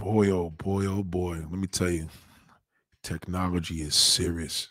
[0.00, 1.36] boy, oh boy, oh boy.
[1.36, 2.08] Let me tell you,
[3.02, 4.68] technology is serious.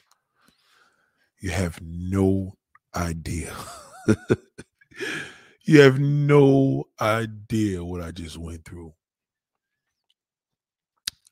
[1.40, 2.58] You have no
[2.96, 3.54] idea.
[5.66, 8.94] you have no idea what I just went through.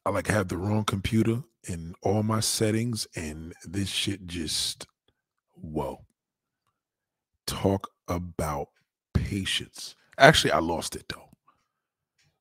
[0.06, 4.88] I like have the wrong computer in all my settings, and this shit just
[5.56, 6.06] whoa.
[7.48, 8.68] Talk about
[9.14, 9.96] patience.
[10.18, 11.30] Actually, I lost it though.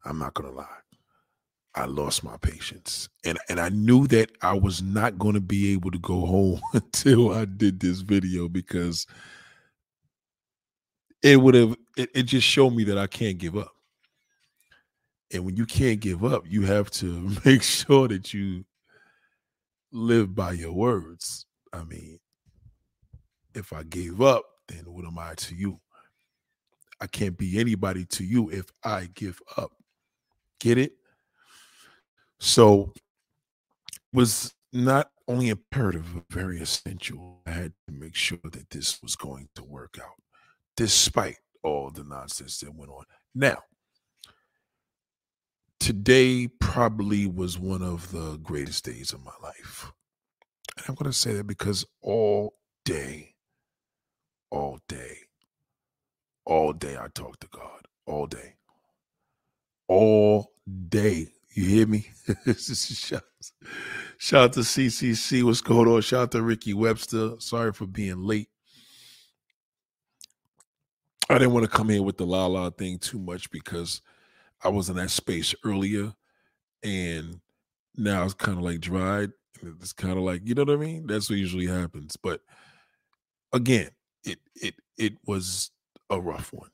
[0.04, 0.86] I'm not gonna lie.
[1.77, 3.08] I lost my patience.
[3.25, 6.61] And and I knew that I was not going to be able to go home
[6.72, 9.07] until I did this video because
[11.22, 13.72] it would have it, it just showed me that I can't give up.
[15.32, 18.64] And when you can't give up, you have to make sure that you
[19.93, 21.46] live by your words.
[21.72, 22.18] I mean,
[23.54, 25.80] if I gave up, then what am I to you?
[27.00, 29.72] I can't be anybody to you if I give up.
[30.61, 30.93] Get it?
[32.39, 32.92] So
[34.12, 37.41] was not only imperative, but very essential.
[37.47, 40.20] I had to make sure that this was going to work out,
[40.77, 43.05] despite all the nonsense that went on.
[43.34, 43.58] Now,
[45.80, 49.92] today probably was one of the greatest days of my life.
[50.77, 53.34] And I'm going to say that because all day,
[54.50, 55.16] all day,
[56.44, 57.86] all day I talked to God.
[58.06, 58.55] All day.
[59.88, 60.53] All
[60.88, 61.32] day.
[61.56, 62.06] You hear me?
[62.58, 63.22] shout,
[64.18, 65.42] shout out to CCC.
[65.42, 66.02] What's going on?
[66.02, 67.30] Shout out to Ricky Webster.
[67.38, 68.50] Sorry for being late.
[71.30, 74.02] I didn't want to come in with the la la thing too much because
[74.62, 76.12] I was in that space earlier
[76.82, 77.40] and
[77.96, 79.32] now it's kind of like dried.
[79.62, 81.06] It's kind of like, you know what I mean?
[81.06, 82.18] That's what usually happens.
[82.22, 82.42] But
[83.54, 83.88] again,
[84.24, 85.70] it it it was
[86.10, 86.68] a rough one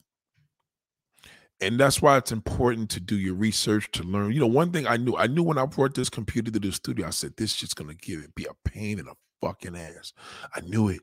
[1.62, 4.32] and that's why it's important to do your research to learn.
[4.32, 6.72] You know, one thing I knew, I knew when I brought this computer to the
[6.72, 10.12] studio, I said, this shit's gonna give it be a pain in the fucking ass.
[10.55, 11.00] I knew it.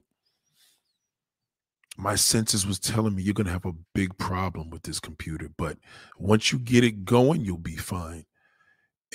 [1.97, 5.77] My senses was telling me you're gonna have a big problem with this computer, but
[6.17, 8.25] once you get it going, you'll be fine.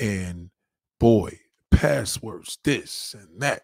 [0.01, 0.51] And
[0.99, 1.39] boy,
[1.71, 3.63] passwords, this and that.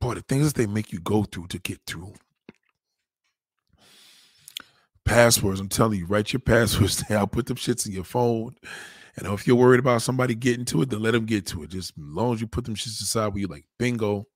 [0.00, 2.14] Boy, the things that they make you go through to get through
[5.08, 5.60] passwords.
[5.60, 8.54] I'm telling you, write your passwords down, put them shits in your phone.
[9.16, 11.70] And if you're worried about somebody getting to it, then let them get to it.
[11.70, 14.26] Just as long as you put them shits aside where you're like, bingo.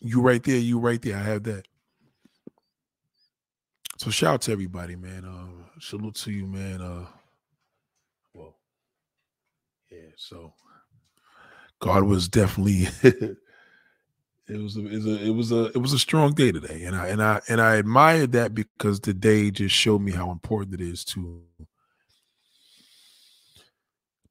[0.00, 1.16] You right there, you right there.
[1.16, 1.66] I have that.
[3.96, 5.24] So shout out to everybody, man.
[5.24, 6.80] Uh salute to you, man.
[6.80, 7.06] Uh
[8.32, 8.56] well,
[9.90, 10.54] yeah, so
[11.80, 12.88] God was definitely
[14.48, 16.84] it was a, it was a it was a it was a strong day today,
[16.84, 20.30] and I and I and I admired that because the day just showed me how
[20.30, 21.42] important it is to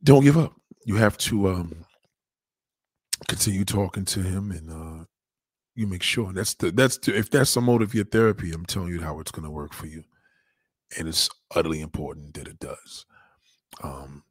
[0.04, 0.54] don't give up.
[0.86, 1.86] You have to um
[3.28, 5.06] continue talking to him, and uh
[5.76, 8.52] you make sure that's the that's the, if that's the mode of your therapy.
[8.52, 10.04] I'm telling you how it's going to work for you,
[10.98, 13.06] and it's utterly important that it does.
[13.84, 14.24] Um,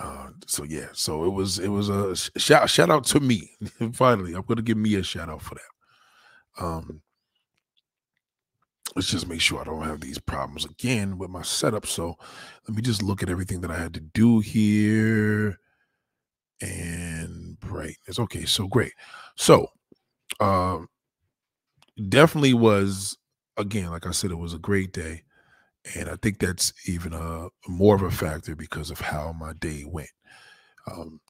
[0.00, 3.50] uh, so yeah, so it was it was a shout shout out to me.
[3.92, 6.64] Finally, I'm gonna give me a shout out for that.
[6.64, 7.02] Um,
[8.94, 11.86] let's just make sure I don't have these problems again with my setup.
[11.86, 12.16] So
[12.68, 15.58] let me just look at everything that I had to do here.
[16.60, 18.18] And brightness.
[18.20, 18.92] Okay, so great.
[19.36, 19.66] So
[20.40, 20.88] um
[22.08, 23.16] definitely was
[23.56, 25.24] again, like I said, it was a great day.
[25.96, 29.84] And I think that's even a more of a factor because of how my day
[29.86, 30.10] went.
[30.90, 31.20] Um,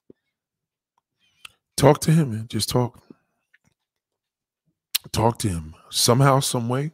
[1.77, 2.47] talk to him, man.
[2.49, 3.03] Just talk.
[5.11, 6.93] Talk to him somehow, some way.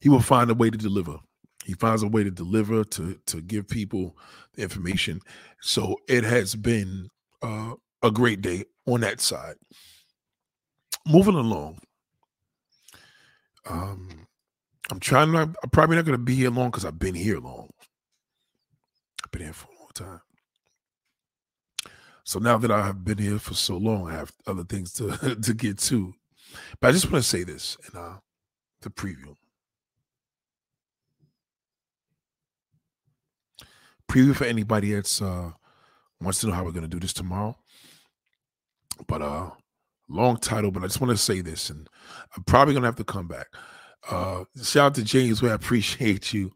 [0.00, 1.18] He will find a way to deliver.
[1.64, 4.16] He finds a way to deliver to to give people
[4.54, 5.20] the information.
[5.60, 7.08] So it has been
[7.42, 9.56] uh, a great day on that side.
[11.08, 11.78] Moving along.
[13.68, 14.26] Um,
[14.90, 17.38] I'm trying not, I'm probably not going to be here long because I've been here
[17.38, 17.70] long.
[19.24, 20.20] I've been here for a long time.
[22.24, 25.36] So now that I have been here for so long, I have other things to,
[25.42, 26.12] to get to.
[26.80, 28.18] But I just want to say this in uh,
[28.82, 29.34] the preview.
[34.08, 35.50] Preview for anybody that's uh,
[36.20, 37.56] wants to know how we're going to do this tomorrow.
[39.08, 39.50] But uh,
[40.08, 41.88] long title, but I just want to say this, and
[42.36, 43.48] I'm probably going to have to come back.
[44.08, 46.52] Uh, shout out to James, where I appreciate you.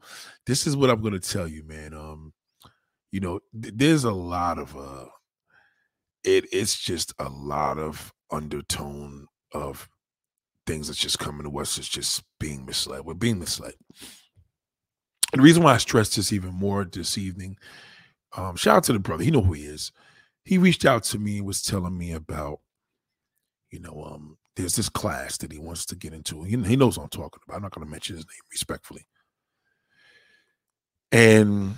[0.47, 1.95] This is what I'm to tell you, man.
[1.95, 2.33] Um,
[3.11, 5.07] you know, th- there's a lot of uh,
[6.25, 6.47] it.
[6.53, 9.89] It's just a lot of undertone of
[10.67, 13.05] things that's just coming to us is just being misled.
[13.05, 13.75] We're being misled.
[15.33, 17.57] And the reason why I stress this even more this evening,
[18.37, 19.25] um, shout out to the brother.
[19.25, 19.93] He know who he is.
[20.45, 22.61] He reached out to me and was telling me about,
[23.71, 26.43] you know, um, there's this class that he wants to get into.
[26.43, 27.57] He, he knows what I'm talking about.
[27.57, 29.07] I'm not going to mention his name respectfully.
[31.13, 31.75] And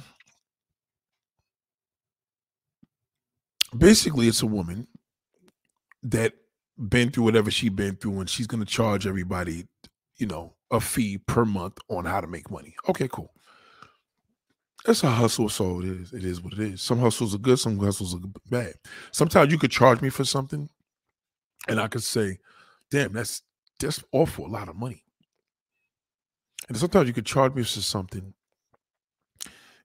[3.76, 4.86] basically, it's a woman
[6.02, 6.34] that
[6.88, 9.66] been through whatever she been through, and she's going to charge everybody,
[10.16, 12.74] you know, a fee per month on how to make money.
[12.88, 13.32] Okay, cool.
[14.84, 16.12] That's a hustle, so it is.
[16.12, 16.82] It is what it is.
[16.82, 18.20] Some hustles are good, some hustles are
[18.50, 18.74] bad.
[19.12, 20.68] Sometimes you could charge me for something,
[21.68, 22.38] and I could say,
[22.92, 23.42] "Damn, that's
[23.80, 25.02] that's awful, a lot of money."
[26.68, 28.34] And sometimes you could charge me for something,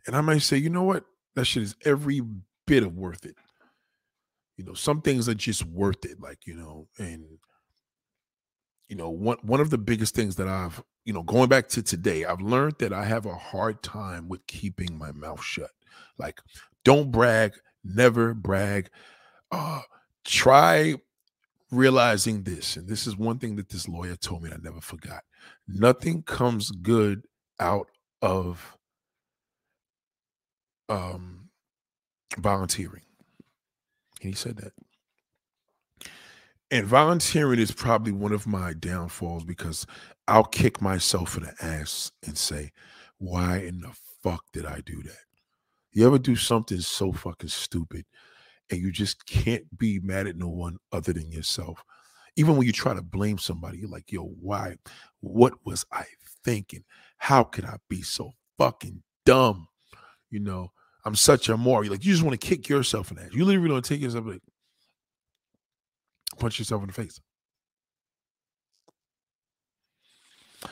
[0.06, 1.06] and I might say, "You know what?
[1.36, 2.22] That shit is every
[2.68, 3.36] bit of worth it."
[4.58, 7.40] You know, some things are just worth it, like you know, and
[8.90, 11.82] you know, one one of the biggest things that I've you know, going back to
[11.82, 15.72] today, I've learned that I have a hard time with keeping my mouth shut.
[16.18, 16.42] Like,
[16.84, 18.90] don't brag, never brag.
[19.50, 19.84] Uh,
[20.26, 20.96] try
[21.72, 25.24] realizing this, and this is one thing that this lawyer told me I never forgot.
[25.68, 27.26] Nothing comes good
[27.60, 27.88] out
[28.22, 28.78] of
[30.90, 31.50] um
[32.38, 33.04] volunteering.
[34.22, 34.74] And he said that.
[36.70, 39.86] And volunteering is probably one of my downfalls because
[40.28, 42.72] I'll kick myself in the ass and say,
[43.20, 43.92] why in the
[44.22, 45.24] fuck did I do that?
[45.92, 48.06] You ever do something so fucking stupid
[48.70, 51.84] and you just can't be mad at no one other than yourself?
[52.36, 54.76] Even when you try to blame somebody, you're like, yo, why?
[55.22, 56.06] What was I
[56.44, 56.84] thinking?
[57.18, 59.68] How could I be so fucking dumb?
[60.30, 60.72] You know,
[61.06, 61.84] I'm such a more.
[61.86, 63.34] Like, you just want to kick yourself in the ass.
[63.34, 64.42] You literally don't take yourself like,
[66.38, 67.20] punch yourself in the face.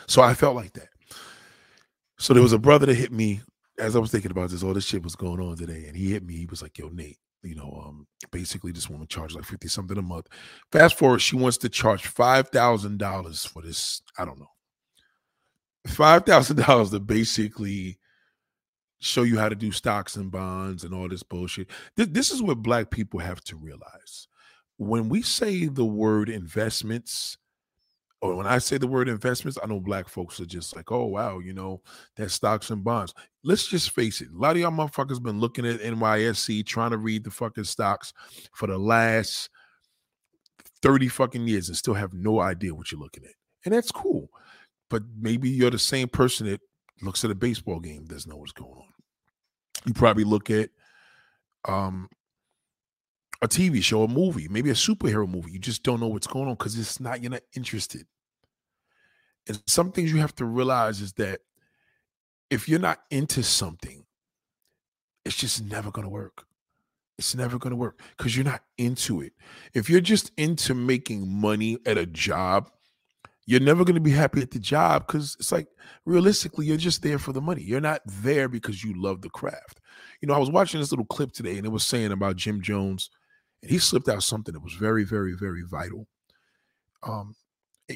[0.08, 0.90] So I felt like that.
[2.18, 3.42] So there was a brother that hit me
[3.78, 4.64] as I was thinking about this.
[4.64, 6.36] All this shit was going on today, and he hit me.
[6.36, 9.98] He was like, "Yo, Nate, you know, um, basically this woman charged like fifty something
[9.98, 10.28] a month.
[10.72, 14.02] Fast forward, she wants to charge five thousand dollars for this.
[14.18, 14.52] I don't know,
[15.88, 18.00] five thousand dollars to basically."
[19.02, 21.70] show you how to do stocks and bonds and all this bullshit.
[21.96, 24.28] this is what black people have to realize
[24.78, 27.38] when we say the word investments,
[28.34, 31.40] when I say the word investments, I know black folks are just like, oh wow,
[31.40, 31.82] you know,
[32.16, 33.14] that stocks and bonds.
[33.44, 34.30] Let's just face it.
[34.34, 38.14] A lot of y'all motherfuckers been looking at NYSE, trying to read the fucking stocks
[38.54, 39.50] for the last
[40.82, 43.34] 30 fucking years and still have no idea what you're looking at.
[43.66, 44.30] And that's cool.
[44.90, 46.62] But maybe you're the same person that
[47.02, 48.94] looks at a baseball game, doesn't know what's going on.
[49.86, 50.70] You probably look at
[51.68, 52.10] um
[53.42, 55.52] a TV show, a movie, maybe a superhero movie.
[55.52, 58.06] You just don't know what's going on because it's not, you're not interested.
[59.48, 61.42] And some things you have to realize is that
[62.50, 64.06] if you're not into something,
[65.24, 66.46] it's just never going to work.
[67.18, 69.34] It's never going to work because you're not into it.
[69.74, 72.70] If you're just into making money at a job,
[73.48, 75.68] you're never going to be happy at the job because it's like
[76.06, 77.62] realistically, you're just there for the money.
[77.62, 79.80] You're not there because you love the craft.
[80.22, 82.62] You know, I was watching this little clip today and it was saying about Jim
[82.62, 83.10] Jones
[83.62, 86.08] and he slipped out something that was very, very, very vital.
[87.04, 87.36] Um,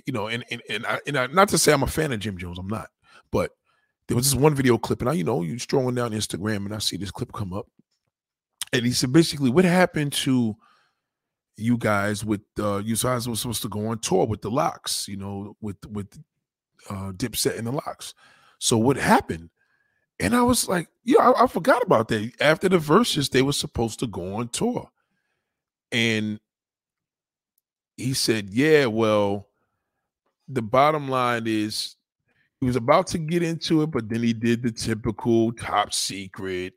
[0.06, 2.19] you know, and and and, I, and I, not to say I'm a fan of
[2.19, 2.89] Jim Jones, I'm not,
[3.31, 3.51] but
[4.08, 6.74] there was this one video clip, and I, you know, you strolling down Instagram, and
[6.74, 7.67] I see this clip come up,
[8.74, 10.55] and he said basically, what happened to
[11.60, 15.08] you guys with uh you guys were supposed to go on tour with the LOX
[15.10, 16.08] you know, with with
[16.89, 18.13] uh Dipset and the LOX
[18.60, 19.50] So what happened?
[20.22, 22.31] And I was like, yeah, I, I forgot about that.
[22.41, 24.89] After the Verzuz, they were supposed to go on tour.
[25.91, 26.39] And
[27.98, 29.49] he said, Yeah, well,
[30.50, 31.96] the bottom line is
[32.60, 36.74] he was about to get into it, but then he did the typical top secret,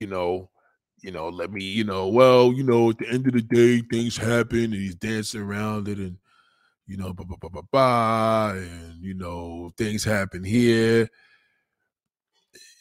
[0.00, 0.50] you know,
[1.02, 3.82] you know, let me, you know, well, you know, at the end of the day,
[3.90, 6.16] things happen and he's dancing around it and
[6.86, 11.08] you know, blah blah blah blah blah, and you know, things happen here.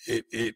[0.08, 0.56] It it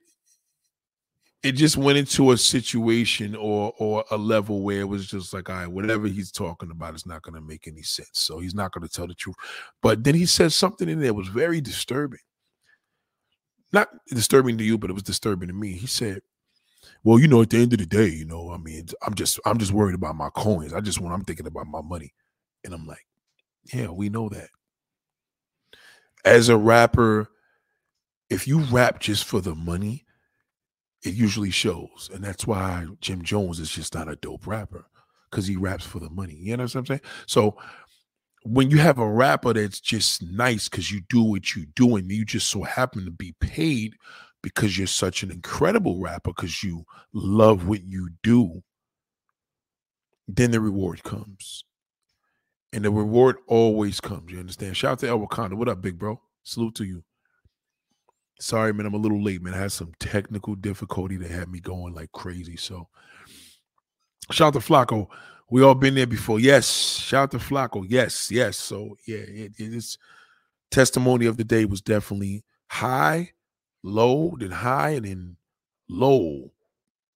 [1.45, 5.49] it just went into a situation or or a level where it was just like,
[5.49, 8.09] all right, whatever he's talking about is not going to make any sense.
[8.13, 9.35] So he's not going to tell the truth.
[9.81, 12.19] But then he said something in there was very disturbing.
[13.71, 15.73] Not disturbing to you, but it was disturbing to me.
[15.73, 16.21] He said,
[17.03, 19.39] "Well, you know, at the end of the day, you know, I mean, I'm just
[19.45, 20.73] I'm just worried about my coins.
[20.73, 22.13] I just want I'm thinking about my money."
[22.65, 23.05] And I'm like,
[23.73, 24.49] "Yeah, we know that."
[26.23, 27.29] As a rapper,
[28.29, 30.04] if you rap just for the money,
[31.05, 32.09] it usually shows.
[32.13, 34.85] And that's why Jim Jones is just not a dope rapper
[35.29, 36.35] because he raps for the money.
[36.35, 37.01] You know what I'm saying?
[37.27, 37.57] So
[38.43, 42.11] when you have a rapper that's just nice because you do what you do and
[42.11, 43.95] you just so happen to be paid
[44.41, 48.61] because you're such an incredible rapper because you love what you do,
[50.27, 51.63] then the reward comes.
[52.71, 54.31] And the reward always comes.
[54.31, 54.77] You understand?
[54.77, 55.53] Shout out to El Wakanda.
[55.53, 56.21] What up, big bro?
[56.43, 57.03] Salute to you.
[58.39, 59.53] Sorry, man, I'm a little late, man.
[59.53, 62.57] I had some technical difficulty that had me going like crazy.
[62.57, 62.87] So
[64.31, 65.07] shout out to Flacco.
[65.49, 66.39] We all been there before.
[66.39, 66.69] Yes.
[66.69, 67.85] Shout out to Flacco.
[67.87, 68.57] Yes, yes.
[68.57, 69.97] So yeah, it, it is
[70.71, 73.31] testimony of the day was definitely high
[73.85, 75.37] low, then high, and then
[75.87, 76.51] low.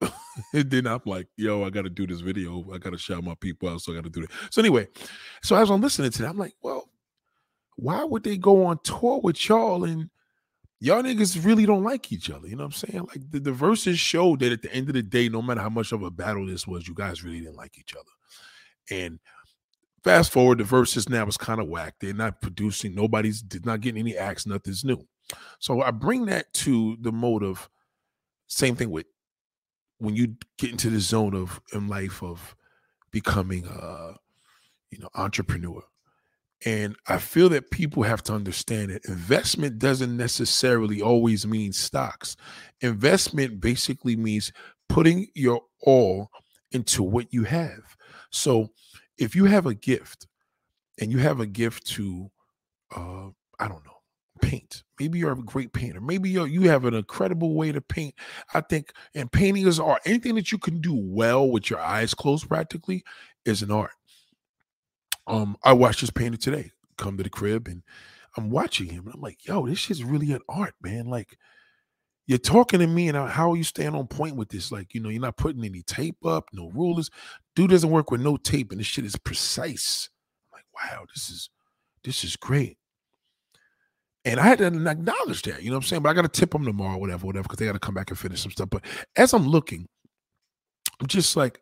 [0.00, 2.64] and then I'm like, yo, I got to do this video.
[2.72, 3.82] I got to shout my people out.
[3.82, 4.30] So I got to do it.
[4.50, 4.88] So anyway,
[5.42, 6.88] so as I'm listening to that, I'm like, well,
[7.76, 10.08] why would they go on tour with y'all and
[10.80, 12.48] y'all niggas really don't like each other?
[12.48, 13.06] You know what I'm saying?
[13.08, 15.68] Like the, the Verzuz showed that at the end of the day, no matter how
[15.68, 18.10] much of a battle this was, you guys really didn't like each other.
[18.90, 19.20] And
[20.02, 21.94] fast forward, the Verzuz now is kind of whack.
[22.00, 22.94] They're not producing.
[22.94, 24.46] Nobody's did not getting any acts.
[24.46, 25.06] Nothing's new.
[25.58, 27.68] So I bring that to the motive.
[28.48, 29.06] Same thing with
[29.98, 32.56] when you get into the zone of in life of
[33.10, 34.14] becoming a
[34.90, 35.82] you know entrepreneur.
[36.66, 42.36] And I feel that people have to understand that investment doesn't necessarily always mean stocks.
[42.80, 44.52] Investment basically means
[44.88, 46.30] putting your all
[46.72, 47.96] into what you have.
[48.30, 48.68] So
[49.16, 50.26] if you have a gift
[51.00, 52.30] and you have a gift to
[52.94, 54.00] uh I don't know
[54.40, 54.82] paint.
[54.98, 56.00] Maybe you're a great painter.
[56.00, 58.14] Maybe you you have an incredible way to paint.
[58.54, 60.02] I think, and painting is art.
[60.04, 63.04] Anything that you can do well with your eyes closed, practically,
[63.44, 63.92] is an art.
[65.26, 67.82] Um, I watched this painter today come to the crib, and
[68.36, 71.36] I'm watching him, and I'm like, "Yo, this shit's really an art, man." Like,
[72.26, 74.70] you're talking to me, and how are you staying on point with this?
[74.70, 77.10] Like, you know, you're not putting any tape up, no rulers.
[77.56, 80.08] Dude doesn't work with no tape, and this shit is precise.
[80.52, 81.50] I'm like, wow, this is
[82.04, 82.76] this is great.
[84.24, 86.02] And I had to acknowledge that, you know what I'm saying?
[86.02, 88.10] But I got to tip them tomorrow, whatever, whatever, because they got to come back
[88.10, 88.68] and finish some stuff.
[88.68, 88.84] But
[89.16, 89.88] as I'm looking,
[91.00, 91.58] I'm just like,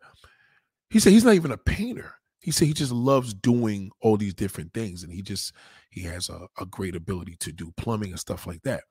[0.89, 2.15] he said he's not even a painter.
[2.41, 5.03] He said he just loves doing all these different things.
[5.03, 5.53] And he just,
[5.89, 8.83] he has a, a great ability to do plumbing and stuff like that.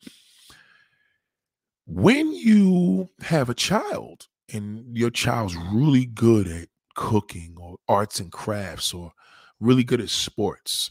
[1.87, 8.31] When you have a child and your child's really good at cooking or arts and
[8.31, 9.13] crafts or
[9.61, 10.91] really good at sports,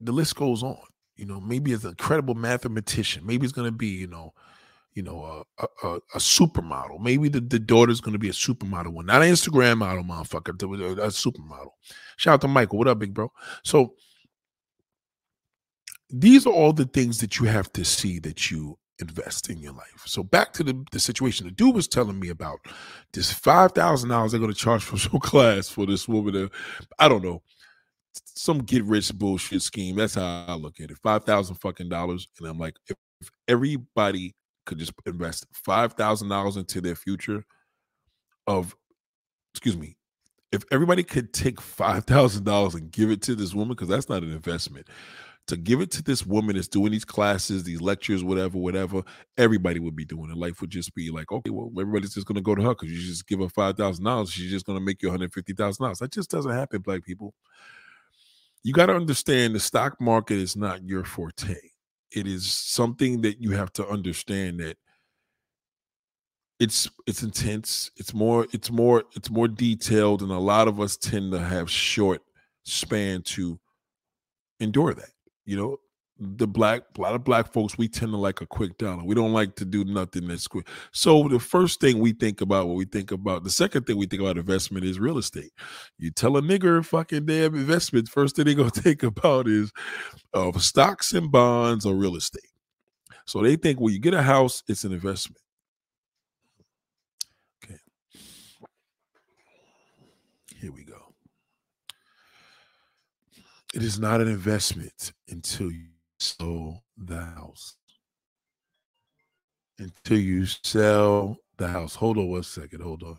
[0.00, 0.78] the list goes on.
[1.16, 3.26] You know, maybe it's an incredible mathematician.
[3.26, 4.32] Maybe it's going to be, you know,
[5.00, 7.00] you know, a, a, a supermodel.
[7.00, 10.62] Maybe the, the daughter's going to be a supermodel one, not an Instagram model, motherfucker,
[10.62, 11.70] a, a supermodel.
[12.18, 12.76] Shout out to Michael.
[12.76, 13.32] What up, big bro?
[13.64, 13.94] So
[16.10, 19.72] these are all the things that you have to see that you invest in your
[19.72, 20.02] life.
[20.04, 21.46] So back to the, the situation.
[21.46, 22.58] The dude was telling me about
[23.14, 26.34] this five thousand dollars they're going to charge for some class for this woman.
[26.34, 26.50] That,
[26.98, 27.42] I don't know
[28.34, 29.96] some get rich bullshit scheme.
[29.96, 30.98] That's how I look at it.
[30.98, 34.34] Five thousand fucking dollars, and I'm like, if everybody
[34.66, 37.44] could just invest five thousand dollars into their future,
[38.46, 38.74] of,
[39.54, 39.96] excuse me,
[40.52, 44.08] if everybody could take five thousand dollars and give it to this woman, because that's
[44.08, 44.88] not an investment,
[45.46, 49.02] to give it to this woman that's doing these classes, these lectures, whatever, whatever,
[49.38, 50.36] everybody would be doing it.
[50.36, 52.98] Life would just be like, okay, well, everybody's just gonna go to her because you
[52.98, 55.84] just give her five thousand dollars, she's just gonna make you one hundred fifty thousand
[55.84, 55.98] dollars.
[55.98, 57.34] That just doesn't happen, black people
[58.62, 61.56] you got to understand the stock market is not your forte.
[62.12, 64.76] It is something that you have to understand that
[66.58, 67.90] it's it's intense.
[67.96, 71.70] It's more it's more it's more detailed, and a lot of us tend to have
[71.70, 72.22] short
[72.64, 73.58] span to
[74.60, 75.10] endure that.
[75.44, 75.76] You know,
[76.20, 79.02] the black a lot of black folks we tend to like a quick dollar.
[79.02, 80.68] We don't like to do nothing that's quick.
[80.92, 84.06] So the first thing we think about what we think about the second thing we
[84.06, 85.52] think about investment is real estate.
[85.98, 89.72] You tell a nigger fucking damn investment first thing they gonna think about is
[90.34, 92.42] uh, stocks and bonds or real estate.
[93.24, 95.40] So they think when you get a house it's an investment.
[97.64, 97.78] Okay.
[100.60, 101.14] Here we go.
[103.72, 105.89] It is not an investment until you
[106.20, 107.76] sell the house.
[109.78, 111.94] Until you sell the house.
[111.96, 112.82] Hold on one second.
[112.82, 113.18] Hold on.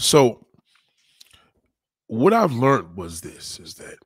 [0.00, 0.46] So
[2.06, 3.96] what I've learned was this is that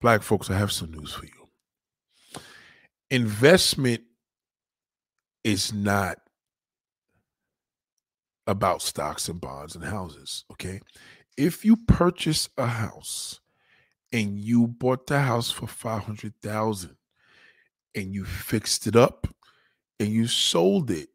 [0.00, 2.40] black folks, I have some news for you.
[3.10, 4.04] Investment
[5.42, 6.18] is not
[8.46, 10.44] about stocks and bonds and houses.
[10.52, 10.80] Okay.
[11.36, 13.40] If you purchase a house
[14.12, 16.96] and you bought the house for 500,000
[17.96, 19.26] and you fixed it up
[19.98, 21.08] and you sold it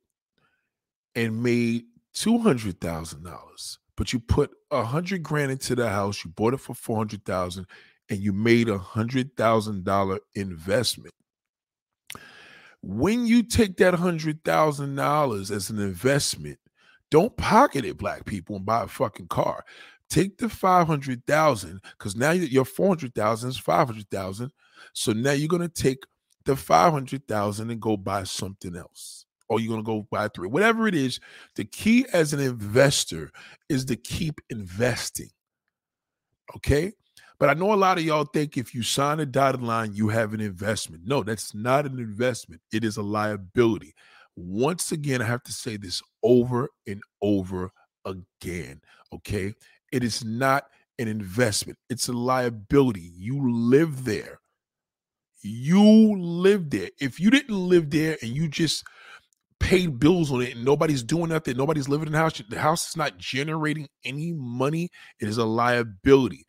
[1.16, 6.60] and made $200,000, but you put a hundred grand into the house, you bought it
[6.60, 7.66] for 400,000
[8.10, 11.14] and you made a hundred thousand dollar investment.
[12.82, 16.60] When you take that hundred thousand dollars as an investment,
[17.10, 19.64] don't pocket it, black people, and buy a fucking car.
[20.10, 24.52] Take the 500,000 because now your 400,000 is 500,000.
[24.94, 26.04] So now you're to take
[26.44, 29.26] the 500,000 and go buy something else.
[29.52, 31.20] Oh, or you're going to go buy three, whatever it is.
[31.56, 33.32] The key as an investor
[33.70, 35.30] is to keep investing.
[36.56, 36.94] Okay.
[37.38, 40.10] But I know a lot of y'all think if you sign a dotted line, you
[40.10, 41.04] have an investment.
[41.06, 43.94] No, that's not an investment, it is a liability.
[44.38, 47.72] Once again, I have to say this over and over
[48.06, 48.82] again.
[49.14, 49.54] Okay.
[49.92, 50.66] It is not
[51.00, 53.12] an investment, it's a liability.
[53.16, 54.40] You live there.
[55.42, 56.90] You live there.
[57.00, 58.86] If you didn't live there and you just
[59.62, 62.90] paid bills on it and nobody's doing nothing, nobody's living in the house, the house
[62.90, 64.90] is not generating any money,
[65.20, 66.46] it is a liability.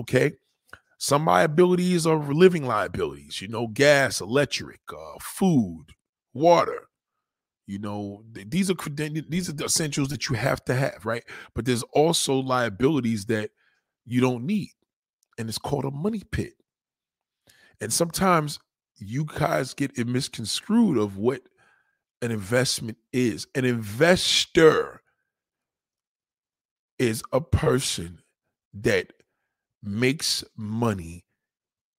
[0.00, 0.32] Okay.
[0.98, 5.86] Some liabilities are living liabilities, you know, gas, electric, uh, food,
[6.32, 6.88] water,
[7.66, 11.24] you know, these are these are the essentials that you have to have, right?
[11.54, 13.50] But there's also liabilities that
[14.04, 14.72] you don't need,
[15.38, 16.54] and it's called a money pit.
[17.80, 18.58] And sometimes
[18.96, 21.42] you guys get misconstrued of what
[22.22, 23.46] an investment is.
[23.54, 25.02] An investor
[26.98, 28.20] is a person
[28.72, 29.12] that
[29.82, 31.26] makes money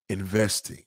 [0.10, 0.84] investing.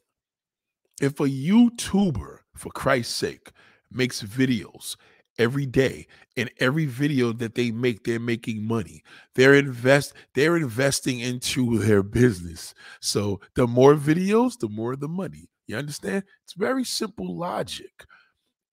[1.01, 3.51] If a YouTuber, for Christ's sake,
[3.93, 4.97] makes videos
[5.39, 6.07] every day
[6.39, 9.03] and every video that they make they're making money.
[9.35, 12.73] They're invest they're investing into their business.
[13.01, 15.51] So the more videos the more the money.
[15.67, 16.25] You understand?
[16.45, 18.07] It's very simple logic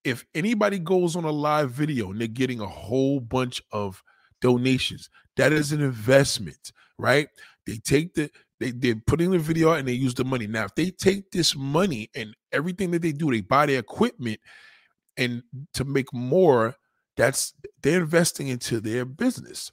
[0.03, 4.03] if anybody goes on a live video and they're getting a whole bunch of
[4.41, 7.27] donations that is an investment right?
[7.65, 10.47] They take the they, they're putting the video out and they use the money.
[10.47, 14.39] Now if they take this money and everything that they do they buy the equipment
[15.17, 16.75] and to make more
[17.17, 19.71] that's they're investing into their business.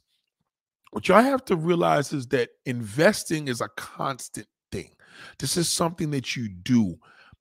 [0.90, 4.90] What y'all have to realize is that investing is a constant thing.
[5.38, 6.96] This is something that you do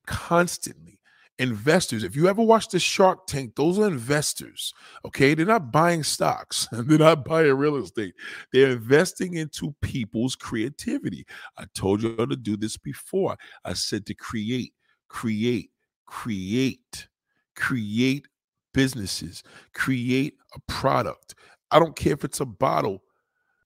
[0.05, 0.98] constantly
[1.39, 4.73] investors if you ever watch the shark tank those are investors
[5.05, 8.13] okay they're not buying stocks and they're not buying real estate
[8.51, 11.25] they're investing into people's creativity
[11.57, 14.73] i told you to do this before i said to create
[15.07, 15.71] create
[16.05, 17.07] create
[17.55, 18.27] create
[18.73, 21.35] businesses, create a product.
[21.71, 23.03] I don't care if it's a bottle.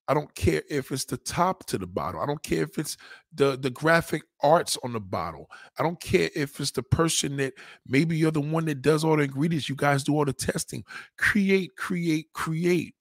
[0.07, 2.21] I don't care if it's the top to the bottle.
[2.21, 2.97] I don't care if it's
[3.33, 5.49] the the graphic arts on the bottle.
[5.79, 7.53] I don't care if it's the person that
[7.87, 9.69] maybe you're the one that does all the ingredients.
[9.69, 10.83] You guys do all the testing.
[11.17, 12.95] Create, create, create.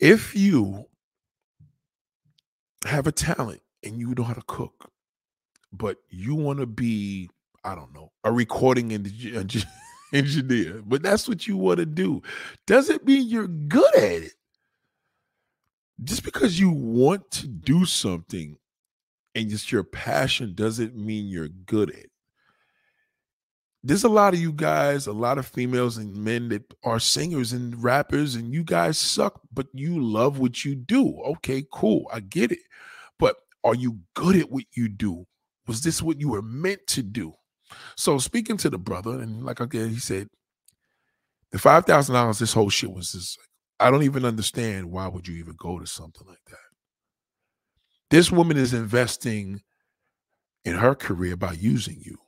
[0.00, 0.86] If you
[2.84, 4.90] have a talent and you know how to cook,
[5.72, 7.30] but you want to be
[7.64, 8.92] I don't know, a recording
[10.12, 12.22] engineer, but that's what you want to do.
[12.66, 14.32] Doesn't mean you're good at it.
[16.02, 18.56] Just because you want to do something
[19.34, 22.10] and it's your passion doesn't mean you're good at it.
[23.82, 27.52] There's a lot of you guys, a lot of females and men that are singers
[27.52, 31.18] and rappers, and you guys suck, but you love what you do.
[31.22, 32.06] Okay, cool.
[32.12, 32.58] I get it.
[33.18, 35.26] But are you good at what you do?
[35.66, 37.34] Was this what you were meant to do?
[37.96, 40.28] So speaking to the brother, and like again, he said,
[41.50, 43.38] the five thousand dollars, this whole shit was just.
[43.80, 46.58] I don't even understand why would you even go to something like that.
[48.10, 49.62] This woman is investing
[50.64, 52.18] in her career by using you.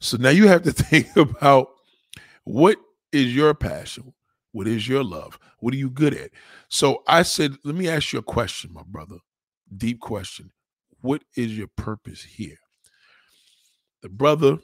[0.00, 1.68] So now you have to think about
[2.44, 2.78] what
[3.12, 4.12] is your passion?
[4.52, 5.38] What is your love?
[5.60, 6.30] What are you good at?
[6.68, 9.16] So I said, let me ask you a question, my brother.
[9.76, 10.50] Deep question.
[11.00, 12.56] What is your purpose here?
[14.02, 14.58] The brother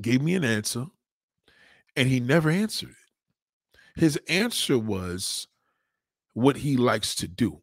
[0.00, 0.86] gave me an answer
[1.96, 3.07] and he never answered it.
[3.98, 5.48] His answer was
[6.34, 7.60] what he likes to do,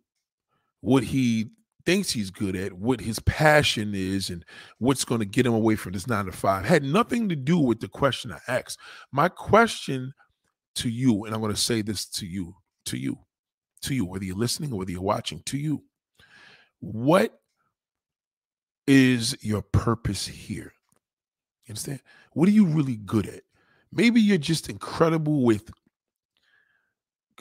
[0.82, 1.52] what he
[1.86, 4.44] thinks he's good at, what his passion is, and
[4.80, 6.66] what's going to get him away from this nine to five.
[6.66, 8.78] Had nothing to do with the question I asked.
[9.14, 10.14] My question
[10.76, 12.54] to you, and I'm going to say this to you,
[12.88, 13.18] to you,
[13.84, 15.84] to you, whether you're listening or whether you're watching, to you.
[16.80, 17.40] What
[18.88, 20.74] is your purpose here?
[21.66, 22.02] You understand?
[22.34, 23.44] What are you really good at?
[23.94, 25.72] Maybe you're just incredible with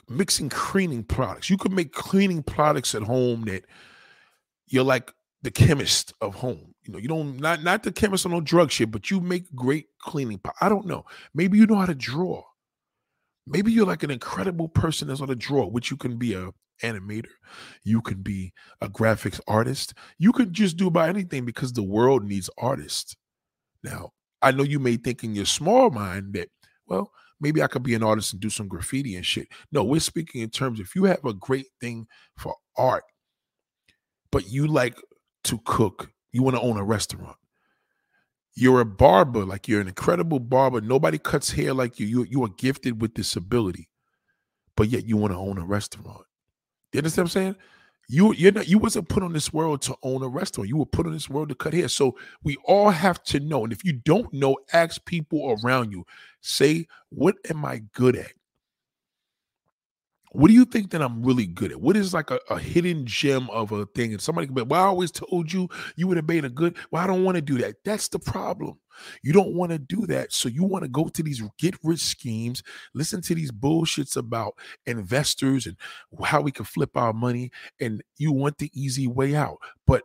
[0.09, 1.49] mixing cleaning products.
[1.49, 3.65] You could make cleaning products at home that
[4.67, 6.73] you're like the chemist of home.
[6.83, 9.53] You know, you don't not not the chemist on no drug shit, but you make
[9.55, 10.39] great cleaning.
[10.61, 11.05] I don't know.
[11.33, 12.43] Maybe you know how to draw.
[13.47, 16.51] Maybe you're like an incredible person that's on a draw, which you can be a
[16.83, 17.29] animator,
[17.83, 22.23] you can be a graphics artist, you could just do about anything because the world
[22.23, 23.15] needs artists.
[23.83, 26.49] Now, I know you may think in your small mind that,
[26.87, 29.47] well, maybe I could be an artist and do some graffiti and shit.
[29.71, 33.03] No, we're speaking in terms if you have a great thing for art,
[34.31, 34.97] but you like
[35.45, 37.37] to cook, you want to own a restaurant.
[38.55, 40.79] You're a barber, like you're an incredible barber.
[40.79, 42.07] Nobody cuts hair like you.
[42.07, 43.89] You, you are gifted with this ability,
[44.77, 46.25] but yet you want to own a restaurant.
[46.93, 47.55] You understand what I'm saying?
[48.07, 50.69] You you're not you wasn't put on this world to own a restaurant.
[50.69, 51.89] You were put on this world to cut hair.
[51.89, 53.63] So we all have to know.
[53.63, 56.05] And if you don't know, ask people around you.
[56.47, 58.33] Say, what am I good at?
[60.31, 61.81] What do you think that I'm really good at?
[61.81, 64.11] What is like a, a hidden gem of a thing?
[64.11, 66.77] And somebody can be, well, I always told you you would have made a good.
[66.91, 67.77] Well, I don't want to do that.
[67.83, 68.77] That's the problem.
[69.23, 70.33] You don't want to do that.
[70.33, 72.61] So you want to go to these get rich schemes,
[72.93, 74.53] listen to these bullshits about
[74.85, 75.77] investors and
[76.23, 79.57] how we can flip our money, and you want the easy way out.
[79.87, 80.03] But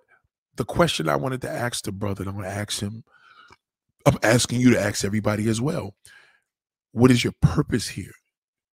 [0.57, 3.05] the question I wanted to ask the brother, I'm going to ask him,
[4.07, 5.94] I'm asking you to ask everybody as well.
[6.92, 8.12] What is your purpose here?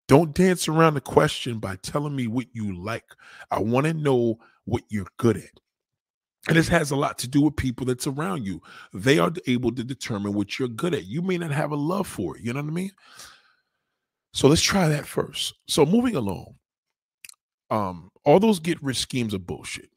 [0.08, 3.04] Don't dance around the question by telling me what you like.
[3.50, 5.60] I want to know what you're good at.
[6.48, 8.62] And this has a lot to do with people that's around you.
[8.94, 11.04] They are able to determine what you're good at.
[11.04, 12.42] You may not have a love for it.
[12.42, 12.92] You know what I mean?
[14.32, 15.54] So let's try that first.
[15.66, 16.54] So moving along,
[17.70, 19.90] um, all those get rich schemes are bullshit.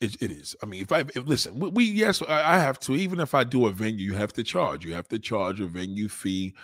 [0.00, 0.54] It, it is.
[0.62, 2.94] I mean, if I if, listen, we, yes, I, I have to.
[2.94, 4.84] Even if I do a venue, you have to charge.
[4.84, 6.54] You have to charge a venue fee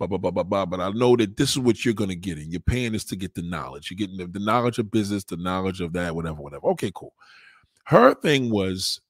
[0.00, 0.66] blah, blah, blah, blah, blah.
[0.66, 2.38] But I know that this is what you're going to get.
[2.38, 3.90] And you're paying this to get the knowledge.
[3.90, 6.66] You're getting the, the knowledge of business, the knowledge of that, whatever, whatever.
[6.68, 7.12] Okay, cool.
[7.84, 9.00] Her thing was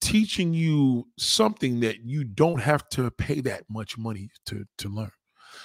[0.00, 5.10] teaching you something that you don't have to pay that much money to, to learn.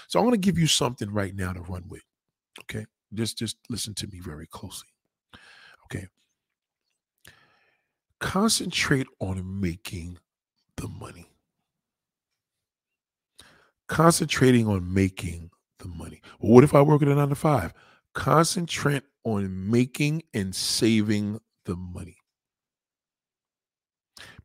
[0.07, 2.03] So I'm going to give you something right now to run with.
[2.61, 2.85] Okay.
[3.13, 4.87] Just just listen to me very closely.
[5.85, 6.07] Okay.
[8.23, 10.17] Concentrate on making
[10.77, 11.27] the money
[13.93, 16.19] concentrating on making the money.
[16.39, 17.73] Well, what if I work at a nine to five?
[18.15, 22.17] Concentrate on making and saving the money.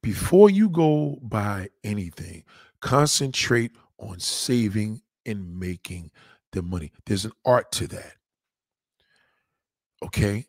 [0.03, 2.45] Before you go buy anything,
[2.83, 6.11] concentrate on saving and making
[6.53, 6.93] the money.
[7.07, 8.17] There's an art to that.
[10.05, 10.47] Okay?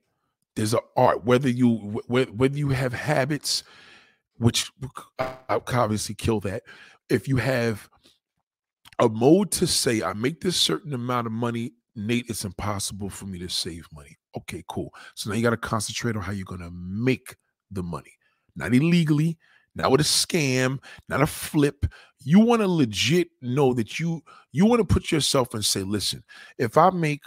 [0.59, 1.23] There's an art.
[1.23, 3.63] Whether you whether you have habits,
[4.39, 4.69] which
[5.57, 6.63] obviously kill that.
[7.09, 7.87] If you have
[8.99, 13.25] a mode to say I make this certain amount of money, Nate, it's impossible for
[13.25, 14.17] me to save money.
[14.35, 14.93] Okay, cool.
[15.15, 17.37] So now you got to concentrate on how you're going to make
[17.71, 18.11] the money,
[18.57, 19.37] not illegally,
[19.75, 21.85] not with a scam, not a flip.
[22.19, 26.21] You want to legit know that you you want to put yourself and say, listen,
[26.57, 27.21] if I make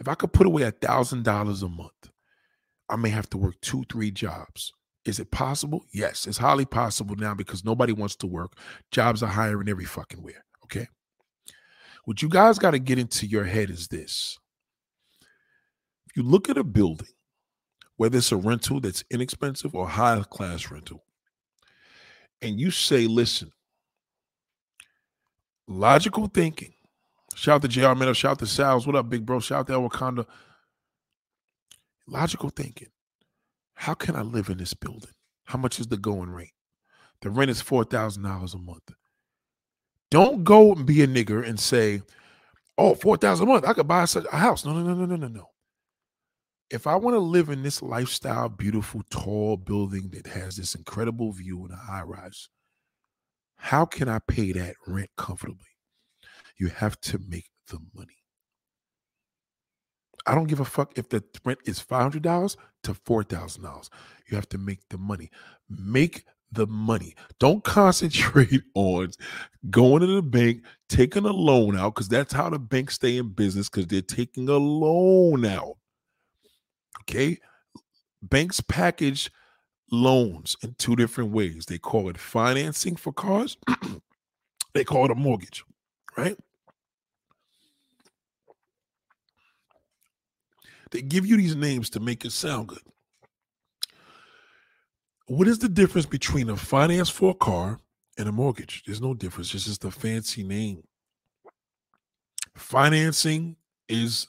[0.00, 2.10] if I could put away a thousand dollars a month,
[2.88, 4.72] I may have to work two, three jobs.
[5.04, 5.84] Is it possible?
[5.92, 8.52] Yes, it's highly possible now because nobody wants to work.
[8.90, 10.44] Jobs are hiring every fucking where.
[10.64, 10.86] Okay.
[12.04, 14.38] What you guys got to get into your head is this.
[16.06, 17.08] If you look at a building,
[17.96, 21.04] whether it's a rental that's inexpensive or high class rental,
[22.40, 23.50] and you say, listen,
[25.66, 26.72] logical thinking.
[27.38, 28.84] Shout out to JR Meadow, shout out to Sal's.
[28.84, 29.38] What up, big bro?
[29.38, 30.26] Shout out to Wakanda.
[32.08, 32.88] Logical thinking.
[33.74, 35.12] How can I live in this building?
[35.44, 36.54] How much is the going rate?
[37.20, 38.90] The rent is $4,000 a month.
[40.10, 42.02] Don't go and be a nigger and say,
[42.76, 44.64] oh, 4000 a month, I could buy such a house.
[44.64, 45.50] No, no, no, no, no, no, no.
[46.70, 51.30] If I want to live in this lifestyle, beautiful, tall building that has this incredible
[51.30, 52.48] view in a high rise,
[53.58, 55.67] how can I pay that rent comfortably?
[56.58, 58.18] You have to make the money.
[60.26, 63.88] I don't give a fuck if the rent is $500 to $4,000.
[64.28, 65.30] You have to make the money.
[65.70, 67.14] Make the money.
[67.38, 69.10] Don't concentrate on
[69.70, 73.30] going to the bank, taking a loan out, because that's how the banks stay in
[73.30, 75.78] business, because they're taking a loan out.
[77.02, 77.38] Okay?
[78.22, 79.30] Banks package
[79.90, 81.66] loans in two different ways.
[81.66, 83.56] They call it financing for cars,
[84.74, 85.64] they call it a mortgage,
[86.16, 86.36] right?
[90.90, 92.82] They give you these names to make it sound good.
[95.26, 97.78] What is the difference between a finance for a car
[98.16, 98.82] and a mortgage?
[98.86, 99.54] There's no difference.
[99.54, 100.82] It's just a fancy name.
[102.56, 103.56] Financing
[103.88, 104.26] is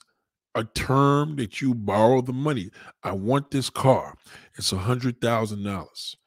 [0.56, 2.70] a term that you borrow the money.
[3.04, 4.16] I want this car.
[4.58, 6.18] It's a hundred thousand dollars.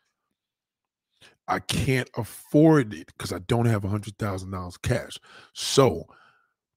[1.48, 5.18] I can't afford it because I don't have a hundred thousand dollars cash.
[5.52, 6.06] So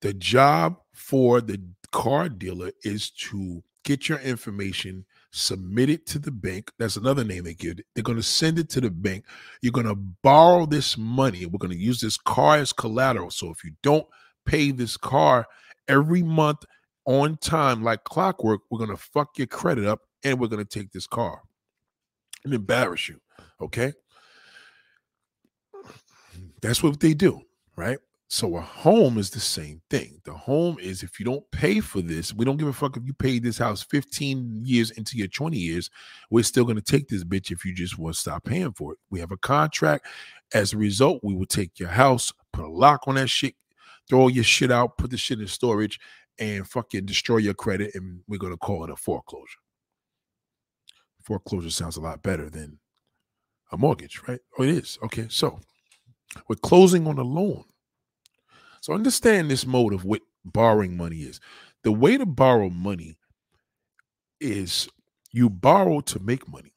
[0.01, 1.61] the job for the
[1.95, 6.69] car dealer is to get your information, submit it to the bank.
[6.77, 7.85] That's another name they give it.
[7.95, 9.23] They're going to send it to the bank.
[9.61, 11.45] You're going to borrow this money.
[11.45, 13.31] We're going to use this car as collateral.
[13.31, 14.05] So if you don't
[14.45, 15.47] pay this car
[15.87, 16.65] every month
[17.05, 20.79] on time like clockwork, we're going to fuck your credit up and we're going to
[20.79, 21.43] take this car
[22.43, 23.21] and embarrass you.
[23.61, 23.93] Okay.
[26.61, 27.39] That's what they do,
[27.77, 27.99] right?
[28.27, 30.19] So a home is the same thing.
[30.25, 33.05] The home is if you don't pay for this, we don't give a fuck if
[33.05, 35.91] you paid this house 15 years into your 20 years.
[36.31, 38.93] We're still going to take this bitch if you just want to stop paying for
[38.93, 38.99] it.
[39.11, 40.07] We have a contract.
[40.53, 43.53] As a result, we will take your house, put a lock on that shit,
[44.09, 45.99] throw your shit out, put the shit in storage,
[46.39, 47.93] and fucking destroy your credit.
[47.93, 49.59] And we're going to call it a foreclosure.
[51.21, 52.79] Foreclosure sounds a lot better than
[53.71, 54.39] a mortgage, right?
[54.57, 54.97] Oh, it is.
[55.03, 55.27] Okay.
[55.29, 55.59] So
[56.47, 57.65] we're closing on a loan
[58.85, 61.39] so understand this mode of what borrowing money is.
[61.83, 63.17] The way to borrow money
[64.39, 64.87] is
[65.31, 66.71] you borrow to make money.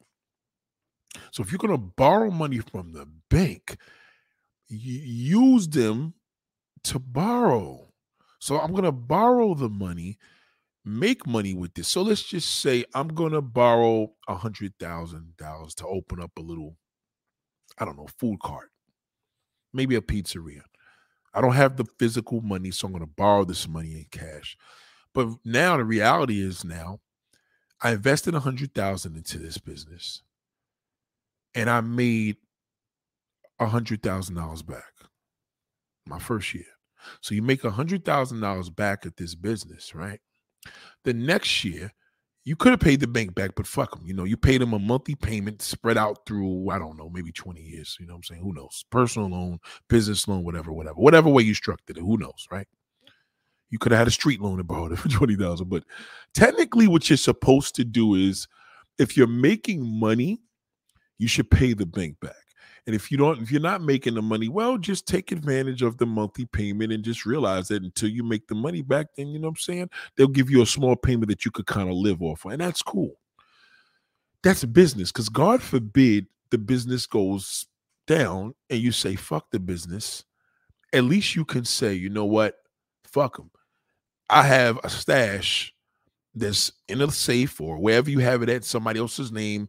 [1.33, 3.77] So if you're going to borrow money from the bank,
[4.69, 6.15] use them
[6.85, 7.93] to borrow.
[8.39, 10.17] So I'm going to borrow the money,
[10.87, 11.89] make money with this.
[11.89, 16.31] So let's just say I'm going to borrow a hundred thousand dollars to open up
[16.39, 16.79] a little,
[17.77, 18.71] I don't know, food cart,
[19.75, 20.63] maybe a pizzeria.
[21.35, 24.57] I don't have the physical money, so I'm going to borrow this money in cash.
[25.15, 27.01] But now the reality is now
[27.81, 30.23] I invested a hundred thousand into this business
[31.55, 32.37] and I made
[33.59, 34.93] a hundred thousand dollars back
[36.07, 36.65] my first year.
[37.21, 40.21] So you make a hundred thousand dollars back at this business, right?
[41.05, 41.93] The next year,
[42.49, 44.07] you could have paid the bank back, but fuck them.
[44.07, 47.31] You know, you paid them a monthly payment spread out through, I don't know, maybe
[47.31, 47.99] 20 years.
[48.01, 48.41] You know what I'm saying?
[48.41, 48.87] Who knows?
[48.91, 49.59] Personal loan,
[49.91, 50.95] business loan, whatever, whatever.
[50.95, 52.67] Whatever way you structured it, who knows, right?
[53.69, 55.69] You could have had a street loan and borrowed it for 20,000.
[55.69, 55.85] But
[56.33, 58.49] technically, what you're supposed to do is
[58.99, 60.41] if you're making money,
[61.19, 62.33] you should pay the bank back.
[62.89, 65.99] And if you don't, if you're not making the money, well, just take advantage of
[65.99, 69.39] the monthly payment and just realize that until you make the money back, then you
[69.39, 69.91] know what I'm saying?
[70.17, 72.53] They'll give you a small payment that you could kind of live off of.
[72.53, 73.13] And that's cool.
[74.43, 75.13] That's business.
[75.13, 77.67] Because God forbid the business goes
[78.07, 80.25] down and you say, fuck the business.
[80.95, 82.55] At least you can say, you know what?
[83.05, 83.51] Fuck them.
[84.31, 85.75] I have a stash
[86.35, 89.69] that's in a safe or wherever you have it at somebody else's name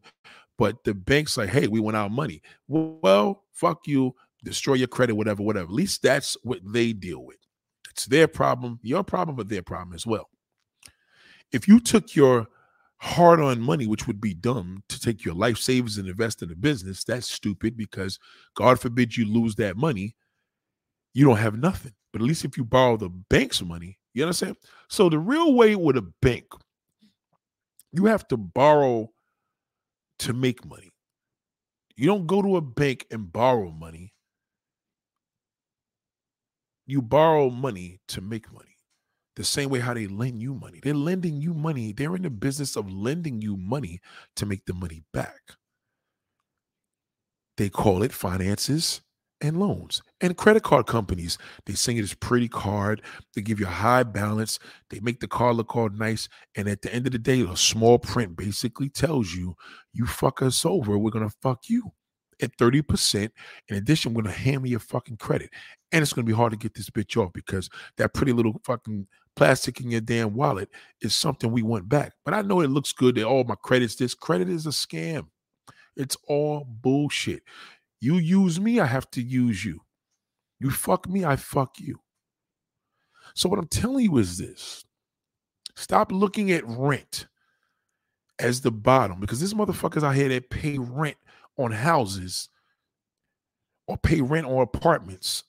[0.60, 2.42] but the bank's like, hey, we want our money.
[2.68, 5.64] Well, fuck you, destroy your credit, whatever, whatever.
[5.64, 7.38] At least that's what they deal with.
[7.92, 10.30] It's their problem, your problem, but their problem as well.
[11.54, 12.46] If you took your
[12.98, 16.52] hard earned money, which would be dumb to take your life savings and invest in
[16.52, 18.20] a business, that's stupid because
[18.54, 20.18] God forbid you lose that money,
[21.14, 21.94] you don't have nothing.
[22.12, 24.58] But at least if you borrow the bank's money, you understand?
[24.90, 26.48] So the real way with a bank,
[27.94, 29.10] you have to borrow
[30.20, 30.92] to make money.
[31.96, 34.14] You don't go to a bank and borrow money.
[36.88, 38.78] You borrow money to make money.
[39.36, 40.80] The same way how they lend you money.
[40.84, 41.94] They're lending you money.
[41.94, 44.02] They're in the business of lending you money
[44.36, 45.40] to make the money back.
[47.58, 49.02] They call it finances
[49.42, 50.02] and loans.
[50.22, 53.02] And credit card companies, they sing it as pretty card.
[53.36, 54.60] They give you a high balance.
[54.90, 56.28] They make the card look all nice.
[56.56, 59.56] And at the end of the day, a small print basically tells you,
[59.94, 61.92] you fuck us over, we're gonna fuck you
[62.42, 63.30] at 30%.
[63.70, 65.50] In addition, we're gonna hammer your fucking credit.
[65.92, 69.08] And it's gonna be hard to get this bitch off because that pretty little fucking
[69.36, 70.70] plastic in your damn wallet
[71.02, 72.14] is something we want back.
[72.26, 74.14] But I know it looks good that all oh, my credit's this.
[74.14, 75.28] Credit is a scam.
[75.96, 77.44] It's all bullshit.
[78.02, 79.82] You use me, I have to use you.
[80.60, 82.00] You fuck me, I fuck you.
[83.36, 84.86] So, what I'm telling you is this
[85.76, 87.28] stop looking at rent
[88.40, 91.18] as the bottom because this motherfuckers out here that pay rent
[91.58, 92.50] on houses
[93.88, 95.44] or pay rent on apartments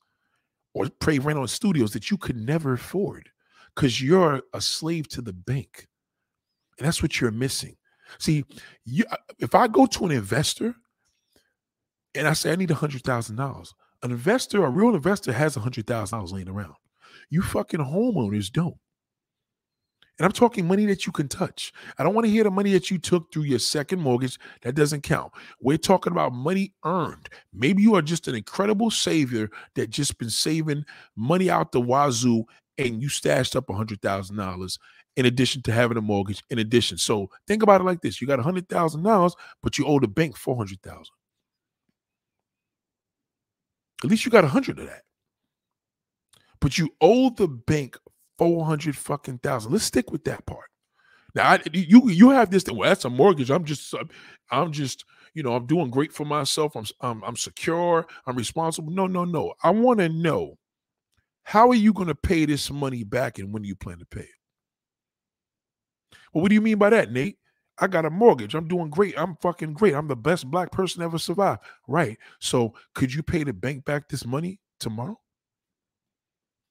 [0.75, 3.29] or pay rent on studios that you could never afford
[3.75, 5.87] because you're a slave to the bank.
[6.79, 7.77] And that's what you're missing.
[8.19, 8.45] See,
[8.85, 9.05] you,
[9.39, 10.75] if I go to an investor
[12.15, 13.75] and I say, I need a hundred thousand dollars.
[14.03, 16.75] An investor, a real investor, has a hundred thousand dollars laying around.
[17.29, 18.77] You fucking homeowners don't.
[20.19, 21.73] And I'm talking money that you can touch.
[21.99, 24.39] I don't want to hear the money that you took through your second mortgage.
[24.61, 25.33] That doesn't count.
[25.63, 27.31] We're talking about money earned.
[27.55, 30.85] Maybe you are just an incredible savior that just been saving
[31.17, 32.45] money out the wazoo
[32.77, 34.79] and you stashed up a $100,000
[35.17, 36.99] in addition to having a mortgage in addition.
[36.99, 38.21] So think about it like this.
[38.21, 41.03] You got a $100,000, but you owe the bank 400,000.
[44.03, 45.03] At least you got a hundred of that.
[46.61, 47.99] But you owe the bank
[48.39, 49.73] 400 fucking thousand.
[49.73, 50.71] Let's stick with that part.
[51.35, 52.77] Now, I, you you have this thing.
[52.77, 53.51] Well, that's a mortgage.
[53.51, 53.95] I'm just,
[54.51, 56.75] I'm just, you know, I'm doing great for myself.
[56.75, 58.07] I'm, I'm, I'm secure.
[58.27, 58.93] I'm responsible.
[58.93, 59.55] No, no, no.
[59.63, 60.59] I want to know
[61.45, 64.07] how are you going to pay this money back, and when do you plan to
[64.07, 64.29] pay it?
[66.33, 67.39] Well, what do you mean by that, Nate?
[67.81, 68.55] I got a mortgage.
[68.55, 69.15] I'm doing great.
[69.19, 69.95] I'm fucking great.
[69.95, 71.61] I'm the best black person ever survived.
[71.89, 72.19] Right.
[72.39, 75.19] So, could you pay the bank back this money tomorrow?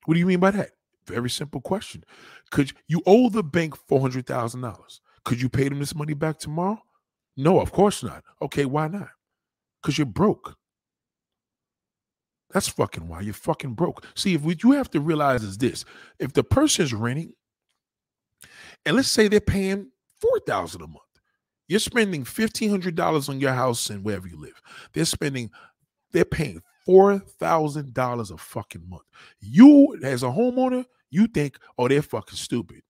[0.06, 0.72] What do you mean by that?
[1.08, 2.04] Very simple question.
[2.52, 5.02] Could you owe the bank four hundred thousand dollars?
[5.26, 6.80] Could you pay them this money back tomorrow?
[7.36, 8.24] No, of course not.
[8.42, 9.10] Okay, why not?
[9.82, 10.56] Because you're broke.
[12.52, 14.06] That's fucking why you're fucking broke.
[14.16, 15.86] See, if what you have to realize is this:
[16.20, 17.34] if the person's renting,
[18.86, 21.04] and let's say they're paying four thousand a month,
[21.68, 24.62] you're spending fifteen hundred dollars on your house and wherever you live.
[24.94, 25.50] They're spending,
[26.12, 29.04] they're paying four thousand dollars a fucking month.
[29.40, 32.82] You, as a homeowner, you think, oh, they're fucking stupid.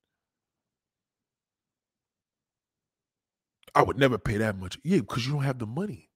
[3.75, 4.77] I would never pay that much.
[4.83, 6.09] Yeah, because you don't have the money.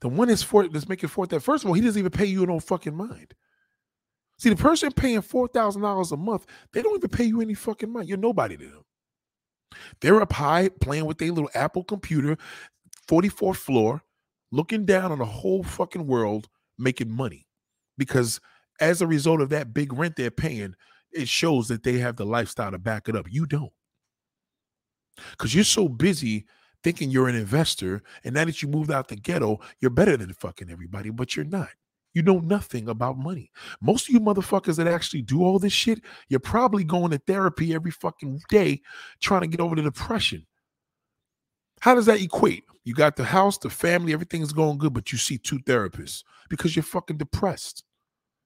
[0.00, 2.26] The one that's for that's making four that first of all, he doesn't even pay
[2.26, 3.34] you no fucking mind.
[4.38, 7.54] See, the person paying four thousand dollars a month, they don't even pay you any
[7.54, 8.08] fucking mind.
[8.08, 8.84] You're nobody to them.
[10.00, 12.36] They're up high playing with their little Apple computer,
[13.08, 14.02] 44th floor,
[14.52, 17.46] looking down on the whole fucking world, making money.
[17.98, 18.40] Because
[18.80, 20.74] as a result of that big rent they're paying,
[21.12, 23.26] it shows that they have the lifestyle to back it up.
[23.30, 23.72] You don't.
[25.30, 26.46] Because you're so busy
[26.82, 30.32] thinking you're an investor, and now that you moved out the ghetto, you're better than
[30.32, 31.70] fucking everybody, but you're not.
[32.14, 33.50] You know nothing about money.
[33.80, 37.74] Most of you motherfuckers that actually do all this shit, you're probably going to therapy
[37.74, 38.80] every fucking day
[39.20, 40.46] trying to get over the depression.
[41.80, 42.64] How does that equate?
[42.84, 46.76] You got the house, the family, everything's going good, but you see two therapists because
[46.76, 47.84] you're fucking depressed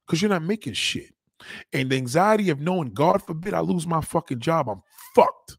[0.06, 1.14] because you're not making shit.
[1.72, 4.82] And the anxiety of knowing, God forbid, I lose my fucking job, I'm
[5.14, 5.58] fucked.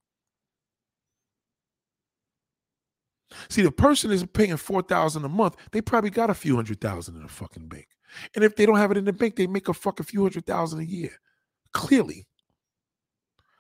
[3.50, 5.56] See, the person is paying four thousand a month.
[5.72, 7.88] They probably got a few hundred thousand in a fucking bank,
[8.36, 10.46] and if they don't have it in the bank, they make a fucking few hundred
[10.46, 11.12] thousand a year.
[11.74, 12.26] Clearly.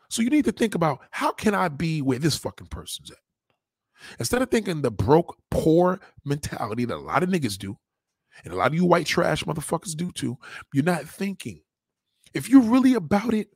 [0.09, 3.17] So you need to think about how can I be where this fucking person's at.
[4.17, 7.77] Instead of thinking the broke, poor mentality that a lot of niggas do,
[8.43, 10.38] and a lot of you white trash motherfuckers do too,
[10.73, 11.62] you're not thinking.
[12.33, 13.49] If you're really about it,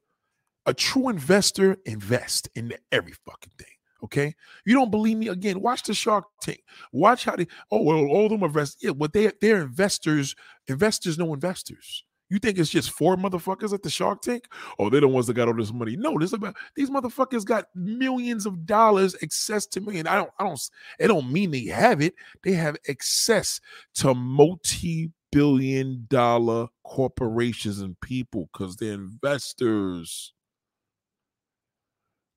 [0.65, 3.72] a true investor invest in every fucking thing.
[4.03, 4.35] Okay,
[4.65, 5.29] you don't believe me?
[5.29, 6.61] Again, watch the Shark Tank.
[6.91, 7.47] Watch how they.
[7.71, 8.83] Oh well, all them invest.
[8.83, 10.35] Yeah, but they they're investors.
[10.67, 12.03] Investors know investors.
[12.33, 14.45] You think it's just four motherfuckers at the Shark Tank?
[14.79, 15.95] Oh, they're the ones that got all this money.
[15.95, 19.99] No, this about these motherfuckers got millions of dollars access to me.
[19.99, 22.15] And I don't, I don't, it don't mean they have it.
[22.43, 23.61] They have access
[23.95, 30.33] to multi-billion dollar corporations and people because they're investors.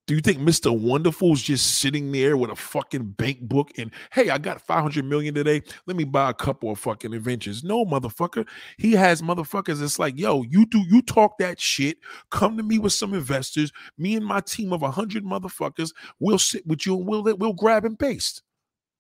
[0.07, 0.77] Do you think Mr.
[0.77, 5.35] Wonderful's just sitting there with a fucking bank book and hey, I got 500 million
[5.35, 5.62] today.
[5.87, 7.64] Let me buy a couple of fucking inventions.
[7.64, 8.47] No, motherfucker.
[8.79, 9.83] He has motherfuckers.
[9.83, 11.99] It's like, yo, you do you talk that shit.
[12.31, 13.73] Come to me with some investors.
[13.99, 17.85] Me and my team of 100 motherfuckers will sit with you and we'll we'll grab
[17.85, 18.42] and paste.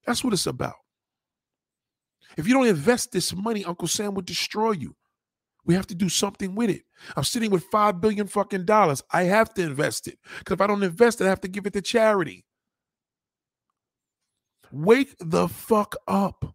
[0.06, 0.74] That's what it's about.
[2.36, 4.96] If you don't invest this money, Uncle Sam will destroy you.
[5.66, 6.82] We have to do something with it.
[7.16, 9.02] I'm sitting with five billion fucking dollars.
[9.10, 10.18] I have to invest it.
[10.38, 12.44] Because if I don't invest it, I have to give it to charity.
[14.72, 16.54] Wake the fuck up.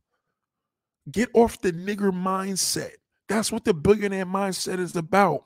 [1.11, 2.91] Get off the nigger mindset.
[3.27, 5.43] That's what the billionaire mindset is about.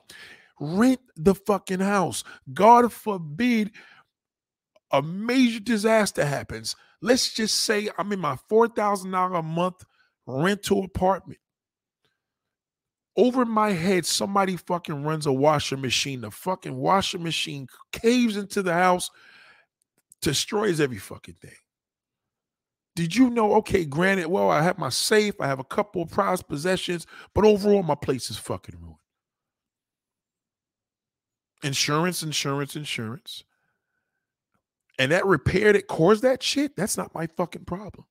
[0.60, 2.24] Rent the fucking house.
[2.52, 3.72] God forbid
[4.92, 6.76] a major disaster happens.
[7.02, 9.84] Let's just say I'm in my $4,000 a month
[10.26, 11.40] rental apartment.
[13.16, 16.20] Over my head, somebody fucking runs a washer machine.
[16.20, 19.10] The fucking washer machine caves into the house,
[20.20, 21.56] destroys every fucking thing.
[22.94, 23.54] Did you know?
[23.56, 27.44] Okay, granted, well, I have my safe, I have a couple of prized possessions, but
[27.44, 28.96] overall, my place is fucking ruined.
[31.62, 33.44] Insurance, insurance, insurance.
[34.98, 38.06] And that repair that caused that shit, that's not my fucking problem.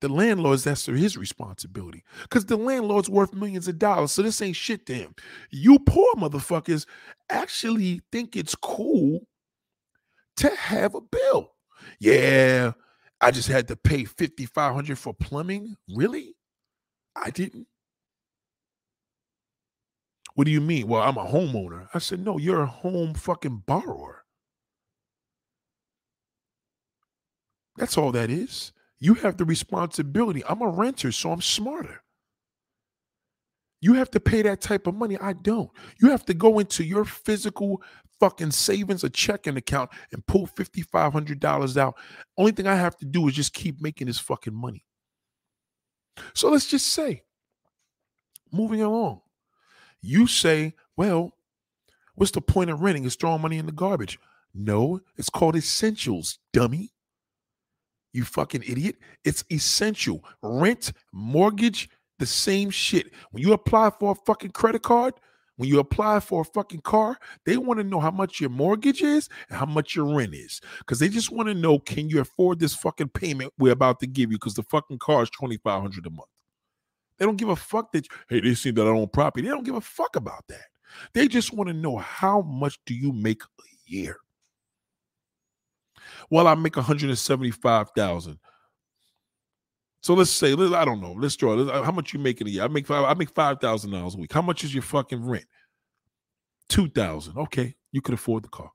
[0.00, 2.04] The landlords, that's his responsibility.
[2.22, 4.12] Because the landlord's worth millions of dollars.
[4.12, 5.14] So this ain't shit to him.
[5.50, 6.86] You poor motherfuckers
[7.28, 9.20] actually think it's cool
[10.36, 11.52] to have a bill.
[11.98, 12.72] Yeah,
[13.20, 15.76] I just had to pay 5500 for plumbing.
[15.94, 16.34] Really?
[17.14, 17.66] I didn't.
[20.34, 20.88] What do you mean?
[20.88, 21.88] Well, I'm a homeowner.
[21.92, 24.24] I said, no, you're a home fucking borrower.
[27.76, 28.72] That's all that is.
[29.00, 30.44] You have the responsibility.
[30.46, 32.02] I'm a renter, so I'm smarter.
[33.80, 35.16] You have to pay that type of money.
[35.18, 35.70] I don't.
[36.00, 37.82] You have to go into your physical
[38.20, 41.94] fucking savings, a checking account, and pull $5,500 out.
[42.36, 44.84] Only thing I have to do is just keep making this fucking money.
[46.34, 47.22] So let's just say,
[48.52, 49.22] moving along,
[50.02, 51.32] you say, well,
[52.16, 53.06] what's the point of renting?
[53.06, 54.18] It's throwing money in the garbage.
[54.52, 56.92] No, it's called essentials, dummy.
[58.12, 58.96] You fucking idiot.
[59.24, 60.24] It's essential.
[60.42, 61.88] Rent, mortgage,
[62.18, 63.12] the same shit.
[63.30, 65.14] When you apply for a fucking credit card,
[65.56, 69.02] when you apply for a fucking car, they want to know how much your mortgage
[69.02, 70.60] is and how much your rent is.
[70.78, 74.06] Because they just want to know, can you afford this fucking payment we're about to
[74.06, 74.38] give you?
[74.38, 76.28] Because the fucking car is 2500 a month.
[77.18, 79.46] They don't give a fuck that, hey, they see that I own property.
[79.46, 80.64] They don't give a fuck about that.
[81.12, 83.46] They just want to know how much do you make a
[83.84, 84.16] year?
[86.28, 88.38] Well, I make 175,000.
[90.02, 91.12] So let's say, I don't know.
[91.12, 91.84] Let's draw.
[91.84, 92.64] How much you make in a year?
[92.64, 93.04] I make five.
[93.04, 94.32] I make five thousand dollars a week.
[94.32, 95.44] How much is your fucking rent?
[96.68, 97.36] Two thousand.
[97.36, 98.70] Okay, you could afford the car.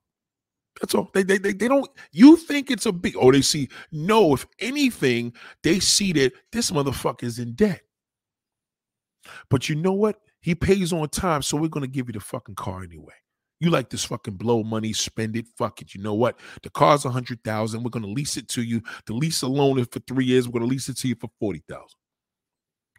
[0.80, 1.10] That's all.
[1.12, 1.88] They, they they they don't.
[2.12, 3.16] You think it's a big?
[3.18, 3.68] Oh, they see.
[3.90, 5.32] No, if anything,
[5.64, 7.80] they see that this motherfucker is in debt.
[9.50, 10.20] But you know what?
[10.40, 13.14] He pays on time, so we're gonna give you the fucking car anyway.
[13.58, 15.94] You like this fucking blow money, spend it, fuck it.
[15.94, 16.38] You know what?
[16.62, 17.82] The car's a hundred thousand.
[17.82, 18.82] We're gonna lease it to you.
[19.06, 20.46] The lease alone is for three years.
[20.46, 21.98] We're gonna lease it to you for forty thousand.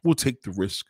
[0.04, 0.86] We'll take the risk.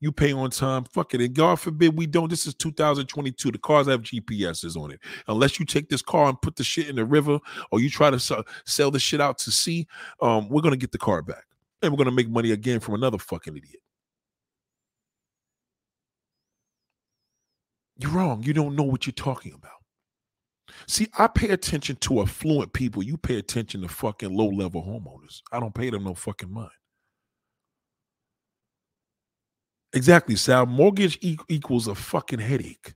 [0.00, 1.20] You pay on time, fuck it.
[1.20, 2.28] And God forbid we don't.
[2.28, 3.50] This is 2022.
[3.50, 5.00] The cars have GPSs on it.
[5.26, 7.40] Unless you take this car and put the shit in the river,
[7.72, 9.88] or you try to sell, the shit out to sea,
[10.22, 11.44] um, we're gonna get the car back,
[11.82, 13.80] and we're gonna make money again from another fucking idiot.
[17.98, 18.42] You're wrong.
[18.44, 19.72] You don't know what you're talking about.
[20.86, 23.02] See, I pay attention to affluent people.
[23.02, 25.42] You pay attention to fucking low level homeowners.
[25.52, 26.70] I don't pay them no fucking mind.
[29.94, 30.66] Exactly, Sal.
[30.66, 32.94] Mortgage e- equals a fucking headache.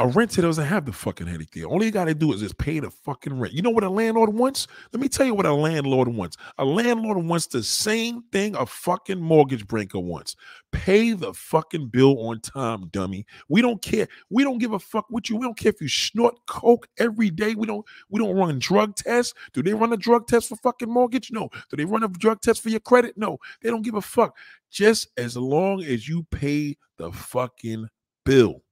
[0.00, 1.56] A renter doesn't have the fucking headache.
[1.64, 3.54] All you got to do is just pay the fucking rent.
[3.54, 4.66] You know what a landlord wants?
[4.92, 6.36] Let me tell you what a landlord wants.
[6.58, 10.34] A landlord wants the same thing a fucking mortgage breaker wants.
[10.72, 13.24] Pay the fucking bill on time, dummy.
[13.48, 14.08] We don't care.
[14.30, 15.36] We don't give a fuck with you.
[15.36, 17.54] We don't care if you snort coke every day.
[17.54, 17.86] We don't.
[18.10, 19.32] We don't run drug tests.
[19.52, 21.30] Do they run a drug test for fucking mortgage?
[21.30, 21.50] No.
[21.70, 23.16] Do they run a drug test for your credit?
[23.16, 23.38] No.
[23.62, 24.36] They don't give a fuck.
[24.72, 27.86] Just as long as you pay the fucking
[28.24, 28.63] bill.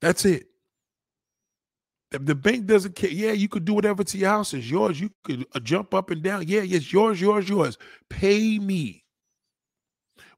[0.00, 0.46] That's it.
[2.10, 3.10] The bank doesn't care.
[3.10, 4.54] Yeah, you could do whatever to your house.
[4.54, 5.00] It's yours.
[5.00, 6.46] You could uh, jump up and down.
[6.46, 7.76] Yeah, it's yours, yours, yours.
[8.08, 9.04] Pay me.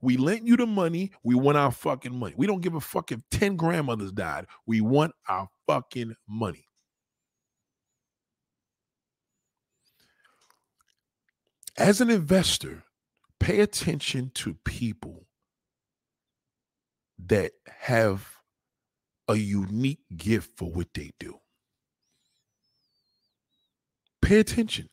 [0.01, 1.11] We lent you the money.
[1.23, 2.35] We want our fucking money.
[2.37, 4.47] We don't give a fuck if 10 grandmothers died.
[4.67, 6.65] We want our fucking money.
[11.77, 12.85] As an investor,
[13.39, 15.27] pay attention to people
[17.27, 18.36] that have
[19.29, 21.39] a unique gift for what they do.
[24.22, 24.89] Pay attention.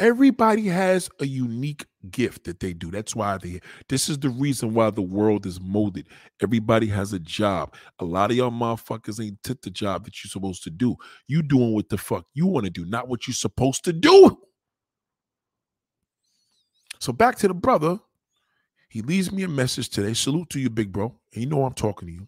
[0.00, 2.90] Everybody has a unique gift that they do.
[2.90, 3.60] That's why they.
[3.88, 6.08] This is the reason why the world is molded.
[6.42, 7.74] Everybody has a job.
[8.00, 10.96] A lot of y'all motherfuckers ain't took the job that you're supposed to do.
[11.28, 14.38] You doing what the fuck you want to do, not what you're supposed to do.
[16.98, 18.00] So back to the brother.
[18.88, 20.14] He leaves me a message today.
[20.14, 21.14] Salute to you, big bro.
[21.32, 22.26] And you know I'm talking to you.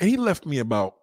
[0.00, 0.94] And he left me about,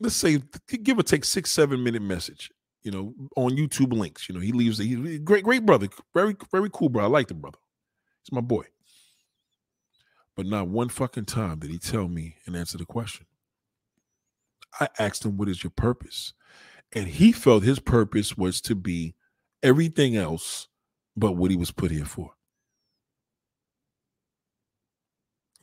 [0.00, 0.38] let's say,
[0.82, 2.50] give or take six, seven minute message,
[2.82, 4.28] you know, on YouTube links.
[4.28, 5.88] You know, he leaves, he's great, great brother.
[6.14, 7.04] Very, very cool, bro.
[7.04, 7.58] I like the brother.
[8.22, 8.64] He's my boy.
[10.36, 13.26] But not one fucking time did he tell me and answer the question.
[14.80, 16.32] I asked him, What is your purpose?
[16.92, 19.14] And he felt his purpose was to be
[19.62, 20.68] everything else
[21.16, 22.33] but what he was put here for.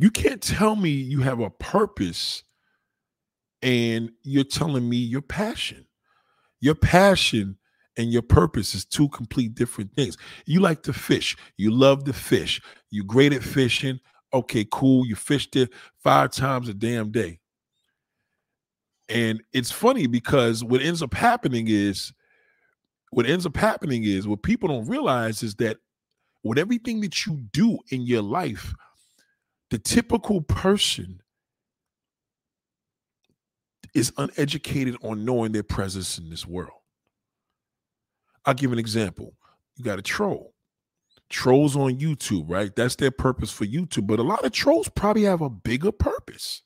[0.02, 2.44] You can't tell me you have a purpose
[3.62, 5.86] and you're telling me your passion.
[6.60, 7.56] Your passion
[7.98, 10.18] and your purpose is two complete different things.
[10.48, 11.38] You like to fish.
[11.58, 12.60] You love to fish.
[12.90, 14.00] You're great at fishing.
[14.34, 15.06] Okay, cool.
[15.06, 15.70] You fished it
[16.04, 17.40] five times a damn day.
[19.08, 22.12] And it's funny because what ends up happening is
[23.12, 25.78] what ends up happening is what people don't realize is that
[26.44, 28.74] with everything that you do in your life,
[29.72, 31.22] the typical person
[33.96, 36.82] is uneducated on knowing their presence in this world.
[38.46, 39.34] I'll give an example.
[39.78, 40.54] You got a troll.
[41.30, 42.76] Trolls on YouTube, right?
[42.76, 44.08] That's their purpose for YouTube.
[44.08, 46.62] But a lot of trolls probably have a bigger purpose.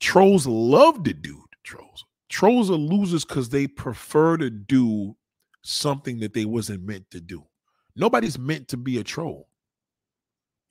[0.00, 2.04] Trolls love to do trolls.
[2.28, 5.16] Trolls are losers because they prefer to do
[5.62, 7.44] something that they wasn't meant to do.
[7.94, 9.48] Nobody's meant to be a troll.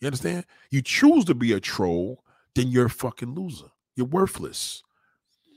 [0.02, 0.46] You understand?
[0.72, 2.24] You choose to be a troll,
[2.56, 3.68] then you're a fucking loser.
[3.96, 4.84] You're worthless.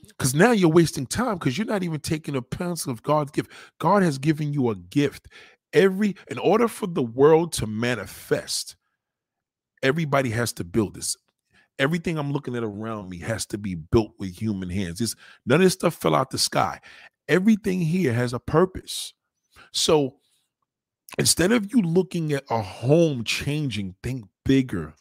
[0.06, 3.50] Because now you're wasting time because you're not even taking a pencil of God's gift.
[3.78, 5.28] God has given you a gift.
[5.72, 8.76] Every in order for the world to manifest,
[9.82, 11.16] everybody has to build this.
[11.78, 15.00] Everything I'm looking at around me has to be built with human hands.
[15.00, 16.80] It's, none of this stuff fell out the sky.
[17.26, 19.14] Everything here has a purpose.
[19.72, 20.16] So
[21.18, 24.94] instead of you looking at a home changing, think bigger.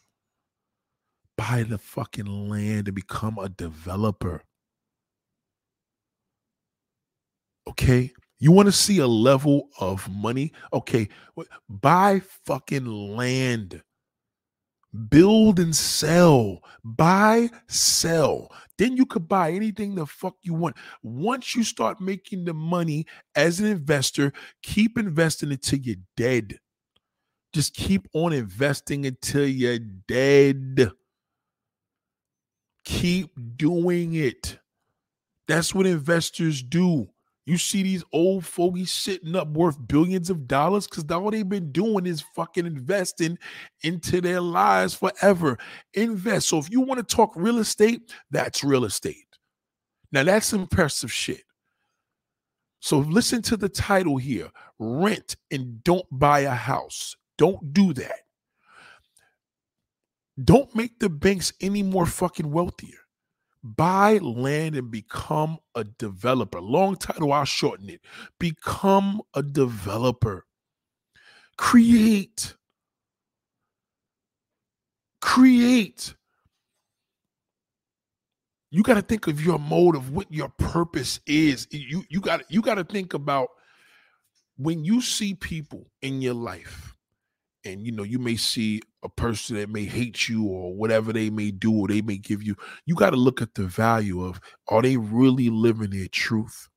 [1.37, 4.43] Buy the fucking land and become a developer.
[7.67, 8.11] Okay.
[8.39, 10.51] You want to see a level of money?
[10.73, 11.09] Okay.
[11.69, 13.81] Buy fucking land.
[15.09, 16.59] Build and sell.
[16.83, 18.51] Buy, sell.
[18.77, 20.75] Then you could buy anything the fuck you want.
[21.01, 26.59] Once you start making the money as an investor, keep investing until you're dead.
[27.53, 30.91] Just keep on investing until you're dead.
[32.83, 34.59] Keep doing it.
[35.47, 37.09] That's what investors do.
[37.45, 41.73] You see these old fogies sitting up worth billions of dollars because all they've been
[41.73, 43.37] doing is fucking investing
[43.81, 45.57] into their lives forever.
[45.93, 46.47] Invest.
[46.47, 49.27] So if you want to talk real estate, that's real estate.
[50.11, 51.43] Now that's impressive shit.
[52.79, 54.49] So listen to the title here
[54.79, 57.15] rent and don't buy a house.
[57.43, 58.21] Don't do that.
[60.41, 62.99] Don't make the banks any more fucking wealthier
[63.61, 66.61] buy land and become a developer.
[66.61, 67.99] Long title, I'll shorten it.
[68.39, 70.45] Become a developer.
[71.57, 72.55] Create.
[75.19, 76.15] Create.
[78.71, 81.67] You got to think of your motive, what your purpose is.
[81.71, 83.49] You you got you got to think about
[84.55, 86.92] when you see people in your life
[87.65, 91.29] and you know you may see a person that may hate you or whatever they
[91.29, 92.55] may do or they may give you
[92.85, 96.69] you got to look at the value of are they really living their truth?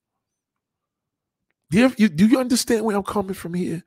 [1.71, 3.83] Do you, do you understand where i'm coming from here?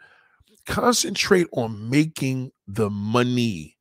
[0.66, 3.78] Concentrate on making the money.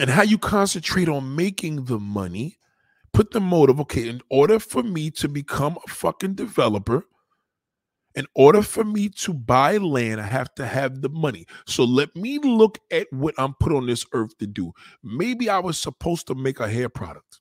[0.00, 2.58] And how you concentrate on making the money
[3.12, 7.04] put the motive okay in order for me to become a fucking developer
[8.14, 11.46] in order for me to buy land, I have to have the money.
[11.66, 14.72] So let me look at what I'm put on this earth to do.
[15.02, 17.40] Maybe I was supposed to make a hair product.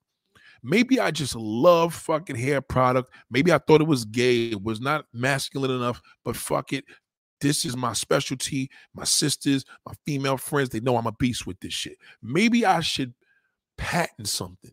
[0.64, 3.14] Maybe I just love fucking hair product.
[3.30, 4.48] Maybe I thought it was gay.
[4.48, 6.86] It was not masculine enough, but fuck it.
[7.42, 8.70] This is my specialty.
[8.96, 11.98] My sisters, my female friends, they know I'm a beast with this shit.
[12.22, 13.14] Maybe I should
[13.78, 14.72] patent something.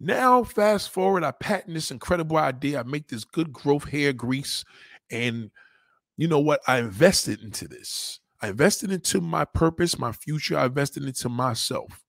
[0.00, 2.80] Now, fast forward, I patent this incredible idea.
[2.80, 4.64] I make this good growth hair grease.
[5.10, 5.50] And
[6.16, 6.60] you know what?
[6.68, 8.20] I invested into this.
[8.40, 10.56] I invested into my purpose, my future.
[10.56, 12.04] I invested into myself.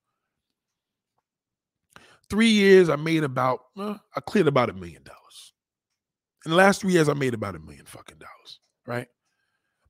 [2.29, 5.53] Three years, I made about, uh, I cleared about a million dollars.
[6.45, 9.07] In the last three years, I made about a million fucking dollars, right?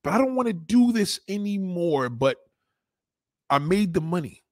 [0.04, 2.08] But I don't want to do this anymore.
[2.08, 2.38] But
[3.50, 4.44] I made the money.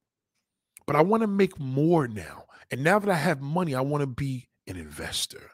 [0.86, 2.44] But I want to make more now.
[2.70, 5.50] And now that I have money, I want to be an investor.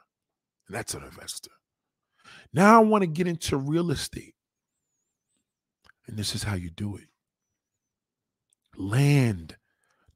[0.66, 1.50] And that's an investor.
[2.52, 4.34] Now I want to get into real estate.
[6.06, 7.08] And this is how you do it
[8.76, 9.56] land.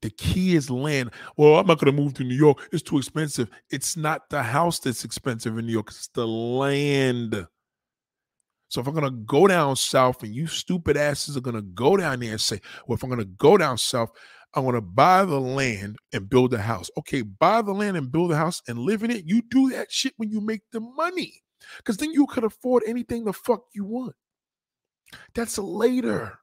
[0.01, 1.11] The key is land.
[1.35, 2.69] Well, I'm not going to move to New York.
[2.71, 3.49] It's too expensive.
[3.69, 7.47] It's not the house that's expensive in New York, it's the land.
[8.69, 12.19] So if I'm to go down south and you stupid asses are to go down
[12.19, 14.11] there and say, well, if I'm to go down south,
[14.53, 16.89] I want to buy the land and build a house.
[16.97, 19.25] Okay, buy the land and build a house and live in it.
[19.25, 21.41] You do that shit when you make the money.
[21.77, 24.15] Because then you could afford anything the fuck you want.
[25.33, 26.39] That's later.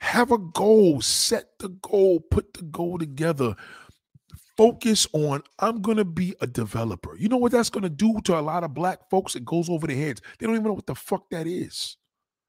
[0.00, 3.56] Have a goal, set the goal, put the goal together.
[4.56, 7.16] Focus on, I'm going to be a developer.
[7.16, 9.36] You know what that's going to do to a lot of black folks?
[9.36, 10.22] It goes over their heads.
[10.38, 11.96] They don't even know what the fuck that is.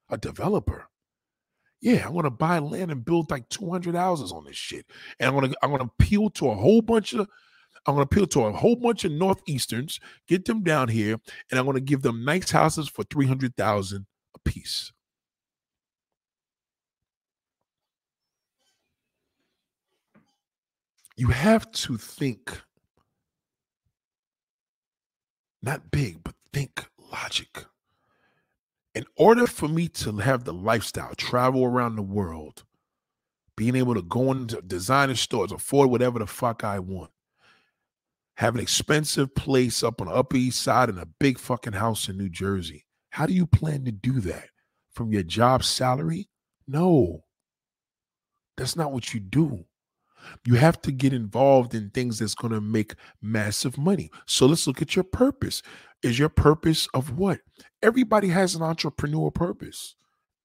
[0.09, 0.87] A developer.
[1.81, 4.85] Yeah, I want to buy land and build like 200 houses on this shit.
[5.19, 7.27] And I'm gonna I'm gonna appeal to a whole bunch of
[7.87, 11.17] I'm going to appeal to a whole bunch of Northeasterns, get them down here,
[11.49, 14.05] and I'm going to give them nice houses for 300000
[14.35, 14.91] a piece.
[21.17, 22.61] You have to think
[25.63, 27.65] not big, but think logic.
[28.93, 32.63] In order for me to have the lifestyle, travel around the world,
[33.55, 37.11] being able to go into designer stores, afford whatever the fuck I want,
[38.35, 42.07] have an expensive place up on the Upper East Side and a big fucking house
[42.07, 42.85] in New Jersey.
[43.09, 44.49] How do you plan to do that?
[44.91, 46.29] From your job salary?
[46.67, 47.23] No.
[48.57, 49.65] That's not what you do.
[50.45, 54.09] You have to get involved in things that's going to make massive money.
[54.25, 55.61] So let's look at your purpose.
[56.03, 57.39] Is your purpose of what?
[57.81, 59.95] Everybody has an entrepreneur purpose.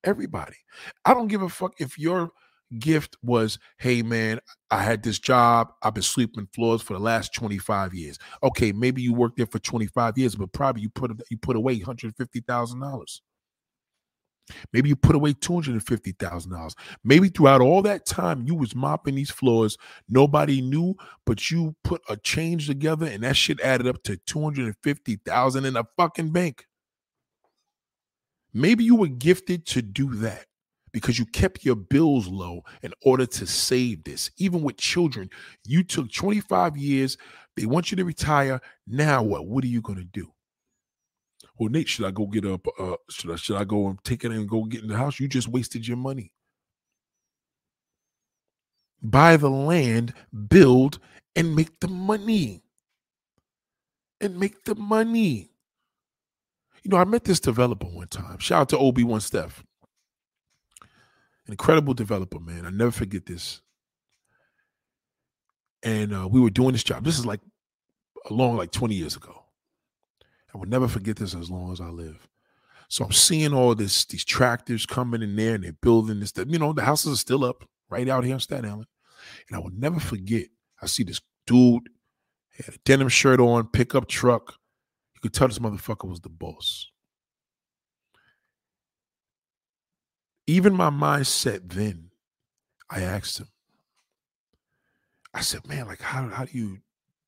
[0.05, 0.57] Everybody.
[1.05, 2.31] I don't give a fuck if your
[2.79, 5.73] gift was, hey man, I had this job.
[5.83, 8.19] I've been sweeping floors for the last 25 years.
[8.43, 11.79] Okay, maybe you worked there for 25 years, but probably you put you put away
[11.79, 13.21] $150,000.
[14.73, 16.75] Maybe you put away $250,000.
[17.05, 19.77] Maybe throughout all that time you was mopping these floors,
[20.09, 25.65] nobody knew, but you put a change together and that shit added up to 250,000
[25.65, 26.67] in a fucking bank.
[28.53, 30.47] Maybe you were gifted to do that
[30.93, 34.31] because you kept your bills low in order to save this.
[34.37, 35.31] Even with children,
[35.67, 37.17] you took 25 years,
[37.57, 38.61] they want you to retire.
[38.87, 39.47] Now what?
[39.47, 40.33] What are you going to do?
[41.63, 42.67] Well, Nate, should I go get up?
[42.77, 45.21] Uh, should I should I go and take it and go get in the house?
[45.21, 46.33] You just wasted your money.
[49.01, 50.13] Buy the land,
[50.49, 50.99] build,
[51.37, 52.65] and make the money.
[54.21, 55.51] And make the money.
[56.83, 58.39] You know, I met this developer one time.
[58.39, 59.63] Shout out to OB1 Steph.
[61.47, 62.67] An incredible developer, man.
[62.67, 63.61] I never forget this.
[65.85, 67.05] And uh, we were doing this job.
[67.05, 67.41] This is like
[68.29, 69.42] a long, like 20 years ago.
[70.55, 72.29] I will never forget this as long as I live.
[72.89, 76.29] So I'm seeing all this, these tractors coming in there and they're building this.
[76.29, 76.49] Stuff.
[76.49, 78.87] You know, the houses are still up right out here in Staten Island.
[79.49, 80.49] And I will never forget.
[80.83, 81.89] I see this dude,
[82.57, 84.55] had a denim shirt on, pickup truck.
[85.15, 86.91] You could tell this motherfucker was the boss.
[90.47, 92.11] Even my mindset then,
[92.91, 93.49] I asked him.
[95.33, 96.79] I said, man, like, how, how do you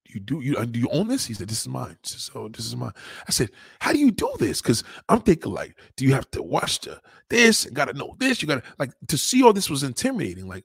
[0.07, 1.27] you do you uh, do you own this?
[1.27, 1.97] He said, This is mine.
[2.03, 2.93] So this is mine.
[3.27, 3.51] I said,
[3.81, 4.61] How do you do this?
[4.61, 7.01] Because I'm thinking like, do you have to watch the
[7.31, 8.43] this and gotta know this?
[8.43, 10.47] You gotta like to see all this was intimidating.
[10.47, 10.65] Like,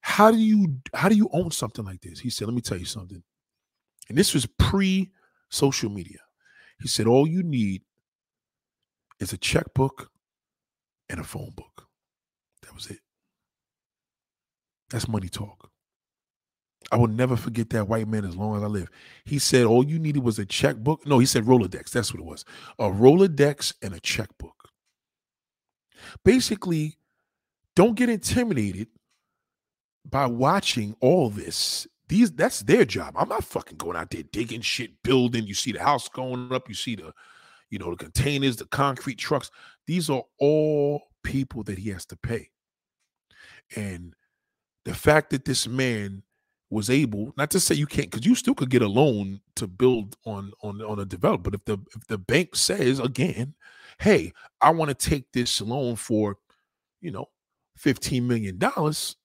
[0.00, 2.20] how do you how do you own something like this?
[2.20, 3.22] He said, Let me tell you something.
[4.08, 6.18] And this was pre-social media.
[6.80, 7.82] He said, All you need
[9.18, 10.10] is a checkbook
[11.08, 11.86] and a phone book.
[12.62, 12.98] That was it.
[14.90, 15.70] That's money talk.
[16.92, 18.88] I will never forget that white man as long as I live.
[19.24, 21.06] He said all you needed was a checkbook.
[21.06, 21.90] No, he said Rolodex.
[21.90, 22.44] That's what it was.
[22.78, 24.68] A Rolodex and a checkbook.
[26.24, 26.96] Basically,
[27.74, 28.88] don't get intimidated
[30.04, 31.86] by watching all this.
[32.08, 33.14] These that's their job.
[33.16, 35.44] I'm not fucking going out there digging shit, building.
[35.44, 37.12] You see the house going up, you see the,
[37.68, 39.50] you know, the containers, the concrete trucks.
[39.88, 42.50] These are all people that he has to pay.
[43.74, 44.14] And
[44.84, 46.22] the fact that this man
[46.70, 49.66] was able not to say you can't because you still could get a loan to
[49.66, 53.54] build on on on a develop but if the if the bank says again
[53.98, 56.36] hey i want to take this loan for
[57.00, 57.26] you know
[57.76, 59.16] 15 million dollars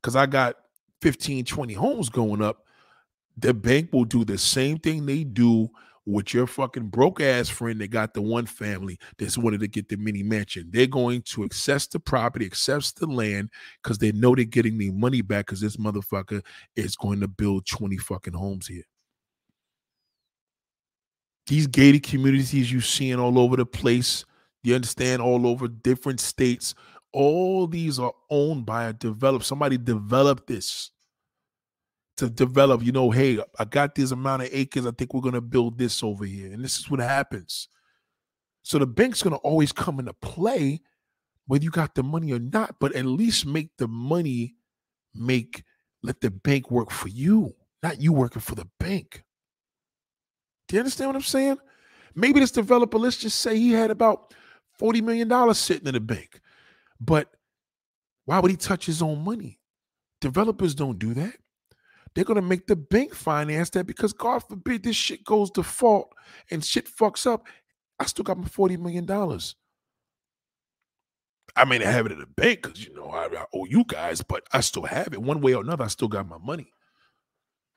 [0.00, 0.56] because i got
[1.02, 2.64] 15 20 homes going up
[3.36, 5.68] the bank will do the same thing they do
[6.06, 9.88] with your fucking broke ass friend that got the one family that's wanted to get
[9.88, 10.68] the mini mansion.
[10.70, 13.50] They're going to access the property, access the land,
[13.82, 16.42] because they know they're getting the money back because this motherfucker
[16.76, 18.84] is going to build 20 fucking homes here.
[21.48, 24.24] These gated communities you seeing all over the place,
[24.62, 26.74] you understand, all over different states,
[27.12, 29.44] all these are owned by a developer.
[29.44, 30.90] Somebody developed this
[32.16, 34.86] to develop, you know, hey, I got this amount of acres.
[34.86, 36.52] I think we're going to build this over here.
[36.52, 37.68] And this is what happens.
[38.62, 40.80] So the bank's going to always come into play,
[41.46, 44.54] whether you got the money or not, but at least make the money
[45.14, 45.62] make,
[46.02, 49.22] let the bank work for you, not you working for the bank.
[50.68, 51.58] Do you understand what I'm saying?
[52.14, 54.34] Maybe this developer, let's just say he had about
[54.80, 56.40] $40 million sitting in the bank.
[56.98, 57.30] But
[58.24, 59.60] why would he touch his own money?
[60.20, 61.34] Developers don't do that.
[62.16, 66.14] They're gonna make the bank finance that because God forbid this shit goes default
[66.50, 67.46] and shit fucks up.
[68.00, 69.06] I still got my $40 million.
[71.54, 73.84] I may not have it in the bank because you know I, I, owe you
[73.86, 75.20] guys, but I still have it.
[75.20, 76.72] One way or another, I still got my money.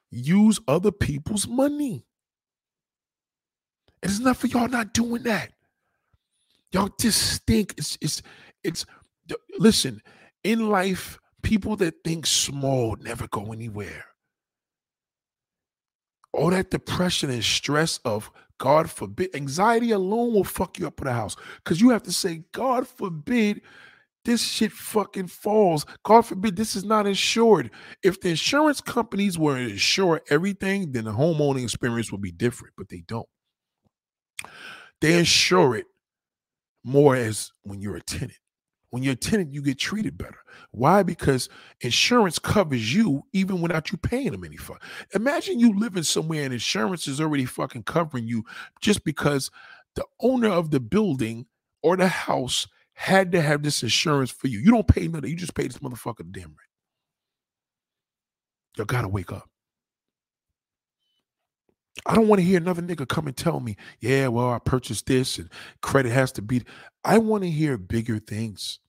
[0.09, 2.05] use other people's money.
[4.01, 5.51] It's not for y'all not doing that.
[6.71, 7.73] Y'all just stink.
[7.77, 8.21] It's it's
[8.63, 8.85] it's
[9.57, 10.01] listen,
[10.45, 14.05] in life, people that think small never go anywhere.
[16.33, 21.07] All that depression and stress of God forbid, anxiety alone will fuck you up in
[21.07, 21.35] the house.
[21.63, 23.61] Because you have to say, God forbid
[24.25, 25.85] this shit fucking falls.
[26.03, 27.71] God forbid this is not insured.
[28.03, 32.73] If the insurance companies were to insure everything, then the homeowning experience would be different,
[32.77, 33.27] but they don't.
[35.01, 35.85] They insure it
[36.83, 38.37] more as when you're a tenant.
[38.91, 40.39] When you're a tenant, you get treated better.
[40.71, 41.03] Why?
[41.03, 41.47] Because
[41.81, 44.83] insurance covers you even without you paying them any fuck.
[45.13, 48.43] Imagine you living somewhere and insurance is already fucking covering you
[48.81, 49.51] just because
[49.95, 51.45] the owner of the building
[51.83, 54.59] or the house had to have this insurance for you.
[54.59, 55.29] You don't pay nothing.
[55.29, 56.57] You just pay this motherfucker damn rent.
[58.77, 59.49] You gotta wake up.
[62.05, 65.05] I don't want to hear another nigga come and tell me, yeah, well, I purchased
[65.05, 65.49] this and
[65.81, 66.63] credit has to be.
[67.03, 68.79] I want to hear bigger things.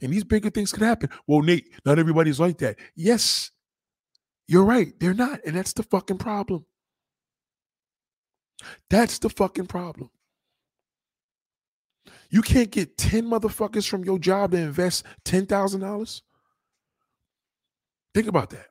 [0.00, 1.10] And these bigger things could happen.
[1.26, 2.76] Well, Nate, not everybody's like that.
[2.94, 3.50] Yes,
[4.46, 4.92] you're right.
[4.98, 5.40] They're not.
[5.46, 6.66] And that's the fucking problem.
[8.90, 10.10] That's the fucking problem.
[12.30, 16.22] You can't get 10 motherfuckers from your job to invest $10,000.
[18.14, 18.66] Think about that.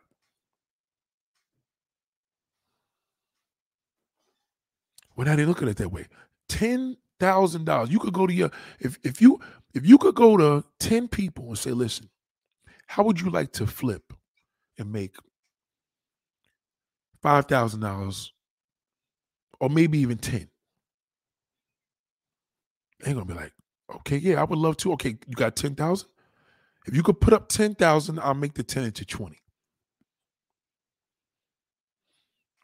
[5.16, 6.07] Well, now they look at it that way.
[6.49, 7.89] Ten thousand dollars.
[7.89, 9.39] You could go to your if if you
[9.74, 12.09] if you could go to ten people and say, listen,
[12.88, 14.14] how would you like to flip
[14.78, 15.16] and make
[17.22, 18.34] five thousand dollars,
[19.59, 20.49] or maybe even ten?
[23.01, 23.53] They're gonna be like,
[23.97, 24.93] okay, yeah, I would love to.
[24.93, 26.09] Okay, you got ten thousand.
[26.88, 29.42] If you could put up ten thousand, I'll make the ten into twenty.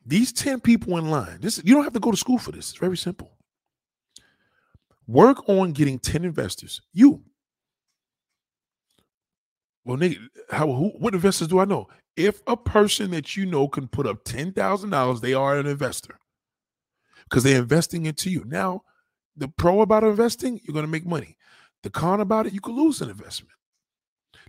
[0.09, 2.71] These 10 people in line, this you don't have to go to school for this.
[2.71, 3.29] It's very simple.
[5.05, 6.81] Work on getting 10 investors.
[6.91, 7.21] You.
[9.85, 10.17] Well, nigga,
[10.49, 11.89] how who, what investors do I know?
[12.15, 16.17] If a person that you know can put up $10,000, they are an investor.
[17.29, 18.43] Because they're investing into you.
[18.47, 18.81] Now,
[19.37, 21.37] the pro about investing, you're going to make money.
[21.83, 23.53] The con about it, you could lose an investment.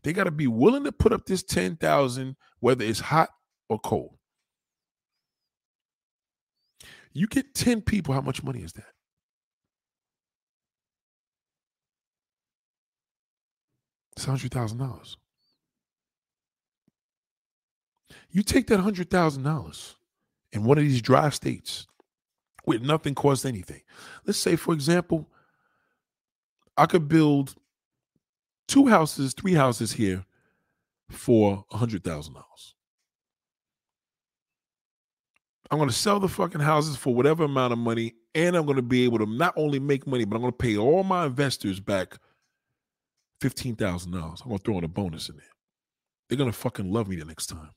[0.04, 3.28] They got to be willing to put up this 10,000 whether it's hot
[3.68, 4.16] or cold.
[7.12, 8.92] You get 10 people, how much money is that?
[14.16, 15.16] It's $100,000.
[18.30, 19.94] You take that $100,000
[20.52, 21.86] in one of these dry states
[22.66, 23.80] with nothing cost anything.
[24.24, 25.28] Let's say, for example,
[26.76, 27.54] I could build
[28.68, 30.24] two houses, three houses here
[31.10, 32.34] for $100,000.
[35.70, 38.76] I'm going to sell the fucking houses for whatever amount of money, and I'm going
[38.76, 41.26] to be able to not only make money, but I'm going to pay all my
[41.26, 42.18] investors back
[43.40, 44.40] fifteen thousand dollars.
[44.42, 45.46] I'm going to throw in a bonus in there.
[46.28, 47.70] They're going to fucking love me the next time.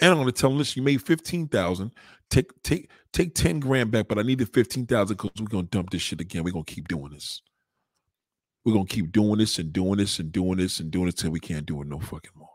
[0.00, 1.92] And I'm going to tell them, listen, you made fifteen thousand.
[2.28, 5.66] Take take take ten grand back, but I need the fifteen thousand because we're going
[5.66, 6.42] to dump this shit again.
[6.42, 7.40] We're going to keep doing this.
[8.64, 11.16] We're going to keep doing this and doing this and doing this and doing it
[11.16, 12.53] till we can't do it no fucking more.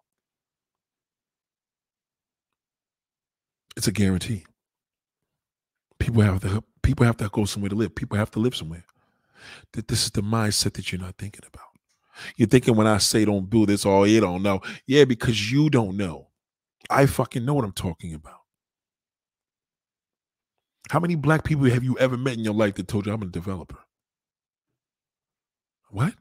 [3.79, 4.43] It's a guarantee.
[5.99, 7.95] People have to people have to go somewhere to live.
[7.95, 8.83] People have to live somewhere.
[9.71, 11.69] That this is the mindset that you're not thinking about.
[12.35, 14.59] You're thinking when I say don't do this, oh, you don't know.
[14.85, 16.27] Yeah, because you don't know.
[16.89, 18.41] I fucking know what I'm talking about.
[20.89, 23.21] How many black people have you ever met in your life that told you I'm
[23.21, 23.79] a developer?
[25.89, 26.15] What?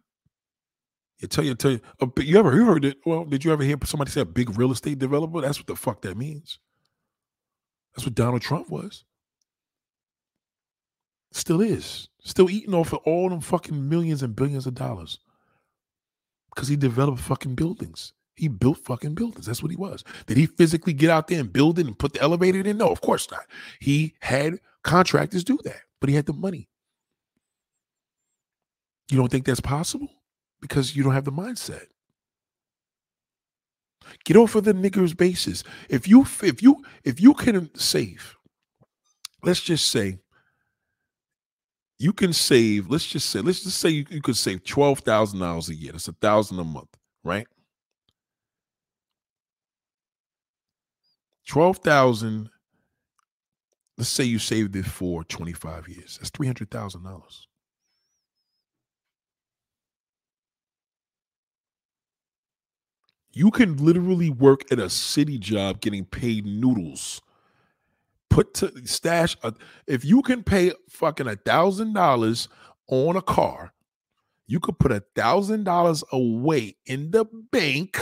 [1.19, 1.81] You tell you tell you.
[2.01, 2.99] Uh, you ever you heard it?
[3.05, 5.41] Well, did you ever hear somebody say a big real estate developer?
[5.41, 6.61] That's what the fuck that means.
[7.99, 9.03] That's what Donald Trump was.
[11.33, 12.09] Still is.
[12.21, 15.19] Still eating off of all them fucking millions and billions of dollars.
[16.55, 18.13] Because he developed fucking buildings.
[18.37, 19.47] He built fucking buildings.
[19.47, 20.05] That's what he was.
[20.29, 22.79] Did he physically get out there and build it and put the elevator in?
[22.79, 23.47] No, of course not.
[23.81, 26.69] He had contractors do that, but he had the money.
[29.11, 30.23] You don't think that's possible?
[30.61, 31.87] Because you don't have the mindset.
[34.25, 35.65] Get off of the niggers bases.
[35.89, 38.37] If you if you if you can save,
[39.43, 40.19] let's just say
[41.99, 45.41] you can save, let's just say, let's just say you, you could save twelve thousand
[45.41, 45.93] dollars a year.
[45.93, 47.47] That's a thousand a month, right?
[51.47, 52.51] Twelve thousand.
[53.97, 56.19] Let's say you saved it for 25 years.
[56.19, 57.49] That's three hundred thousand dollars.
[63.33, 67.21] You can literally work at a city job getting paid noodles.
[68.31, 69.55] Put to stash a,
[69.87, 72.49] if you can pay fucking a thousand dollars
[72.89, 73.73] on a car,
[74.47, 77.99] you could put a thousand dollars away in the bank.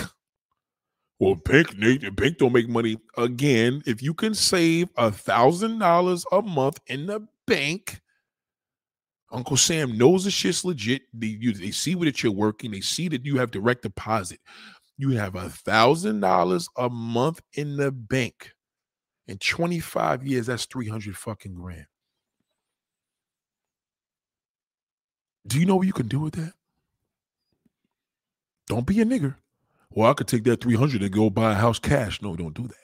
[1.19, 3.83] Well, bank Nate, bank don't make money again.
[3.87, 8.01] If you can save a thousand dollars a month in the bank,
[9.33, 11.03] Uncle Sam knows the shit's legit.
[11.13, 12.71] They, you, they see that you're working.
[12.71, 14.41] They see that you have direct deposit.
[14.99, 18.53] You have a thousand dollars a month in the bank.
[19.29, 21.87] In 25 years, that's 300 fucking grand.
[25.47, 26.53] Do you know what you can do with that?
[28.69, 29.37] Don't be a nigger.
[29.91, 32.21] Well, I could take that 300 and go buy a house cash.
[32.23, 32.75] No, don't do that.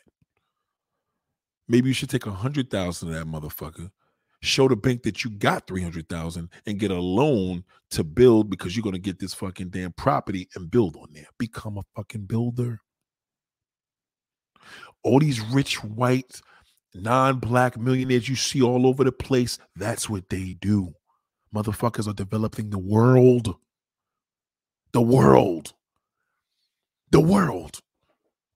[1.69, 3.91] Maybe you should take a hundred thousand of that motherfucker
[4.43, 8.83] show the bank that you got 300,000 and get a loan to build because you're
[8.83, 11.27] going to get this fucking damn property and build on there.
[11.39, 12.81] Become a fucking builder.
[15.05, 16.41] All these rich white
[16.95, 20.93] non-black millionaires you see all over the place, that's what they do.
[21.55, 23.57] Motherfuckers are developing the world.
[24.93, 25.73] The world.
[27.11, 27.81] The world.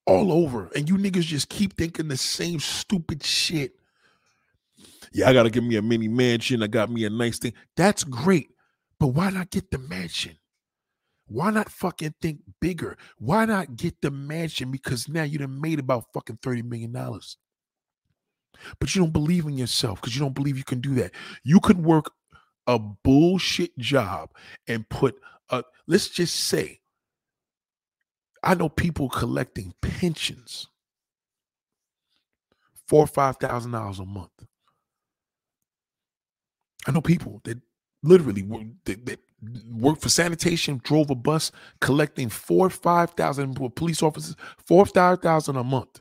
[0.06, 0.70] All over.
[0.74, 3.75] And you niggas just keep thinking the same stupid shit
[5.12, 6.62] yeah, I got to give me a mini mansion.
[6.62, 7.54] I got me a nice thing.
[7.76, 8.48] That's great.
[8.98, 10.36] But why not get the mansion?
[11.28, 12.96] Why not fucking think bigger?
[13.18, 14.70] Why not get the mansion?
[14.70, 16.92] Because now you done made about fucking $30 million.
[16.92, 21.12] But you don't believe in yourself because you don't believe you can do that.
[21.44, 22.12] You could work
[22.66, 24.30] a bullshit job
[24.66, 25.16] and put
[25.50, 26.80] a, let's just say,
[28.42, 30.68] I know people collecting pensions,
[32.86, 34.30] four or five thousand dollars a month.
[36.86, 37.58] I know people that
[38.02, 38.42] literally
[38.84, 39.18] that,
[39.70, 45.56] worked for sanitation, drove a bus, collecting four, five thousand police officers, four, five thousand
[45.56, 46.00] a month.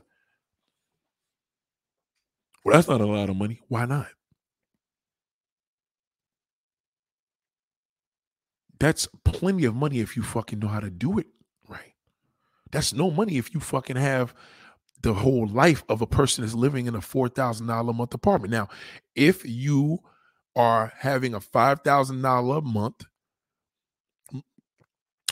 [2.64, 3.60] Well, that's not a lot of money.
[3.68, 4.08] Why not?
[8.78, 11.26] That's plenty of money if you fucking know how to do it
[11.68, 11.94] right.
[12.70, 14.34] That's no money if you fucking have
[15.02, 18.14] the whole life of a person that's living in a four thousand dollar a month
[18.14, 18.52] apartment.
[18.52, 18.68] Now,
[19.14, 20.00] if you
[20.56, 23.04] are having a $5,000 a month,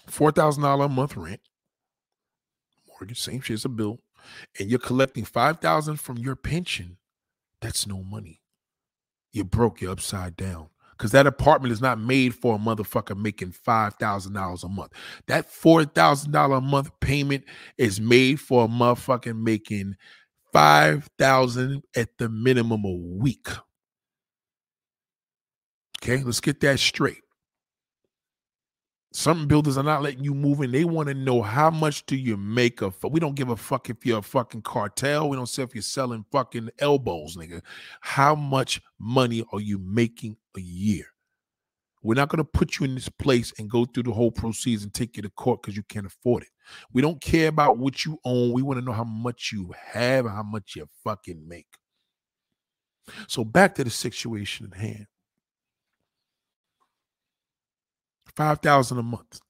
[0.09, 1.41] $4,000 a month rent,
[2.87, 4.01] mortgage, same shit as a bill,
[4.61, 6.99] and you're collecting 5000 from your pension,
[7.61, 8.43] that's no money.
[9.33, 10.69] You're broke, you're upside down.
[10.97, 14.93] Because that apartment is not made for a motherfucker making $5,000 a month.
[15.27, 17.45] That $4,000 a month payment
[17.79, 19.97] is made for a motherfucker making
[20.53, 23.49] 5000 at the minimum a week.
[26.05, 27.23] Okay, let's get that straight.
[29.15, 30.71] Some builders are not letting you move in.
[30.71, 32.95] They want to know how much do you make of.
[33.03, 35.31] We don't give a fuck if you're a fucking cartel.
[35.31, 37.63] We don't say if you're selling fucking elbows, nigga.
[38.03, 41.07] How much money are you making a year?
[42.03, 44.83] We're not going to put you in this place and go through the whole proceeds
[44.83, 46.51] and take you to court because you can't afford it.
[46.93, 48.53] We don't care about what you own.
[48.53, 51.79] We want to know how much you have and how much you fucking make.
[53.27, 55.07] So back to the situation at hand.
[58.37, 59.41] 5000 a month.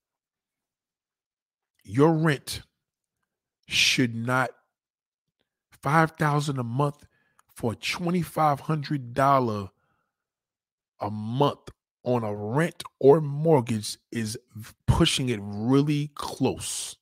[1.85, 2.63] Your rent
[3.67, 4.51] should not
[5.83, 7.05] 5000 a month
[7.55, 9.71] for a $2500
[11.01, 11.71] a month
[12.05, 14.39] on a rent or mortgage is
[14.87, 16.97] pushing it really close.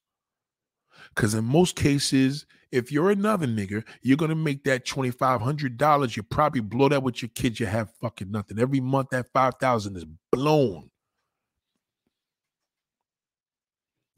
[1.14, 5.76] Because in most cases, if you're another nigger, you're gonna make that twenty five hundred
[5.76, 6.16] dollars.
[6.16, 7.60] You probably blow that with your kids.
[7.60, 8.58] You have fucking nothing.
[8.58, 10.90] Every month that five thousand is blown.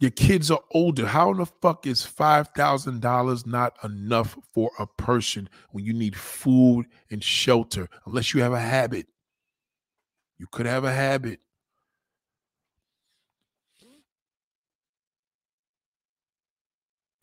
[0.05, 1.07] Your kids are older.
[1.07, 6.84] How in the fuck is $5,000 not enough for a person when you need food
[7.11, 7.88] and shelter?
[8.05, 9.07] Unless you have a habit.
[10.36, 11.40] You could have a habit.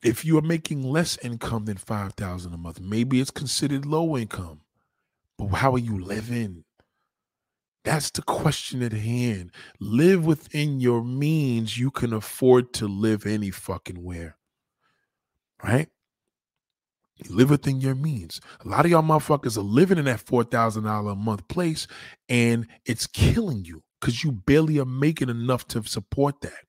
[0.02, 4.62] If you are making less income than 5000 a month, maybe it's considered low income.
[5.38, 6.64] But how are you living?
[7.84, 9.52] That's the question at hand.
[9.80, 11.78] Live within your means.
[11.78, 14.38] You can afford to live any fucking where.
[15.64, 15.90] Right?
[17.18, 18.40] You live within your means.
[18.64, 21.88] A lot of y'all motherfuckers are living in that $4,000 a month place
[22.30, 26.66] and it's killing you because you barely are making enough to support that.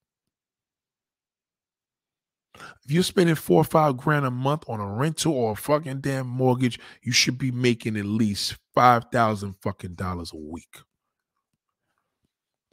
[2.85, 6.01] If you're spending four or five grand a month on a rental or a fucking
[6.01, 10.79] damn mortgage, you should be making at least five thousand fucking dollars a week.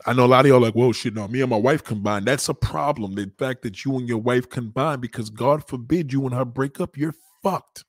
[0.05, 2.25] I know a lot of y'all like, whoa, shit, no, me and my wife combined.
[2.25, 3.15] That's a problem.
[3.15, 6.79] The fact that you and your wife combined, because God forbid you and her break
[6.79, 7.83] up, you're fucked.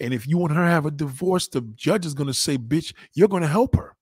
[0.00, 3.28] And if you and her have a divorce, the judge is gonna say, bitch, you're
[3.28, 3.96] gonna help her.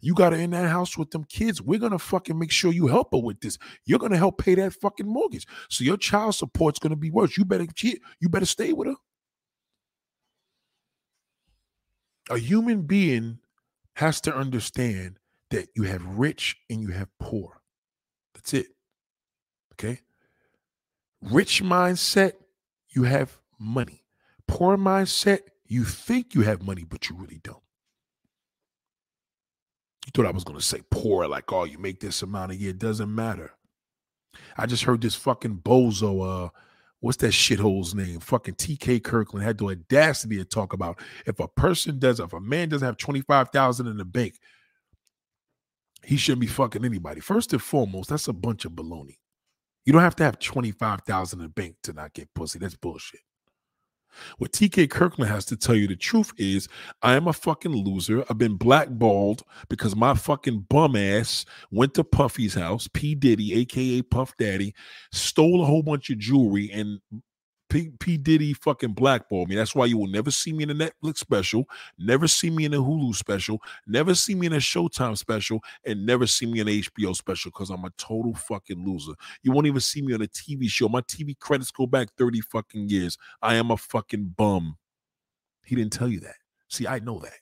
[0.00, 1.62] You got her in that house with them kids.
[1.62, 3.58] We're gonna fucking make sure you help her with this.
[3.84, 5.46] You're gonna help pay that fucking mortgage.
[5.70, 7.36] So your child support's gonna be worse.
[7.36, 8.96] You better you better stay with her.
[12.30, 13.38] A human being
[13.94, 15.18] has to understand
[15.50, 17.60] that you have rich and you have poor.
[18.34, 18.66] That's it.
[19.74, 20.00] Okay.
[21.22, 22.32] Rich mindset,
[22.90, 24.04] you have money.
[24.46, 27.62] Poor mindset, you think you have money, but you really don't.
[30.06, 32.56] You thought I was going to say poor, like, oh, you make this amount a
[32.56, 32.70] year.
[32.70, 33.52] It doesn't matter.
[34.56, 36.48] I just heard this fucking bozo, uh,
[37.00, 38.20] what's that shithole's name?
[38.20, 42.40] Fucking TK Kirkland had the audacity to talk about if a person does, if a
[42.40, 44.38] man doesn't have 25,000 in the bank,
[46.08, 47.20] he shouldn't be fucking anybody.
[47.20, 49.18] First and foremost, that's a bunch of baloney.
[49.84, 52.58] You don't have to have 25,000 in the bank to not get pussy.
[52.58, 53.20] That's bullshit.
[54.38, 56.66] What TK Kirkland has to tell you the truth is,
[57.02, 58.24] I am a fucking loser.
[58.30, 63.14] I've been blackballed because my fucking bum ass went to Puffy's house, P.
[63.14, 64.74] Diddy, aka Puff Daddy,
[65.12, 67.00] stole a whole bunch of jewelry and
[67.68, 69.54] P, P Diddy fucking blackballed me.
[69.54, 72.74] That's why you will never see me in a Netflix special, never see me in
[72.74, 76.68] a Hulu special, never see me in a Showtime special, and never see me in
[76.68, 79.12] an HBO special because I'm a total fucking loser.
[79.42, 80.88] You won't even see me on a TV show.
[80.88, 83.18] My TV credits go back 30 fucking years.
[83.42, 84.76] I am a fucking bum.
[85.64, 86.36] He didn't tell you that.
[86.68, 87.38] See, I know that.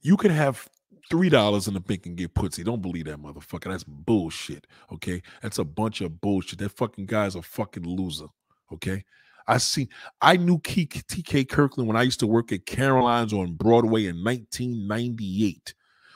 [0.00, 0.68] You can have
[1.10, 2.64] three dollars in the bank and get pussy.
[2.64, 3.70] Don't believe that motherfucker.
[3.70, 4.66] That's bullshit.
[4.92, 6.58] Okay, that's a bunch of bullshit.
[6.58, 8.26] That fucking guy's a fucking loser.
[8.72, 9.04] Okay,
[9.46, 9.88] I see.
[10.20, 15.74] I knew TK Kirkland when I used to work at Caroline's on Broadway in 1998.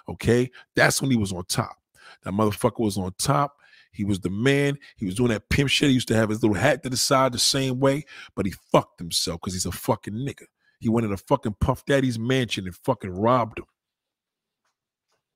[0.09, 1.77] Okay, that's when he was on top.
[2.25, 3.57] That motherfucker was on top.
[3.93, 4.79] He was the man.
[4.97, 5.89] He was doing that pimp shit.
[5.89, 8.53] He used to have his little hat to the side the same way, but he
[8.53, 10.45] fucked himself because he's a fucking nigga.
[10.79, 13.67] He went in a fucking Puff Daddy's mansion and fucking robbed him.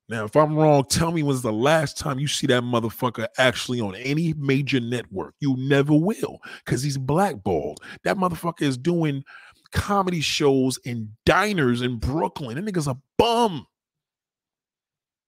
[0.09, 3.80] Now, if I'm wrong, tell me when's the last time you see that motherfucker actually
[3.80, 5.34] on any major network?
[5.40, 7.80] You never will, because he's blackballed.
[8.05, 9.24] That motherfucker is doing
[9.72, 12.57] comedy shows in diners in Brooklyn.
[12.57, 13.66] That nigga's a bum.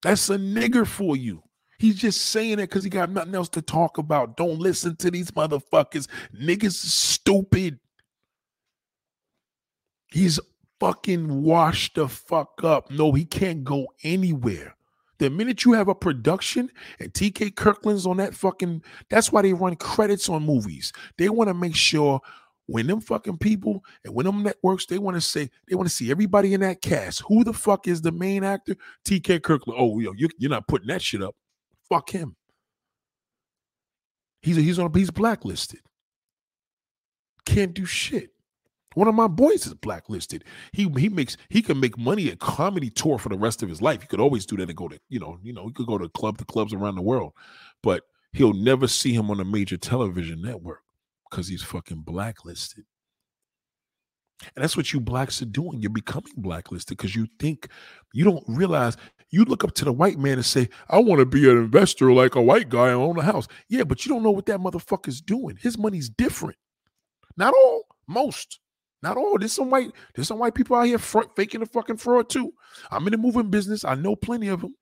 [0.03, 1.43] That's a nigger for you.
[1.79, 4.37] He's just saying it because he got nothing else to talk about.
[4.37, 6.07] Don't listen to these motherfuckers.
[6.39, 7.79] Niggas stupid.
[10.13, 10.39] He's
[10.81, 12.91] fucking wash the fuck up.
[12.91, 14.75] No, he can't go anywhere.
[15.19, 16.71] The minute you have a production
[17.01, 20.93] and TK Kirkland's on that fucking, that's why they run credits on movies.
[21.17, 22.21] They want to make sure
[22.67, 25.95] when them fucking people and when them networks, they want to say, they want to
[25.95, 27.23] see everybody in that cast.
[27.29, 28.77] Who the fuck is the main actor?
[29.07, 29.81] TK Kirkland.
[29.81, 31.35] Oh, yo, you, you're not putting that shit up.
[31.89, 32.37] Fuck him.
[34.43, 35.81] He's, he's on, he's blacklisted.
[37.47, 38.31] Can't do shit.
[38.97, 40.43] One of my boys is blacklisted.
[40.73, 43.83] He he makes he can make money at comedy tour for the rest of his
[43.83, 44.01] life.
[44.01, 45.99] He could always do that and go to you know you know he could go
[45.99, 47.35] to club to clubs around the world,
[47.83, 50.81] but he'll never see him on a major television network
[51.29, 52.87] because he's fucking blacklisted.
[54.55, 55.79] And that's what you blacks are doing.
[55.79, 57.69] You're becoming blacklisted because you think
[58.15, 58.97] you don't realize
[59.29, 62.15] you look up to the white man and say, I want to be an investor
[62.15, 63.47] like a white guy and own a house.
[63.69, 65.59] Yeah, but you don't know what that motherfucker's doing.
[65.61, 66.57] His money's different.
[67.37, 68.59] Not all, most.
[69.03, 69.39] Not all.
[69.39, 69.93] There's some white.
[70.15, 72.53] There's some white people out here front, faking the fucking fraud too.
[72.91, 73.85] I'm in the moving business.
[73.85, 74.75] I know plenty of them.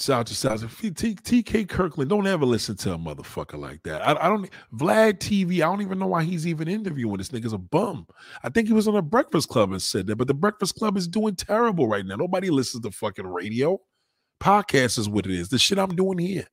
[0.00, 2.08] Shout to South TK Kirkland.
[2.08, 4.00] Don't ever listen to a motherfucker like that.
[4.00, 4.48] I, I, don't.
[4.74, 5.56] Vlad TV.
[5.56, 8.06] I don't even know why he's even interviewing this nigga's a bum.
[8.42, 10.96] I think he was on a Breakfast Club and said that, but the Breakfast Club
[10.96, 12.16] is doing terrible right now.
[12.16, 13.78] Nobody listens to fucking radio.
[14.40, 15.50] Podcast is what it is.
[15.50, 16.46] The shit I'm doing here.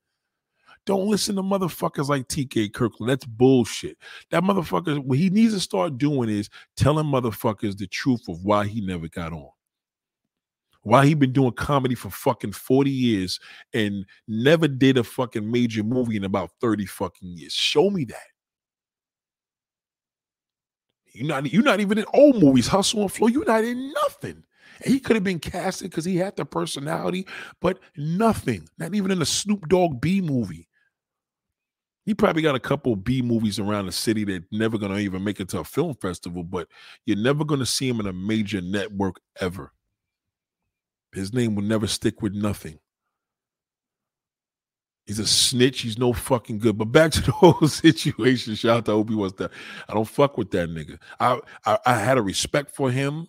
[0.88, 3.10] Don't listen to motherfuckers like TK Kirkland.
[3.10, 3.98] That's bullshit.
[4.32, 8.68] That motherfucker, what he needs to start doing is telling motherfuckers the truth of why
[8.68, 9.50] he never got on.
[10.84, 13.38] Why he been doing comedy for fucking 40 years
[13.74, 17.52] and never did a fucking major movie in about 30 fucking years.
[17.52, 18.28] Show me that.
[21.12, 23.28] You're not, you're not even in old movies, Hustle and Flow.
[23.28, 24.42] You're not in nothing.
[24.86, 27.28] And he could have been casted because he had the personality,
[27.60, 28.70] but nothing.
[28.78, 30.70] Not even in a Snoop Dogg B movie.
[32.08, 35.42] He probably got a couple B movies around the city that never gonna even make
[35.42, 36.70] it to a film festival, but
[37.06, 39.74] you're never gonna see him in a major network ever.
[41.14, 42.80] His name will never stick with nothing.
[45.06, 45.82] He's a snitch.
[45.82, 46.78] He's no fucking good.
[46.78, 48.56] But back to the whole situation.
[48.56, 49.32] Shout out to Obi Wan.
[49.90, 51.00] I don't fuck with that nigga.
[51.20, 53.28] I, I I had a respect for him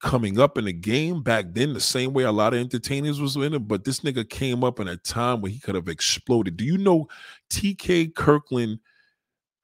[0.00, 3.36] coming up in the game back then, the same way a lot of entertainers was
[3.36, 3.68] in it.
[3.68, 6.56] But this nigga came up in a time where he could have exploded.
[6.56, 7.08] Do you know
[7.50, 8.78] TK Kirkland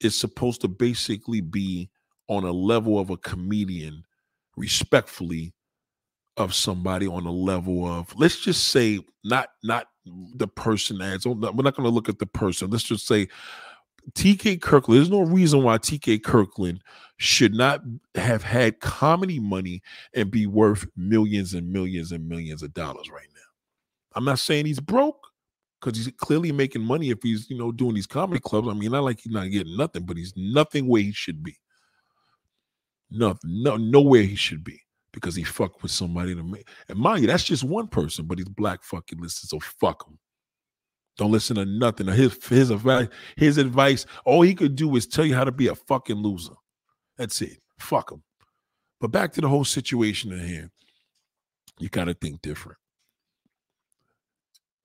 [0.00, 1.90] is supposed to basically be
[2.28, 4.04] on a level of a comedian,
[4.56, 5.54] respectfully,
[6.36, 11.34] of somebody on a level of let's just say not not the person as we're
[11.34, 12.70] not going to look at the person.
[12.70, 13.28] Let's just say
[14.12, 14.98] TK Kirkland.
[14.98, 16.82] There's no reason why TK Kirkland
[17.16, 17.80] should not
[18.14, 19.82] have had comedy money
[20.14, 23.40] and be worth millions and millions and millions of dollars right now.
[24.14, 25.28] I'm not saying he's broke
[25.80, 28.68] because he's clearly making money if he's you know doing these comedy clubs.
[28.68, 31.56] I mean, not like he's not getting nothing, but he's nothing where he should be.
[33.10, 34.80] Nothing, no, nowhere he should be
[35.12, 36.68] because he fucked with somebody to make.
[36.88, 40.18] And mind you, that's just one person, but he's black fucking listed, so fuck him.
[41.16, 42.06] Don't listen to nothing.
[42.08, 45.68] His his advice, his advice, all he could do is tell you how to be
[45.68, 46.54] a fucking loser.
[47.16, 47.58] That's it.
[47.78, 48.22] Fuck him.
[49.00, 50.70] But back to the whole situation in here.
[51.78, 52.78] You gotta think different.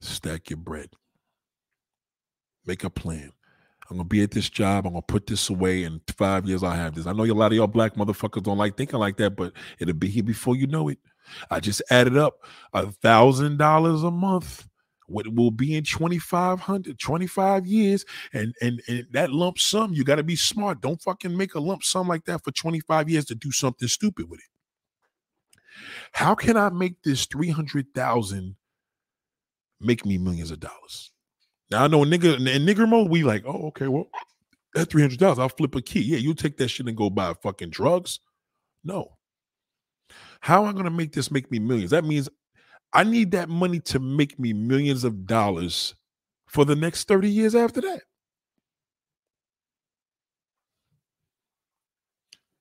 [0.02, 0.90] Stack your bread.
[2.66, 3.32] Make a plan.
[3.90, 4.86] I'm gonna be at this job.
[4.86, 5.84] I'm gonna put this away.
[5.84, 7.08] In five years, I'll have this.
[7.08, 9.96] I know a lot of y'all black motherfuckers don't like thinking like that, but it'll
[9.96, 11.00] be here before you know it.
[11.50, 14.68] I just added up a thousand dollars a month.
[15.10, 20.16] What will be in 2500 25 years and, and and that lump sum you got
[20.16, 23.36] to be smart don't fucking make a lump sum like that for 25 years to
[23.36, 25.60] do something stupid with it
[26.12, 28.56] how can i make this 300000
[29.82, 31.12] make me millions of dollars
[31.72, 34.10] now I know nigga in nigger mode, we like, oh, okay, well,
[34.74, 36.02] that dollars, I'll flip a key.
[36.02, 38.20] Yeah, you take that shit and go buy fucking drugs.
[38.84, 39.18] No.
[40.42, 41.92] How am I gonna make this make me millions?
[41.92, 42.30] That means
[42.94, 45.96] I need that money to make me millions of dollars
[46.48, 48.02] for the next 30 years after that.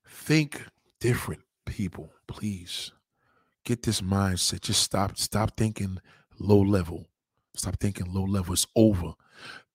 [0.06, 0.62] Think
[1.00, 2.92] different, people, please.
[3.64, 4.60] Get this mindset.
[4.60, 5.98] Just stop, stop thinking
[6.38, 7.06] low level.
[7.54, 8.52] Stop thinking low level.
[8.52, 9.12] It's over.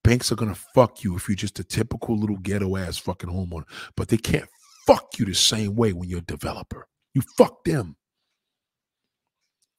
[0.04, 3.66] Banks are gonna fuck you if you're just a typical little ghetto ass fucking homeowner,
[3.95, 4.49] but they can't
[4.86, 6.88] fuck you the same way when you're a developer.
[7.14, 7.95] You fuck them.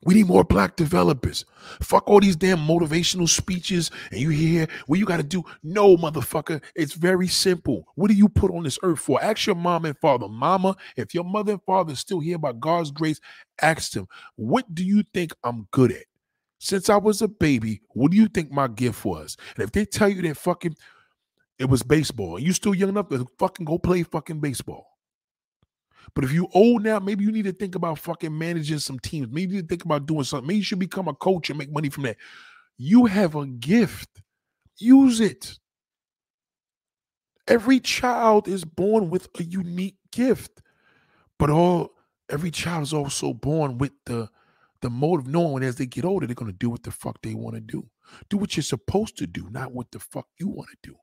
[0.04, 1.44] We need more black developers.
[1.80, 5.42] Fuck all these damn motivational speeches and you hear what you got to do.
[5.62, 6.62] No, motherfucker.
[6.74, 7.88] It's very simple.
[7.94, 9.22] What do you put on this earth for?
[9.22, 10.28] Ask your mom and father.
[10.28, 13.20] Mama, if your mother and father is still here by God's grace,
[13.62, 16.04] ask them, what do you think I'm good at?
[16.60, 19.36] since I was a baby, what do you think my gift was?
[19.54, 20.74] And if they tell you that fucking
[21.58, 24.93] it was baseball, and you still young enough to fucking go play fucking baseball.
[26.14, 29.28] But if you old now, maybe you need to think about fucking managing some teams.
[29.30, 30.46] Maybe you think about doing something.
[30.46, 32.16] Maybe you should become a coach and make money from that.
[32.76, 34.08] You have a gift.
[34.78, 35.58] Use it.
[37.46, 40.62] Every child is born with a unique gift.
[41.38, 41.90] But all
[42.30, 44.28] every child is also born with the
[44.80, 47.32] the motive knowing as they get older, they're going to do what the fuck they
[47.32, 47.88] want to do.
[48.28, 50.96] Do what you're supposed to do, not what the fuck you want to do.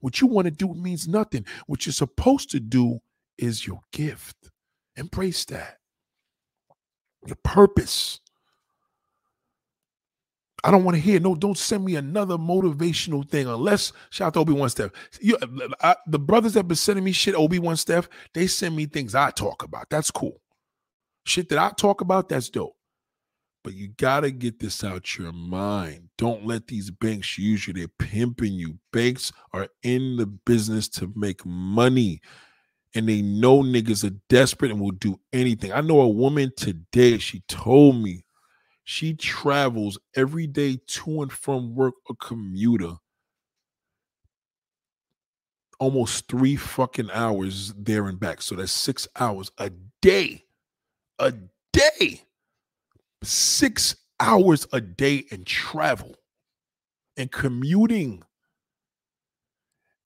[0.00, 1.44] What you want to do means nothing.
[1.66, 3.00] What you're supposed to do
[3.40, 4.50] is your gift.
[4.96, 5.78] Embrace that.
[7.26, 8.20] Your purpose.
[10.62, 11.34] I don't want to hear no.
[11.34, 14.90] Don't send me another motivational thing unless shout out to Obi Wan Steph.
[15.20, 15.38] You,
[15.80, 19.14] I, the brothers that been sending me shit, Obi Wan Steph, they send me things
[19.14, 19.88] I talk about.
[19.90, 20.40] That's cool.
[21.24, 22.76] Shit that I talk about, that's dope.
[23.62, 26.08] But you got to get this out your mind.
[26.16, 27.74] Don't let these banks use you.
[27.74, 28.78] They're pimping you.
[28.92, 32.20] Banks are in the business to make money.
[32.94, 35.72] And they know niggas are desperate and will do anything.
[35.72, 38.24] I know a woman today, she told me
[38.84, 42.94] she travels every day to and from work, a commuter,
[45.78, 48.42] almost three fucking hours there and back.
[48.42, 49.70] So that's six hours a
[50.02, 50.44] day.
[51.20, 51.32] A
[51.72, 52.24] day
[53.22, 56.14] six hours a day and travel
[57.16, 58.22] and commuting.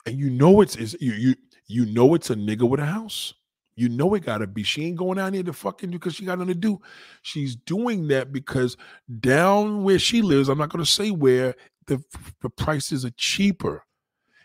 [0.06, 1.34] And you know it's, it's you you
[1.66, 3.34] you know it's a nigga with a house.
[3.76, 4.62] You know it gotta be.
[4.62, 6.80] She ain't going down there to fucking do because she got nothing to do.
[7.22, 8.76] She's doing that because
[9.20, 11.54] down where she lives, I'm not gonna say where
[11.86, 12.02] the
[12.40, 13.84] the prices are cheaper.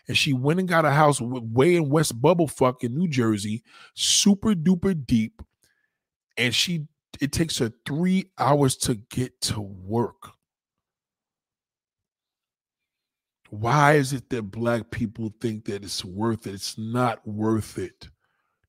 [0.08, 3.62] And she went and got a house way in West Bubblefuck in New Jersey,
[3.94, 5.40] super duper deep.
[6.36, 6.86] And she
[7.20, 10.32] it takes her three hours to get to work.
[13.50, 16.54] Why is it that black people think that it's worth it?
[16.54, 18.08] It's not worth it.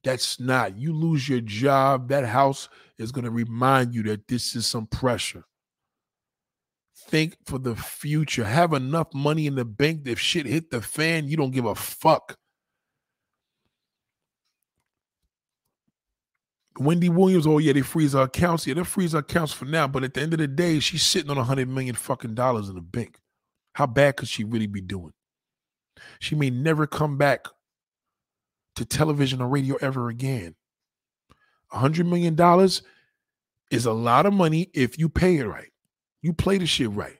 [0.03, 0.77] That's not.
[0.77, 2.67] You lose your job, that house
[2.97, 5.45] is going to remind you that this is some pressure.
[6.95, 8.45] think for the future.
[8.45, 11.65] Have enough money in the bank that if shit hit the fan, you don't give
[11.65, 12.37] a fuck.
[16.79, 18.65] Wendy Williams, oh yeah, they freeze our accounts.
[18.65, 19.87] Yeah, they freeze our accounts for now.
[19.87, 22.69] But at the end of the day, she's sitting on a hundred million fucking dollars
[22.69, 23.19] in the bank.
[23.73, 25.13] How bad could she really be doing?
[26.19, 27.45] She may never come back
[28.75, 30.55] to television or radio ever again.
[31.71, 32.81] A hundred million dollars
[33.69, 35.71] is a lot of money if you pay it right.
[36.21, 37.17] You play the shit right.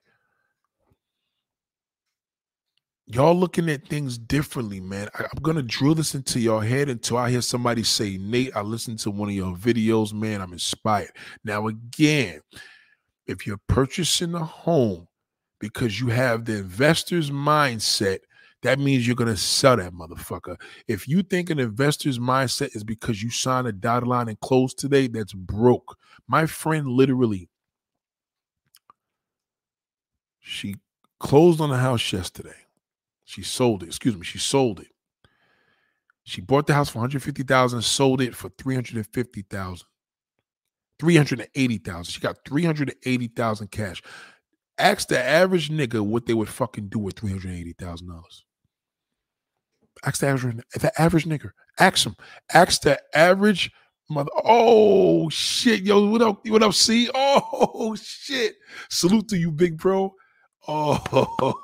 [3.07, 5.09] Y'all looking at things differently, man.
[5.17, 8.61] I, am gonna drill this into your head until I hear somebody say, Nate, I
[8.61, 10.39] listened to one of your videos, man.
[10.39, 11.11] I'm inspired.
[11.43, 12.41] Now, again,
[13.27, 15.07] if you're purchasing a home
[15.61, 18.19] because you have the investor's mindset,
[18.63, 20.59] that means you're gonna sell that motherfucker.
[20.87, 24.77] If you think an investor's mindset is because you signed a dotted line and closed
[24.77, 25.97] today, that's broke.
[26.27, 27.49] My friend literally,
[30.39, 30.75] she
[31.19, 32.49] closed on the house yesterday.
[33.23, 33.87] She sold it.
[33.87, 34.87] Excuse me, she sold it.
[36.23, 39.87] She bought the house for 150,000, sold it for 350,000.
[40.99, 42.03] 380,000.
[42.11, 44.03] She got 380,000 cash.
[44.81, 48.23] Ask the average nigga what they would fucking do with $380,000.
[50.03, 51.51] Ask the average, the average nigga.
[51.79, 52.15] Ask him.
[52.51, 53.71] Ask the average
[54.09, 54.31] mother.
[54.43, 56.47] Oh shit, yo, what up?
[56.47, 56.73] What up?
[56.73, 57.09] See?
[57.15, 58.55] Oh shit.
[58.89, 60.15] Salute to you, big bro.
[60.67, 61.55] Oh,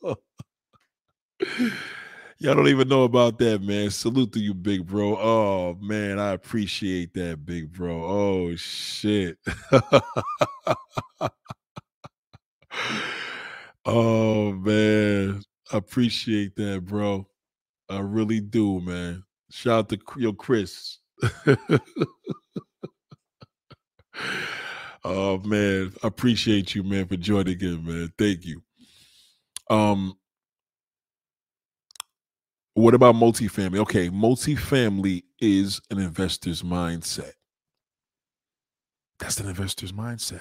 [2.38, 3.90] y'all don't even know about that, man.
[3.90, 5.16] Salute to you, big bro.
[5.16, 8.04] Oh man, I appreciate that, big bro.
[8.04, 9.38] Oh shit.
[13.84, 15.42] oh man,
[15.72, 17.26] I appreciate that, bro.
[17.88, 19.24] I really do, man.
[19.50, 20.98] Shout out to yo Chris.
[25.04, 28.12] oh man, I appreciate you, man, for joining in, man.
[28.18, 28.62] Thank you.
[29.68, 30.14] Um,
[32.74, 33.78] what about multifamily?
[33.80, 37.32] Okay, multifamily is an investor's mindset.
[39.18, 40.40] That's an investor's mindset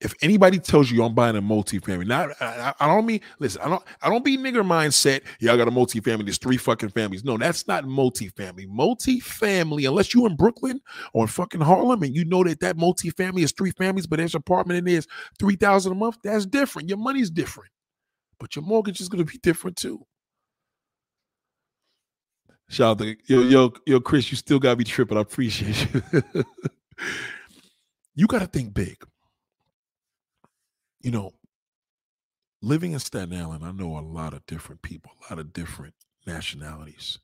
[0.00, 3.68] if anybody tells you I'm buying a multifamily, now I, I, don't mean listen, I
[3.68, 5.22] don't I don't be nigger mindset.
[5.40, 6.24] Yeah, I got a multifamily.
[6.24, 7.24] There's three fucking families.
[7.24, 8.66] No, that's not multifamily.
[8.68, 10.80] Multifamily, unless you in Brooklyn
[11.12, 14.34] or in fucking Harlem and you know that that multifamily is three families, but there's
[14.34, 15.06] apartment in there's
[15.38, 16.18] three thousand a month.
[16.22, 16.88] That's different.
[16.88, 17.70] Your money's different,
[18.38, 20.04] but your mortgage is gonna be different too.
[22.68, 25.16] Shout out to yo yo yo Chris, you still gotta be tripping.
[25.16, 26.24] I appreciate you.
[28.14, 28.96] you gotta think big
[31.04, 31.34] you know,
[32.62, 35.92] living in Staten Island, I know a lot of different people, a lot of different
[36.26, 37.18] nationalities.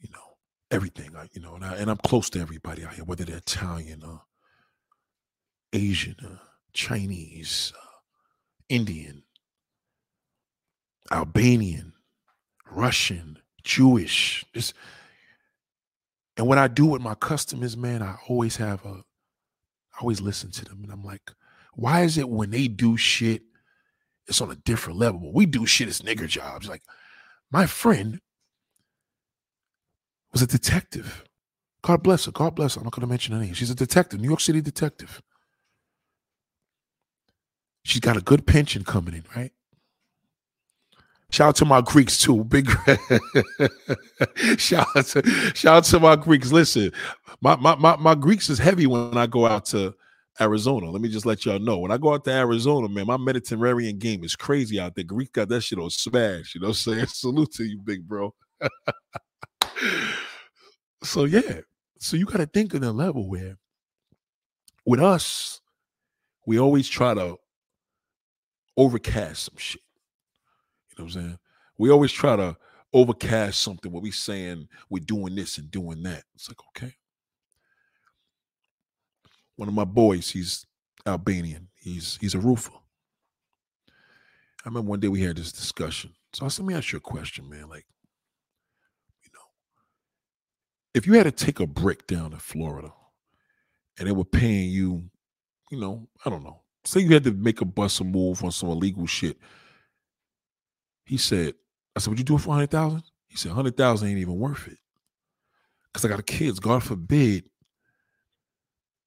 [0.00, 0.38] You know,
[0.70, 1.14] everything.
[1.14, 4.02] I, you know, and, I, and I'm close to everybody out here, whether they're Italian,
[4.02, 4.18] uh,
[5.74, 6.38] Asian, uh,
[6.72, 7.86] Chinese, uh,
[8.70, 9.22] Indian,
[11.10, 11.92] Albanian,
[12.70, 14.46] Russian, Jewish.
[14.54, 14.72] Just
[16.38, 19.04] and what I do with my customers, man, I always have a,
[19.92, 21.32] I always listen to them, and I'm like,
[21.74, 23.42] why is it when they do shit,
[24.26, 25.20] it's on a different level?
[25.20, 26.68] When we do shit, it's nigger jobs.
[26.68, 26.82] Like
[27.50, 28.20] my friend
[30.32, 31.24] was a detective.
[31.82, 32.32] God bless her.
[32.32, 32.80] God bless her.
[32.80, 33.54] I'm not going to mention her name.
[33.54, 35.20] She's a detective, New York City detective.
[37.84, 39.50] She's got a good pension coming in, right?
[41.30, 42.44] Shout out to my Greeks too.
[42.44, 42.68] Big
[44.58, 45.22] shout out to
[45.54, 46.52] shout out to my Greeks.
[46.52, 46.92] Listen,
[47.40, 49.94] my, my my my Greeks is heavy when I go out to
[50.42, 50.90] Arizona.
[50.90, 51.78] Let me just let y'all know.
[51.78, 55.04] When I go out to Arizona, man, my Mediterranean game is crazy out there.
[55.04, 56.54] Greek got that shit on smash.
[56.54, 57.06] You know what I'm saying?
[57.08, 58.34] Salute to you, big bro.
[61.02, 61.60] so yeah.
[61.98, 63.56] So you gotta think on a level where
[64.84, 65.60] with us,
[66.46, 67.36] we always try to
[68.76, 69.82] overcast some shit.
[70.90, 71.38] You know what I'm saying?
[71.78, 72.56] We always try to
[72.92, 76.24] overcast something where we saying we're doing this and doing that.
[76.34, 76.94] It's like, okay
[79.56, 80.66] one of my boys, he's
[81.06, 81.68] Albanian.
[81.76, 82.72] He's he's a roofer.
[84.64, 86.12] I remember one day we had this discussion.
[86.32, 87.68] So I said, let me ask you a question, man.
[87.68, 87.84] Like,
[89.22, 89.40] you know,
[90.94, 92.92] if you had to take a brick down to Florida
[93.98, 95.10] and they were paying you,
[95.70, 98.52] you know, I don't know, say you had to make a bust a move on
[98.52, 99.36] some illegal shit.
[101.04, 101.54] He said,
[101.96, 103.02] I said, would you do it for 100,000?
[103.26, 104.78] He said, 100,000 ain't even worth it.
[105.92, 107.44] Because I got kids, God forbid,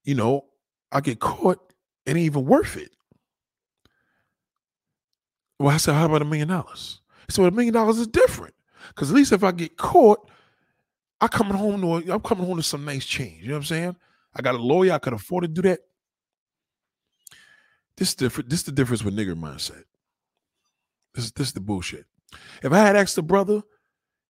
[0.05, 0.45] you know,
[0.91, 1.73] I get caught,
[2.05, 2.91] it ain't even worth it.
[5.59, 7.01] Well, I said, how about a million dollars?
[7.27, 8.53] He said, a million dollars is different.
[8.89, 10.29] Because at least if I get caught,
[11.19, 13.41] I coming home to I'm coming home to some nice change.
[13.41, 13.95] You know what I'm saying?
[14.35, 15.79] I got a lawyer, I could afford to do that.
[17.97, 18.49] This is different.
[18.49, 19.83] This is the difference with nigger mindset.
[21.13, 22.05] This, this is the bullshit.
[22.61, 23.61] If I had asked the brother,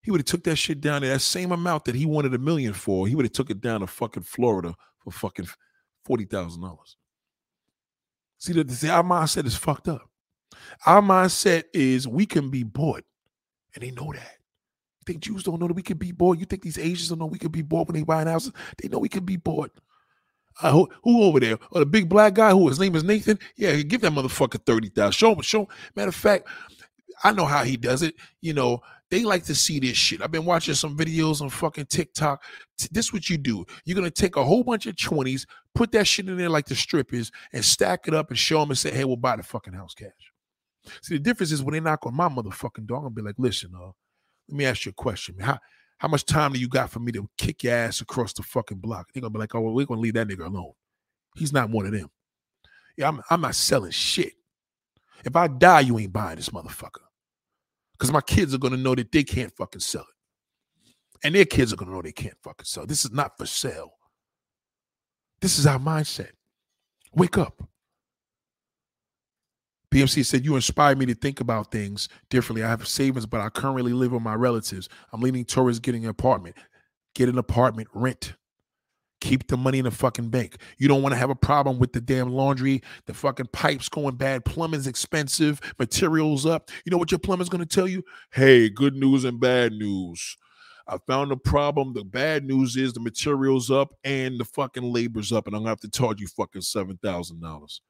[0.03, 2.37] he would have took that shit down to that same amount that he wanted a
[2.37, 3.07] million for.
[3.07, 5.47] He would have took it down to fucking Florida for fucking
[6.05, 6.95] forty thousand dollars.
[8.37, 10.09] See, the, see, our mindset is fucked up.
[10.85, 13.03] Our mindset is we can be bought,
[13.73, 14.37] and they know that.
[14.99, 16.37] You think Jews don't know that we can be bought?
[16.37, 18.53] You think these Asians don't know we can be bought when they buying houses?
[18.81, 19.71] They know we can be bought.
[20.61, 21.57] Uh, who, who, over there?
[21.71, 23.39] Oh, the big black guy who his name is Nathan.
[23.57, 25.13] Yeah, give that motherfucker thirty thousand.
[25.13, 25.41] Show him.
[25.41, 25.61] Show.
[25.61, 25.67] Him.
[25.95, 26.47] Matter of fact,
[27.23, 28.15] I know how he does it.
[28.41, 30.21] You know, they like to see this shit.
[30.21, 32.43] I've been watching some videos on fucking TikTok.
[32.91, 33.65] This what you do.
[33.85, 35.45] You're gonna take a whole bunch of 20s,
[35.75, 38.71] put that shit in there like the strippers, and stack it up and show them
[38.71, 40.11] and say, hey, we'll buy the fucking house cash.
[41.01, 43.35] See, the difference is when they knock on my motherfucking door, I'm gonna be like,
[43.37, 43.91] listen, uh,
[44.49, 45.35] let me ask you a question.
[45.39, 45.59] How
[45.97, 48.79] how much time do you got for me to kick your ass across the fucking
[48.79, 49.07] block?
[49.13, 50.73] They're gonna be like, oh, well, we're gonna leave that nigga alone.
[51.35, 52.09] He's not one of them.
[52.97, 54.33] Yeah, I'm, I'm not selling shit.
[55.23, 57.04] If I die, you ain't buying this motherfucker.
[57.97, 60.95] Because my kids are gonna know that they can't fucking sell it.
[61.23, 62.83] And their kids are gonna know they can't fucking sell.
[62.83, 62.89] It.
[62.89, 63.93] This is not for sale.
[65.41, 66.31] This is our mindset.
[67.13, 67.63] Wake up.
[69.95, 72.63] BMC said, You inspired me to think about things differently.
[72.63, 74.89] I have savings, but I currently live with my relatives.
[75.13, 76.57] I'm leaning towards getting an apartment.
[77.13, 78.33] Get an apartment, rent.
[79.25, 80.57] Keep the money in the fucking bank.
[80.77, 84.17] You don't want to have a problem with the damn laundry, the fucking pipes going
[84.17, 86.69] bad, plumbing's expensive, materials up.
[86.85, 88.03] You know what your plumber's going to tell you?
[88.31, 90.37] Hey, good news and bad news.
[90.87, 91.93] I found a problem.
[91.93, 95.69] The bad news is the materials up and the fucking labor's up, and I'm gonna
[95.69, 97.81] have to charge you fucking seven thousand dollars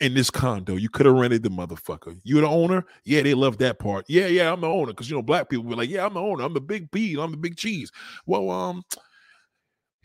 [0.00, 0.76] in this condo.
[0.76, 2.20] You could have rented the motherfucker.
[2.22, 2.84] You the owner?
[3.04, 4.04] Yeah, they love that part.
[4.08, 4.92] Yeah, yeah, I'm the owner.
[4.92, 6.44] Cause you know, black people be like, Yeah, I'm the owner.
[6.44, 7.16] I'm the big B.
[7.18, 7.90] I'm the big cheese.
[8.26, 8.82] Well, um,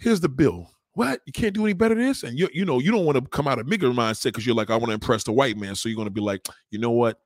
[0.01, 0.69] here's the bill.
[0.93, 1.21] What?
[1.25, 2.23] You can't do any better than this?
[2.23, 4.55] And you you know, you don't want to come out of nigger mindset because you're
[4.55, 5.75] like, I want to impress the white man.
[5.75, 7.19] So you're gonna be like, you know what?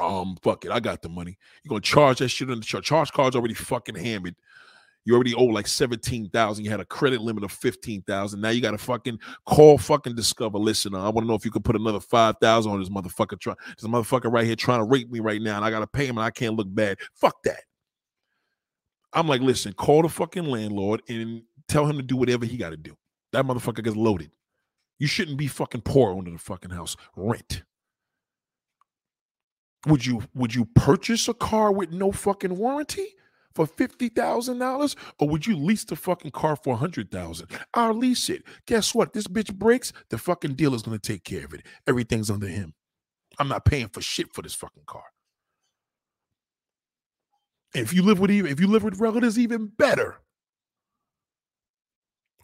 [0.00, 1.36] Um, fuck it, I got the money.
[1.64, 2.84] You're gonna charge that shit on the charge.
[2.84, 4.36] Charge card's already fucking hammered.
[5.04, 6.62] You already owe like 17,000.
[6.62, 8.40] You had a credit limit of 15,000.
[8.42, 10.58] Now you got to fucking call fucking Discover.
[10.58, 13.40] Listen, I want to know if you could put another 5,000 on this motherfucker.
[13.40, 15.86] Try, this motherfucker right here trying to rape me right now, and I got to
[15.86, 16.98] pay him, and I can't look bad.
[17.14, 17.60] Fuck that.
[19.14, 22.70] I'm like, listen, call the fucking landlord and tell him to do whatever he got
[22.70, 22.96] to do.
[23.32, 24.30] That motherfucker gets loaded.
[24.98, 26.96] You shouldn't be fucking poor under the fucking house.
[27.14, 27.62] Rent.
[29.86, 33.14] Would you would you purchase a car with no fucking warranty?
[33.58, 37.48] for fifty thousand dollars, or would you lease the fucking car for a hundred thousand?
[37.74, 38.44] I'll lease it.
[38.66, 39.12] Guess what?
[39.12, 41.66] This bitch breaks, the fucking dealer's gonna take care of it.
[41.84, 42.74] Everything's under him.
[43.36, 45.02] I'm not paying for shit for this fucking car.
[47.74, 50.20] If you live with even if you live with relatives, even better.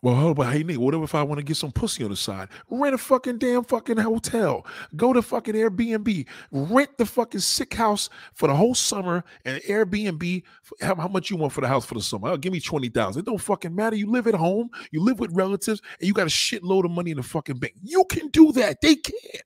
[0.05, 0.79] Well, how about hey Nick?
[0.79, 2.51] What if I want to get some pussy on the side?
[2.69, 4.67] Rent a fucking damn fucking hotel.
[4.97, 6.27] Go to fucking Airbnb.
[6.53, 10.43] Rent the fucking sick house for the whole summer and Airbnb.
[10.83, 12.29] How, how much you want for the house for the summer?
[12.29, 13.21] Oh, give me twenty thousand.
[13.21, 13.97] It don't fucking matter.
[13.97, 14.69] You live at home.
[14.91, 17.73] You live with relatives, and you got a shitload of money in the fucking bank.
[17.83, 18.83] You can do that.
[18.83, 19.43] They can't.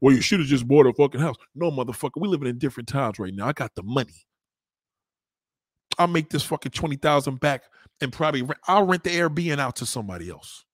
[0.00, 1.34] Well, you should have just bought a fucking house.
[1.56, 2.20] No, motherfucker.
[2.20, 3.48] We living in different times right now.
[3.48, 4.24] I got the money.
[5.98, 7.64] I'll make this fucking 20,000 back
[8.00, 10.64] and probably rent, I'll rent the Airbnb out to somebody else.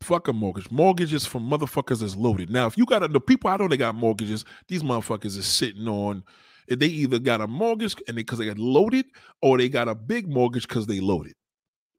[0.00, 0.70] Fuck a mortgage.
[0.70, 2.50] Mortgages for motherfuckers is loaded.
[2.50, 5.46] Now, if you got a, the people I know they got mortgages, these motherfuckers is
[5.46, 6.22] sitting on.
[6.68, 9.06] They either got a mortgage and because they, they got loaded,
[9.42, 11.34] or they got a big mortgage because they loaded.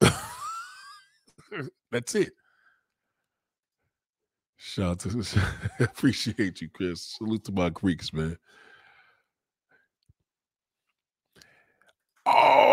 [1.90, 2.32] That's it.
[4.56, 5.40] Shout out to
[5.80, 7.16] appreciate you, Chris.
[7.18, 8.36] Salute to my Greeks, man.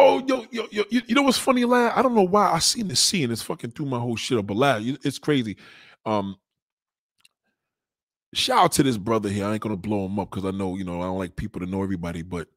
[0.08, 1.92] Oh, yo, yo, yo, you, you know what's funny, lad?
[1.94, 3.30] I don't know why I seen this scene.
[3.30, 5.58] It's fucking threw my whole shit up, but lad, it's crazy.
[6.06, 6.38] Um,
[8.34, 9.46] shout out to this brother here.
[9.46, 11.60] I ain't gonna blow him up because I know, you know, I don't like people
[11.60, 12.48] to know everybody, but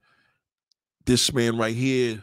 [1.06, 2.22] this man right here,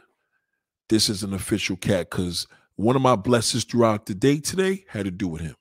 [0.87, 2.47] this is an official cat because
[2.77, 5.55] one of my blessings throughout the day today had to do with him.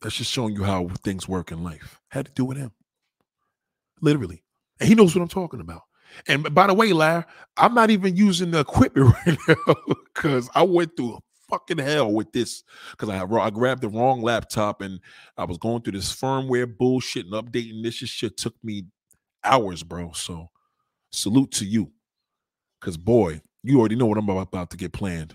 [0.00, 2.00] That's just showing you how things work in life.
[2.08, 2.72] Had to do with him.
[4.00, 4.42] Literally.
[4.80, 5.82] And he knows what I'm talking about.
[6.26, 7.24] And by the way, Larry,
[7.56, 9.74] I'm not even using the equipment right now
[10.14, 11.18] because I went through a
[11.48, 15.00] fucking hell with this because I, I grabbed the wrong laptop and
[15.36, 18.86] I was going through this firmware bullshit and updating this shit took me
[19.44, 20.12] hours, bro.
[20.12, 20.50] So
[21.10, 21.90] salute to you.
[22.80, 25.34] Cause boy, you already know what I'm about to get planned.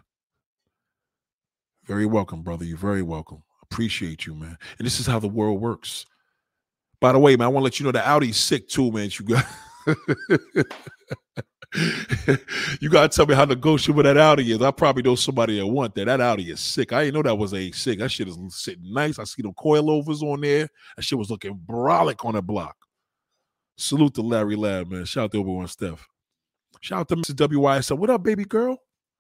[1.85, 2.63] Very welcome, brother.
[2.63, 3.43] You're very welcome.
[3.63, 4.57] Appreciate you, man.
[4.77, 6.05] And this is how the world works.
[7.01, 9.09] By the way, man, I want to let you know that Audi's sick too, man.
[9.11, 9.45] You got
[12.79, 14.61] you gotta tell me how negotiable that Audi is.
[14.61, 16.05] I probably know somebody that want that.
[16.05, 16.93] That Audi is sick.
[16.93, 17.99] I didn't know that was a sick.
[17.99, 19.19] That shit is sitting nice.
[19.19, 20.69] I see them coilovers on there.
[20.95, 22.75] That shit was looking brolic on the block.
[23.75, 25.05] Salute to Larry Lab, man.
[25.05, 26.07] Shout out to everyone, Steph.
[26.79, 27.35] Shout out to Mrs.
[27.35, 27.97] WYSL.
[27.97, 28.77] What up, baby girl?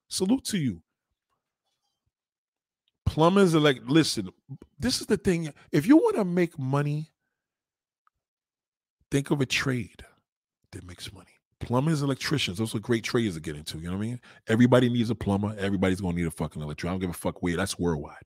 [0.09, 0.81] Salute to you.
[3.05, 4.29] Plumbers are like, listen,
[4.79, 5.51] this is the thing.
[5.71, 7.11] If you want to make money,
[9.11, 10.05] think of a trade
[10.73, 11.31] that makes money.
[11.59, 13.77] Plumbers, electricians, those are great trades to get into.
[13.77, 14.21] You know what I mean?
[14.47, 15.55] Everybody needs a plumber.
[15.57, 16.89] Everybody's gonna need a fucking electrician.
[16.89, 17.55] I don't give a fuck where.
[17.55, 18.17] That's worldwide.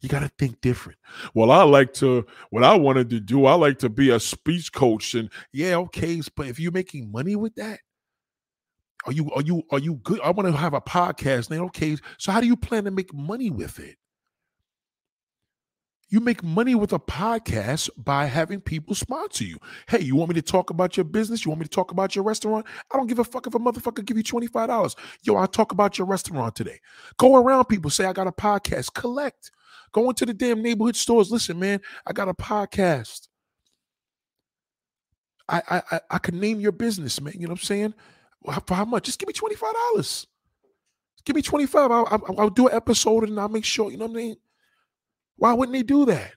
[0.00, 0.98] You got to think different.
[1.34, 4.72] Well, I like to, what I wanted to do, I like to be a speech
[4.72, 5.14] coach.
[5.14, 6.22] And yeah, okay.
[6.36, 7.80] But if you're making money with that,
[9.06, 10.20] are you, are you, are you good?
[10.20, 11.64] I want to have a podcast now.
[11.64, 11.96] Okay.
[12.18, 13.96] So how do you plan to make money with it?
[16.10, 19.58] You make money with a podcast by having people sponsor you.
[19.88, 21.44] Hey, you want me to talk about your business?
[21.44, 22.64] You want me to talk about your restaurant?
[22.90, 24.96] I don't give a fuck if a motherfucker give you $25.
[25.22, 26.80] Yo, I'll talk about your restaurant today.
[27.18, 29.50] Go around people, say I got a podcast, collect.
[29.92, 31.30] Go into the damn neighborhood stores.
[31.30, 33.28] Listen, man, I got a podcast.
[35.48, 37.32] I I I can name your business, man.
[37.34, 37.94] You know what I'm saying?
[38.66, 39.04] For how much?
[39.04, 40.26] Just give me twenty five dollars.
[41.24, 41.90] Give me twenty five.
[41.90, 43.90] I'll, I'll, I'll, do an episode and I'll make sure.
[43.90, 44.36] You know what I mean?
[45.38, 46.32] Why wouldn't they do that?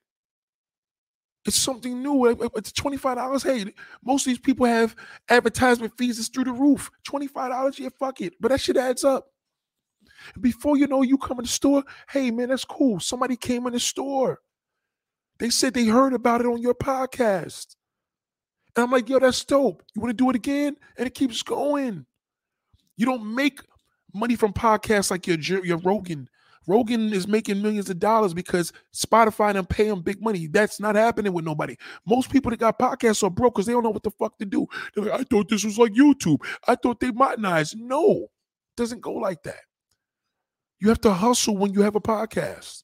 [1.46, 2.50] It's something new.
[2.56, 3.44] It's twenty five dollars.
[3.44, 3.66] Hey,
[4.06, 4.96] most of these people have
[5.28, 6.90] advertisement fees that's through the roof.
[7.04, 7.80] Twenty five dollars.
[7.80, 8.34] Yeah, fuck it.
[8.40, 9.28] But that shit adds up.
[10.40, 11.84] Before you know, you come in the store.
[12.10, 13.00] Hey, man, that's cool.
[13.00, 14.40] Somebody came in the store.
[15.40, 17.76] They said they heard about it on your podcast.
[18.76, 19.82] And I'm like, yo, that's dope.
[19.96, 20.76] You want to do it again?
[20.96, 22.06] And it keeps going.
[22.98, 23.62] You don't make
[24.14, 26.30] money from podcasts like your your Rogan.
[26.68, 30.48] Rogan is making millions of dollars because Spotify and pay him big money.
[30.48, 31.76] That's not happening with nobody.
[32.06, 34.46] Most people that got podcasts are broke because they don't know what the fuck to
[34.46, 34.68] do.
[34.96, 36.40] Like, I thought this was like YouTube.
[36.68, 37.80] I thought they modernized.
[37.80, 39.62] No, it doesn't go like that.
[40.80, 42.84] You have to hustle when you have a podcast.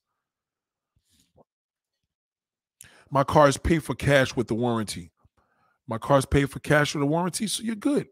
[3.09, 5.11] My car is paid for cash with the warranty.
[5.87, 8.07] My car's paid for cash with the warranty, so you're good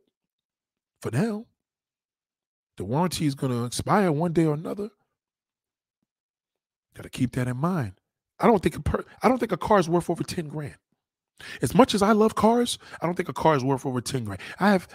[1.01, 1.45] for now.
[2.77, 4.89] The warranty is going to expire one day or another.
[6.95, 7.93] Got to keep that in mind.
[8.39, 10.75] I don't think a per- I don't think a car is worth over 10 grand.
[11.61, 14.23] As much as I love cars, I don't think a car is worth over 10
[14.25, 14.41] grand.
[14.59, 14.87] I have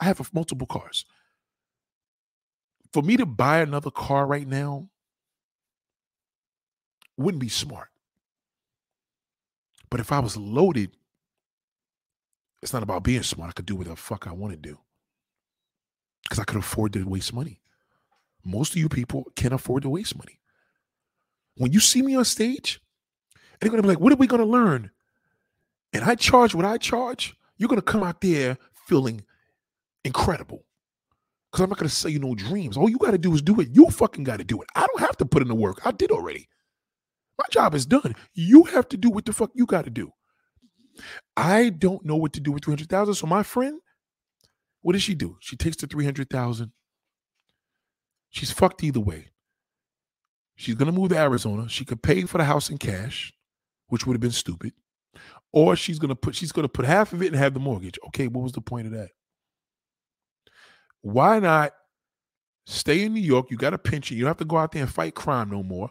[0.00, 1.04] I have multiple cars
[2.92, 4.88] for me to buy another car right now
[7.16, 7.88] wouldn't be smart.
[9.90, 10.92] But if I was loaded,
[12.62, 13.50] it's not about being smart.
[13.50, 14.78] I could do what the fuck I want to do
[16.22, 17.60] because I could afford to waste money.
[18.44, 20.38] Most of you people can't afford to waste money.
[21.56, 22.80] When you see me on stage,
[23.60, 24.90] and going to be like, what are we to learn?
[25.92, 29.22] And I charge what I charge, you're to come out there feeling
[30.04, 30.64] incredible.
[31.50, 32.76] Because I'm not to sell you no dreams.
[32.76, 33.68] All you got to do is do it.
[33.72, 34.68] You fucking got to do it.
[34.74, 35.80] I don't have to put in the work.
[35.84, 36.48] I did already.
[37.38, 38.14] My job is done.
[38.32, 40.12] You have to do what the fuck you got to do.
[41.36, 43.14] I don't know what to do with 300,000.
[43.14, 43.80] So my friend,
[44.80, 45.36] what does she do?
[45.40, 46.72] She takes the 300,000.
[48.30, 49.28] She's fucked either way.
[50.62, 51.68] She's going to move to Arizona.
[51.68, 53.32] She could pay for the house in cash,
[53.88, 54.72] which would have been stupid.
[55.50, 57.58] Or she's going to put she's going to put half of it and have the
[57.58, 57.98] mortgage.
[58.06, 59.08] Okay, what was the point of that?
[61.00, 61.72] Why not
[62.64, 63.50] stay in New York?
[63.50, 64.16] You got a pension.
[64.16, 65.90] You don't have to go out there and fight crime no more.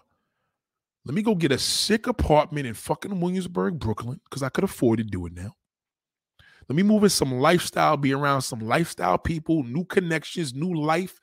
[1.04, 5.00] Let me go get a sick apartment in fucking Williamsburg, Brooklyn, because I could afford
[5.00, 5.54] to do it now.
[6.70, 11.20] Let me move in some lifestyle, be around some lifestyle people, new connections, new life.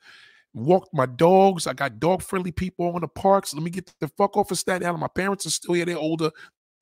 [0.53, 1.67] Walk my dogs.
[1.67, 3.53] I got dog friendly people on the parks.
[3.53, 5.01] Let me get the fuck off of Staten Island.
[5.01, 5.85] My parents are still here.
[5.85, 6.31] They're older.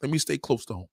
[0.01, 0.87] Let me stay close to home.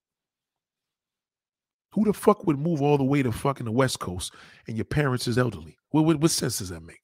[1.92, 4.34] Who the fuck would move all the way to fucking the West Coast
[4.66, 5.76] and your parents is elderly?
[5.90, 7.00] What, what, what sense does that make?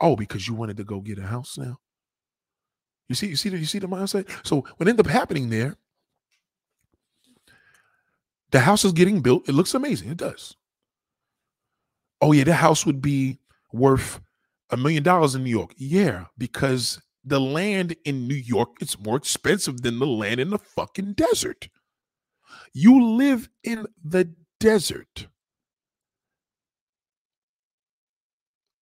[0.00, 1.76] Oh, because you wanted to go get a house now.
[3.08, 4.30] You see, you see you see the mindset.
[4.46, 5.76] So what ended up happening there,
[8.50, 9.48] the house is getting built.
[9.48, 10.10] It looks amazing.
[10.10, 10.56] It does.
[12.20, 13.38] Oh yeah, the house would be
[13.72, 14.20] worth
[14.70, 15.72] a million dollars in New York.
[15.76, 20.58] Yeah, because the land in New York is more expensive than the land in the
[20.58, 21.68] fucking desert.
[22.72, 25.26] You live in the desert.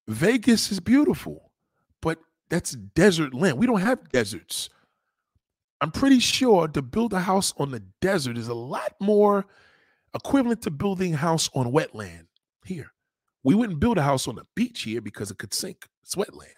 [0.09, 1.51] Vegas is beautiful,
[2.01, 2.19] but
[2.49, 3.59] that's desert land.
[3.59, 4.71] We don't have deserts.
[5.81, 9.47] I'm pretty sure to build a house on the desert is a lot more
[10.15, 12.27] equivalent to building a house on wetland
[12.65, 12.93] here.
[13.47, 15.87] We wouldn't build a house on the beach here because it could sink.
[16.03, 16.49] It's wetland.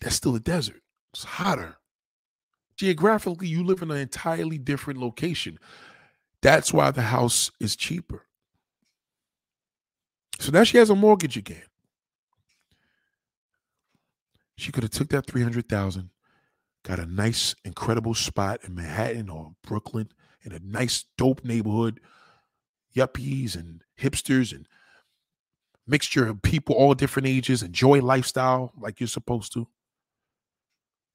[0.00, 0.82] That's still a desert.
[1.12, 1.78] It's hotter.
[2.76, 5.58] Geographically, you live in an entirely different location.
[6.42, 8.28] That's why the house is cheaper.
[10.38, 11.64] So now she has a mortgage again.
[14.58, 16.08] She could have took that 300,000,
[16.84, 20.12] got a nice incredible spot in Manhattan or Brooklyn
[20.44, 21.98] in a nice dope neighborhood,
[22.94, 24.66] yuppies and hipsters and
[25.86, 29.66] mixture of people all different ages, enjoy lifestyle like you're supposed to.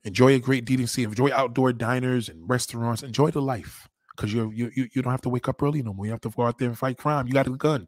[0.03, 4.71] Enjoy a great DDC, enjoy outdoor diners and restaurants, enjoy the life because you you
[4.75, 6.05] you don't have to wake up early no more.
[6.05, 7.27] You have to go out there and fight crime.
[7.27, 7.87] You got a gun.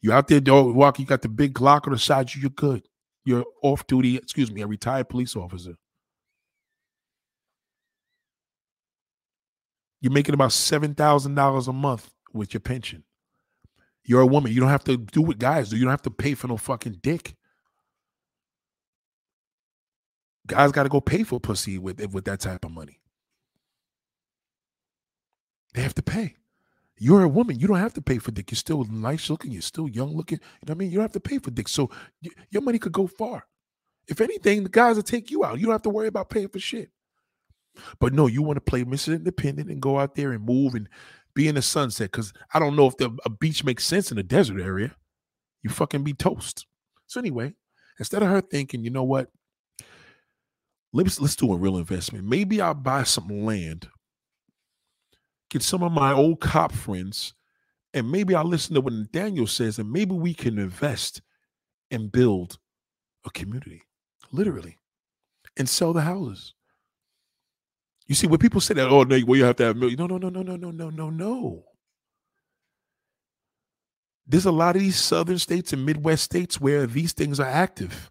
[0.00, 0.98] You out there dog walk.
[0.98, 2.34] You got the big Glock on the side.
[2.34, 2.86] You, you're good.
[3.24, 4.16] You're off duty.
[4.16, 5.74] Excuse me, a retired police officer.
[10.00, 13.04] You're making about seven thousand dollars a month with your pension.
[14.04, 14.52] You're a woman.
[14.52, 15.76] You don't have to do what guys do.
[15.76, 17.36] You don't have to pay for no fucking dick.
[20.46, 23.00] Guys got to go pay for pussy with with that type of money.
[25.74, 26.36] They have to pay.
[26.98, 27.58] You're a woman.
[27.58, 28.50] You don't have to pay for dick.
[28.50, 29.52] You're still nice looking.
[29.52, 30.38] You're still young looking.
[30.38, 30.90] You know what I mean?
[30.90, 31.68] You don't have to pay for dick.
[31.68, 31.90] So
[32.22, 33.46] y- your money could go far.
[34.08, 35.58] If anything, the guys will take you out.
[35.58, 36.90] You don't have to worry about paying for shit.
[38.00, 39.14] But no, you want to play Mr.
[39.14, 40.88] Independent and go out there and move and
[41.34, 42.10] be in the sunset.
[42.10, 44.94] Because I don't know if the, a beach makes sense in a desert area.
[45.62, 46.66] You fucking be toast.
[47.06, 47.54] So anyway,
[47.98, 49.28] instead of her thinking, you know what?
[50.92, 52.24] Let's let's do a real investment.
[52.24, 53.88] Maybe I'll buy some land
[55.54, 57.32] get some of my old cop friends,
[57.94, 61.22] and maybe I'll listen to what Daniel says, and maybe we can invest
[61.92, 62.58] and build
[63.24, 63.82] a community,
[64.32, 64.78] literally,
[65.56, 66.54] and sell the houses.
[68.06, 69.98] You see, when people say that, oh, no, well, you have to have million.
[69.98, 71.64] No, no, no, no, no, no, no, no, no.
[74.26, 78.10] There's a lot of these southern states and Midwest states where these things are active.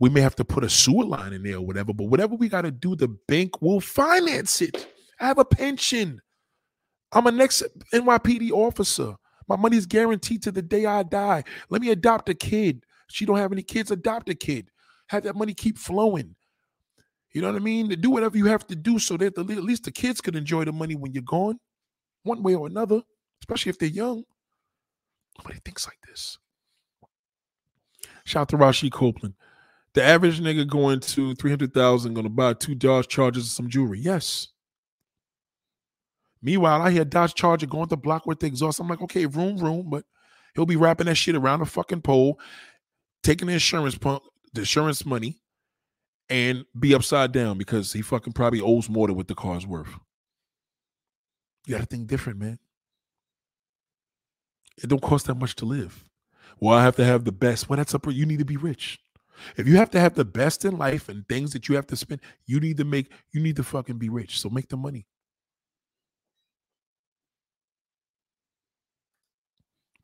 [0.00, 2.48] We may have to put a sewer line in there or whatever, but whatever we
[2.48, 4.86] got to do, the bank will finance it.
[5.20, 6.20] I have a pension.
[7.12, 7.62] I'm a next
[7.92, 9.16] NYPD officer.
[9.48, 11.44] My money's guaranteed to the day I die.
[11.70, 12.84] Let me adopt a kid.
[13.08, 14.70] She don't have any kids, adopt a kid.
[15.08, 16.36] Have that money keep flowing.
[17.38, 17.88] You know what I mean?
[17.90, 20.36] To do whatever you have to do so that the, at least the kids can
[20.36, 21.60] enjoy the money when you're gone,
[22.24, 23.00] one way or another,
[23.40, 24.24] especially if they're young.
[25.38, 26.36] Nobody thinks like this.
[28.24, 29.34] Shout out to Rashi Copeland.
[29.94, 34.00] The average nigga going to 300,000 going to buy two Dodge Chargers and some jewelry.
[34.00, 34.48] Yes.
[36.42, 38.80] Meanwhile, I hear Dodge Charger going to block with the exhaust.
[38.80, 40.02] I'm like, okay, room, room, but
[40.56, 42.40] he'll be wrapping that shit around the fucking pole,
[43.22, 44.24] taking the insurance pump,
[44.54, 45.38] the insurance money,
[46.30, 49.98] and be upside down because he fucking probably owes more than what the car's worth.
[51.66, 52.58] You got to think different, man.
[54.82, 56.04] It don't cost that much to live.
[56.60, 57.68] Well, I have to have the best.
[57.68, 58.06] Well, that's up.
[58.10, 58.98] You need to be rich.
[59.56, 61.96] If you have to have the best in life and things that you have to
[61.96, 63.12] spend, you need to make.
[63.32, 64.40] You need to fucking be rich.
[64.40, 65.06] So make the money.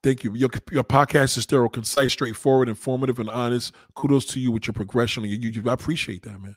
[0.05, 0.35] Thank you.
[0.35, 3.74] Your, your podcast is thorough, concise, straightforward, informative, and honest.
[3.94, 5.66] Kudos to you with your progression on your YouTube.
[5.66, 6.56] I appreciate that, man.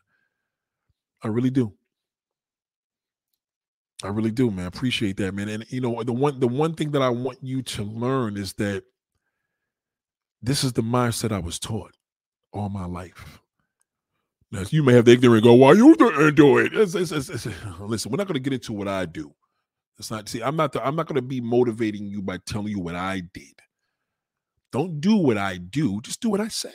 [1.24, 1.72] I really do.
[4.04, 4.66] I really do, man.
[4.68, 5.48] Appreciate that, man.
[5.48, 8.52] And you know, the one the one thing that I want you to learn is
[8.56, 8.84] that
[10.42, 11.96] this is the mindset I was taught
[12.52, 13.40] all my life.
[14.52, 17.46] Now, you may have the ignorant go, "Why you do it?" It's, it's, it's,
[17.80, 19.34] listen, we're not going to get into what I do.
[20.00, 22.80] It's not see, I'm not the, I'm not gonna be motivating you by telling you
[22.80, 23.62] what I did.
[24.72, 26.74] Don't do what I do, just do what I say.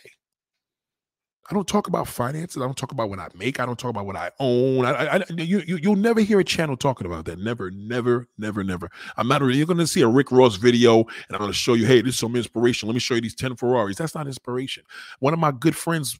[1.50, 2.62] I don't talk about finances.
[2.62, 3.58] I don't talk about what I make.
[3.58, 4.86] I don't talk about what I own.
[4.86, 7.40] I, I, you, you, you'll never hear a channel talking about that.
[7.40, 8.88] Never, never, never, never.
[9.16, 9.42] I'm not.
[9.42, 11.84] Really you're going to see a Rick Ross video, and I'm going to show you,
[11.84, 12.88] hey, this is some inspiration.
[12.88, 13.98] Let me show you these ten Ferraris.
[13.98, 14.84] That's not inspiration.
[15.18, 16.18] One of my good friends,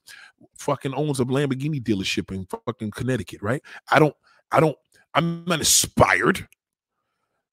[0.59, 3.43] fucking owns a Lamborghini dealership in fucking Connecticut.
[3.43, 3.63] Right?
[3.91, 4.15] I don't.
[4.51, 4.77] I don't.
[5.15, 6.49] I'm not inspired.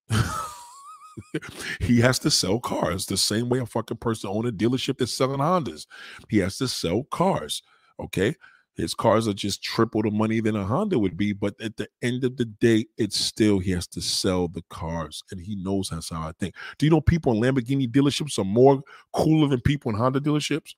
[1.79, 5.13] he has to sell cars the same way a fucking person own a dealership that's
[5.13, 5.85] selling Hondas.
[6.29, 7.61] He has to sell cars.
[7.99, 8.35] Okay.
[8.75, 11.33] His cars are just triple the money than a Honda would be.
[11.33, 15.21] But at the end of the day, it's still he has to sell the cars.
[15.31, 16.55] And he knows that's how I think.
[16.77, 18.81] Do you know people in Lamborghini dealerships are more
[19.11, 20.75] cooler than people in Honda dealerships?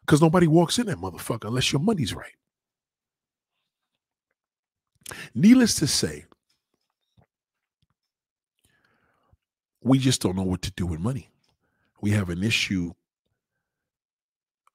[0.00, 2.34] Because nobody walks in that motherfucker unless your money's right.
[5.34, 6.26] Needless to say,
[9.84, 11.30] we just don't know what to do with money.
[12.00, 12.92] We have an issue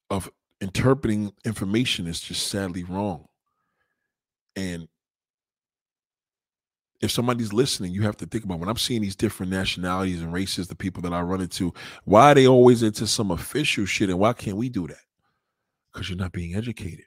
[0.10, 0.30] of
[0.62, 3.26] interpreting information is just sadly wrong.
[4.56, 4.88] And
[7.02, 10.34] if somebody's listening, you have to think about when I'm seeing these different nationalities and
[10.34, 11.74] races, the people that I run into,
[12.04, 14.98] why are they always into some official shit and why can't we do that?
[15.92, 17.06] Because you're not being educated.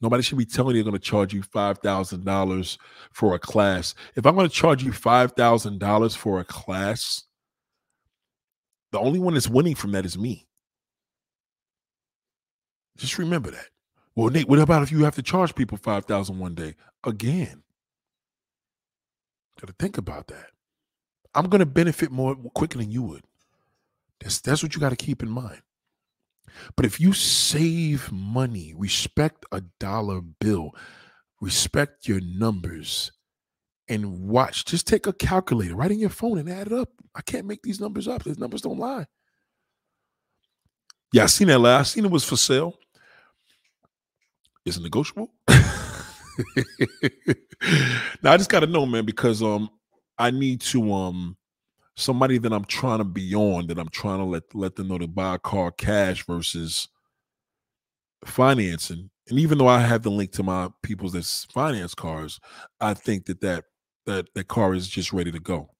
[0.00, 2.78] Nobody should be telling you they're going to charge you $5,000
[3.12, 3.94] for a class.
[4.14, 7.24] If I'm going to charge you $5,000 for a class,
[8.92, 10.46] the only one that's winning from that is me.
[12.96, 13.66] Just remember that.
[14.14, 16.74] Well, Nate, what about if you have to charge people 5000 one day?
[17.04, 17.62] Again,
[19.60, 20.46] got to think about that.
[21.34, 23.22] I'm going to benefit more quicker than you would.
[24.20, 25.60] That's, that's what you got to keep in mind.
[26.76, 30.74] But if you save money, respect a dollar bill,
[31.40, 33.12] respect your numbers,
[33.88, 36.90] and watch, just take a calculator, write in your phone and add it up.
[37.14, 38.22] I can't make these numbers up.
[38.22, 39.06] These numbers don't lie.
[41.12, 41.80] Yeah, I seen that last.
[41.80, 42.74] I seen it was for sale.
[44.66, 45.32] Is it negotiable?
[45.48, 45.54] now
[48.24, 49.70] I just gotta know, man, because um
[50.18, 51.37] I need to um
[51.98, 54.98] somebody that I'm trying to be on, that I'm trying to let let them know
[54.98, 56.88] to buy a car cash versus
[58.24, 59.10] financing.
[59.28, 62.40] And even though I have the link to my people's that's finance cars,
[62.80, 63.64] I think that that
[64.06, 65.70] that that car is just ready to go.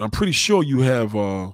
[0.00, 1.52] I'm pretty sure you have uh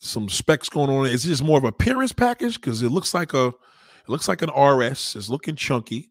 [0.00, 1.06] some specs going on.
[1.06, 2.54] Is it just more of appearance package?
[2.54, 5.14] Because it looks like a it looks like an RS.
[5.14, 6.10] It's looking chunky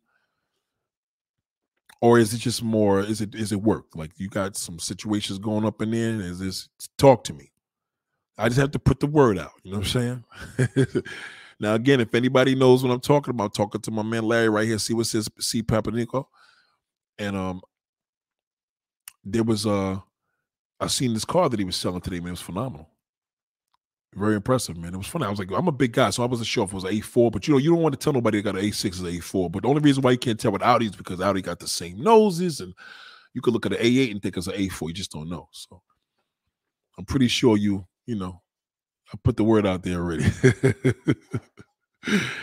[2.02, 3.95] or is it just more is it is it work?
[3.95, 7.52] Like you got some situations going up and in is this talk to me.
[8.38, 10.24] I just have to put the word out you know what i'm
[10.68, 11.03] saying?
[11.60, 14.68] Now again if anybody knows what i'm talking about talking to my man larry right
[14.68, 16.26] here see what says see papanico
[17.18, 17.61] and um
[19.24, 19.98] there was uh
[20.80, 22.28] i seen this car that he was selling today man.
[22.28, 22.88] It was phenomenal
[24.16, 24.94] very impressive, man.
[24.94, 25.26] It was funny.
[25.26, 27.32] I was like, I'm a big guy, so I wasn't sure if it was A4,
[27.32, 29.52] but you know, you don't want to tell nobody they got an A6 is A4.
[29.52, 31.68] But the only reason why you can't tell with Audi is because Audi got the
[31.68, 32.74] same noses, and
[33.34, 34.88] you could look at an A8 and think it's an A4.
[34.88, 35.50] You just don't know.
[35.52, 35.82] So
[36.98, 38.42] I'm pretty sure you, you know,
[39.14, 40.24] I put the word out there already.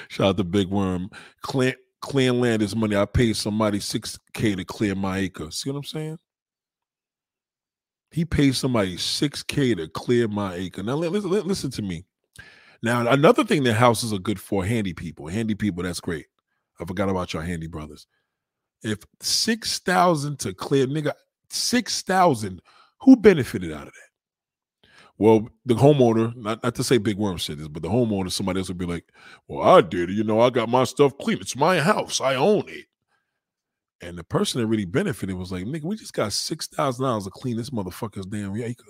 [0.08, 1.10] Shout out to Big Worm.
[1.42, 2.96] Clear, clear land is money.
[2.96, 5.50] I paid somebody 6K to clear my acre.
[5.50, 6.18] See what I'm saying?
[8.14, 10.84] He paid somebody 6K to clear my acre.
[10.84, 12.04] Now, listen, listen to me.
[12.80, 15.26] Now, another thing that houses are good for handy people.
[15.26, 16.26] Handy people, that's great.
[16.80, 18.06] I forgot about your handy brothers.
[18.84, 21.12] If 6,000 to clear, nigga,
[21.50, 22.62] 6,000,
[23.00, 24.88] who benefited out of that?
[25.18, 28.60] Well, the homeowner, not, not to say Big Worm said this, but the homeowner, somebody
[28.60, 29.06] else would be like,
[29.48, 30.14] well, I did it.
[30.14, 31.38] You know, I got my stuff clean.
[31.40, 32.20] It's my house.
[32.20, 32.86] I own it.
[34.04, 37.24] And the person that really benefited was like, nigga, we just got six thousand dollars
[37.24, 38.84] to clean this motherfucker's damn acre.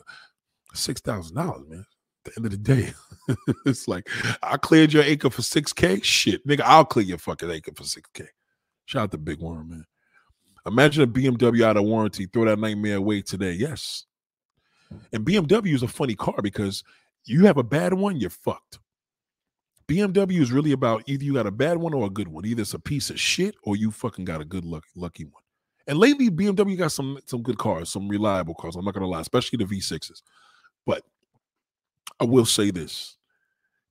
[0.74, 1.86] Six thousand dollars, man.
[2.26, 2.94] At the end of the day,
[3.66, 4.08] it's like
[4.42, 6.00] I cleared your acre for six k.
[6.00, 8.24] Shit, nigga, I'll clear your fucking acre for six k.
[8.86, 9.86] Shout out to Big Worm, man.
[10.66, 12.26] Imagine a BMW out of warranty.
[12.26, 13.52] Throw that nightmare away today.
[13.52, 14.06] Yes.
[15.12, 16.82] And BMW is a funny car because
[17.26, 18.78] you have a bad one, you're fucked.
[19.86, 22.46] BMW is really about either you got a bad one or a good one.
[22.46, 25.42] Either it's a piece of shit or you fucking got a good lucky lucky one.
[25.86, 28.76] And lately, BMW got some some good cars, some reliable cars.
[28.76, 30.22] I'm not gonna lie, especially the V6s.
[30.86, 31.02] But
[32.18, 33.16] I will say this: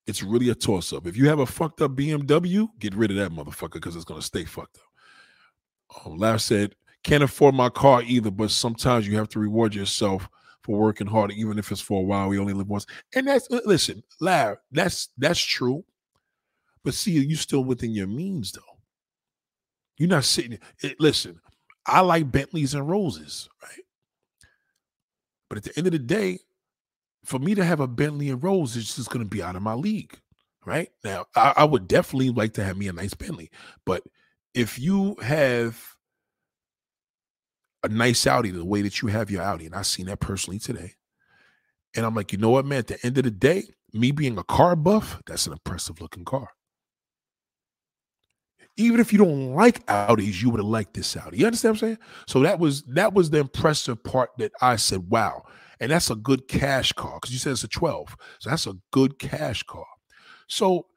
[0.07, 1.05] it's really a toss up.
[1.05, 4.21] If you have a fucked up BMW, get rid of that motherfucker because it's gonna
[4.21, 6.07] stay fucked up.
[6.07, 10.27] Um, Lav said, "Can't afford my car either, but sometimes you have to reward yourself."
[10.63, 12.29] For working hard, even if it's for a while.
[12.29, 12.85] We only live once,
[13.15, 14.57] and that's listen, Larry.
[14.71, 15.83] That's that's true.
[16.83, 18.61] But see, you still within your means, though.
[19.97, 20.53] You're not sitting.
[20.53, 21.39] It, eh, listen,
[21.85, 23.85] I like Bentleys and roses, right?
[25.49, 26.39] But at the end of the day,
[27.23, 29.61] for me to have a Bentley and Rose is just going to be out of
[29.61, 30.19] my league,
[30.65, 30.89] right?
[31.03, 33.49] Now, I, I would definitely like to have me a nice Bentley,
[33.85, 34.03] but
[34.53, 35.92] if you have
[37.83, 39.65] a nice Audi the way that you have your Audi.
[39.65, 40.93] And I've seen that personally today.
[41.95, 42.79] And I'm like, you know what, man?
[42.79, 46.25] At the end of the day, me being a car buff, that's an impressive looking
[46.25, 46.49] car.
[48.75, 51.37] Even if you don't like Audis, you would have liked this Audi.
[51.37, 51.97] You understand what I'm saying?
[52.27, 55.43] So that was that was the impressive part that I said, wow.
[55.79, 58.15] And that's a good cash car because you said it's a 12.
[58.39, 59.85] So that's a good cash car.
[60.47, 60.87] So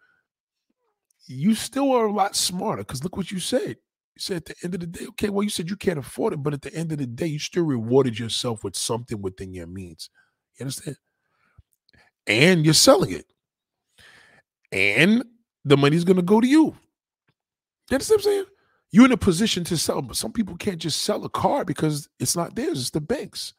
[1.27, 3.77] you still are a lot smarter because look what you said.
[4.17, 6.33] You said at the end of the day, okay, well, you said you can't afford
[6.33, 9.53] it, but at the end of the day, you still rewarded yourself with something within
[9.53, 10.09] your means.
[10.59, 10.97] You understand?
[12.27, 13.27] And you're selling it.
[14.73, 15.23] And
[15.67, 16.75] the money's going to go to you.
[17.91, 18.45] You understand what I'm saying?
[18.91, 22.09] You're in a position to sell, but some people can't just sell a car because
[22.19, 23.53] it's not theirs, it's the bank's.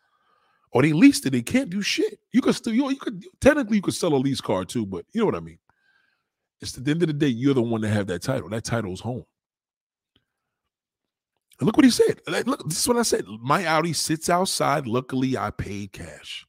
[0.72, 2.18] Or they leased it, they can't do shit.
[2.34, 4.88] You could still, you, know, you could technically you could sell a lease car too,
[4.88, 5.60] but you know what I mean.
[6.62, 8.50] It's at the end of the day, you're the one that have that title.
[8.50, 9.26] That title is home.
[11.60, 12.22] And look what he said.
[12.28, 13.26] Look, this is what I said.
[13.42, 14.86] My Audi sits outside.
[14.88, 16.46] Luckily, I paid cash.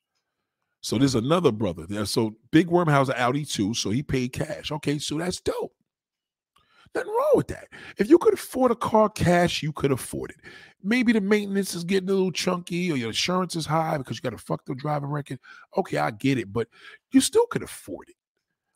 [0.81, 2.05] So there's another brother there.
[2.05, 3.75] So Big Worm has an Audi too.
[3.75, 4.71] So he paid cash.
[4.71, 5.73] Okay, so that's dope.
[6.95, 7.69] Nothing wrong with that.
[7.99, 10.37] If you could afford a car cash, you could afford it.
[10.83, 14.23] Maybe the maintenance is getting a little chunky or your insurance is high because you
[14.23, 15.39] got a fucked up driving record.
[15.77, 16.69] Okay, I get it, but
[17.13, 18.15] you still could afford it.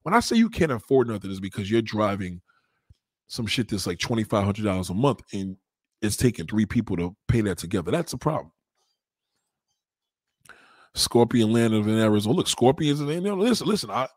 [0.03, 2.43] When I say you can't afford nothing, is because you're driving
[3.29, 5.57] some shit that's like twenty five hundred dollars a month, and
[6.03, 7.91] it's taking three people to pay that together.
[7.91, 8.53] That's a problem.
[10.95, 12.37] Scorpion land of in Arizona.
[12.37, 13.41] Look, Scorpions in Arizona.
[13.43, 13.91] Listen, listen.
[13.91, 14.09] I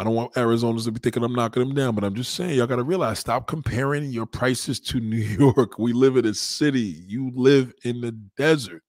[0.00, 2.56] I don't want Arizonans to be thinking I'm knocking them down, but I'm just saying
[2.56, 5.78] y'all got to realize stop comparing your prices to New York.
[5.78, 7.04] We live in a city.
[7.06, 8.82] You live in the desert.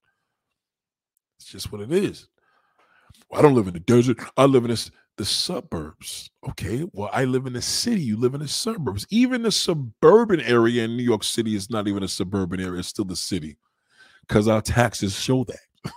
[1.38, 2.30] It's just what it is.
[3.30, 4.20] Well, I don't live in the desert.
[4.38, 4.90] I live in this,
[5.22, 6.32] the suburbs.
[6.50, 6.84] Okay.
[6.94, 8.02] Well, I live in the city.
[8.02, 9.06] You live in the suburbs.
[9.12, 12.80] Even the suburban area in New York City is not even a suburban area.
[12.80, 13.60] It's still the city
[14.28, 15.92] because our taxes show that.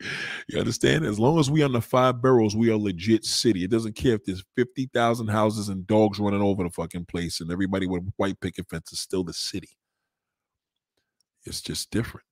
[0.48, 1.04] you understand?
[1.04, 3.62] As long as we are on the five boroughs, we are legit city.
[3.62, 7.52] It doesn't care if there's 50,000 houses and dogs running over the fucking place and
[7.52, 9.76] everybody with white picket fences, still the city.
[11.44, 12.24] It's just different.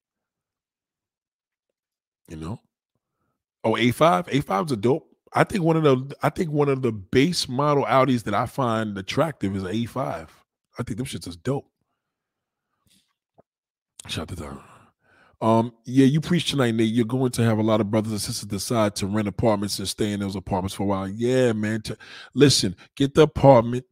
[2.31, 2.61] You know?
[3.63, 4.31] Oh, A5?
[4.31, 5.10] A5's a dope.
[5.33, 8.47] I think one of the I think one of the base model Audis that I
[8.47, 10.29] find attractive is an A5.
[10.79, 11.67] I think them shits is dope.
[14.09, 14.61] Shout out to
[15.43, 16.93] um, yeah, you preach tonight, Nate.
[16.93, 19.89] You're going to have a lot of brothers and sisters decide to rent apartments and
[19.89, 21.09] stay in those apartments for a while.
[21.09, 21.81] Yeah, man.
[21.83, 21.97] To,
[22.35, 23.87] listen, get the apartment.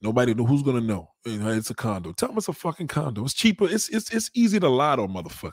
[0.00, 1.10] Nobody know who's gonna know.
[1.24, 2.12] It's a condo.
[2.12, 3.24] Tell them it's a fucking condo.
[3.24, 3.68] It's cheaper.
[3.68, 5.52] It's it's it's easy to lie to motherfucker.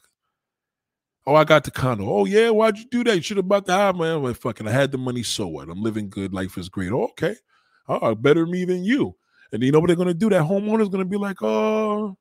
[1.27, 2.07] Oh, I got the condo.
[2.07, 3.15] Oh yeah, why'd you do that?
[3.15, 4.22] You should have bought the house, man.
[4.22, 5.23] Like, fucking, I had the money.
[5.23, 5.69] So what?
[5.69, 6.34] I'm living good.
[6.34, 6.91] Life is great.
[6.91, 7.35] Oh, okay.
[7.88, 9.15] Oh, better me than you.
[9.52, 10.30] And you know what they're gonna do?
[10.30, 12.18] That homeowner's gonna be like, oh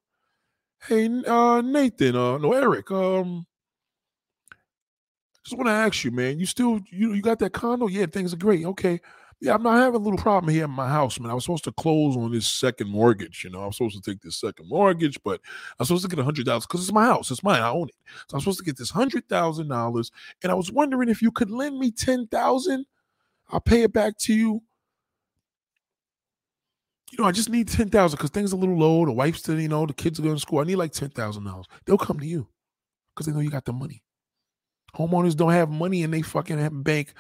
[0.87, 3.47] Hey, uh, Nathan, uh, no, Eric, um,
[5.43, 7.87] just want to ask you, man, you still, you, you got that condo?
[7.87, 8.67] Yeah, things are great.
[8.67, 9.01] Okay.
[9.41, 11.31] Yeah, I'm not having a little problem here in my house, man.
[11.31, 13.45] I was supposed to close on this second mortgage.
[13.45, 15.41] You know, I'm supposed to take this second mortgage, but
[15.79, 17.31] I'm supposed to get a hundred dollars because it's my house.
[17.31, 17.63] It's mine.
[17.63, 17.95] I own it.
[18.29, 20.11] So I'm supposed to get this hundred thousand dollars.
[20.43, 22.87] And I was wondering if you could lend me ten thousand.
[23.51, 24.63] I'll pay it back to you
[27.13, 29.05] you know, I just need ten thousand because things are a little low.
[29.07, 30.59] The wife's still, you know, the kids are going to school.
[30.61, 31.67] I need like ten thousand dollars.
[31.85, 32.49] They'll come to you
[33.15, 34.04] because they know you got the money.
[34.95, 37.15] Homeowners don't have money and they fucking have bank.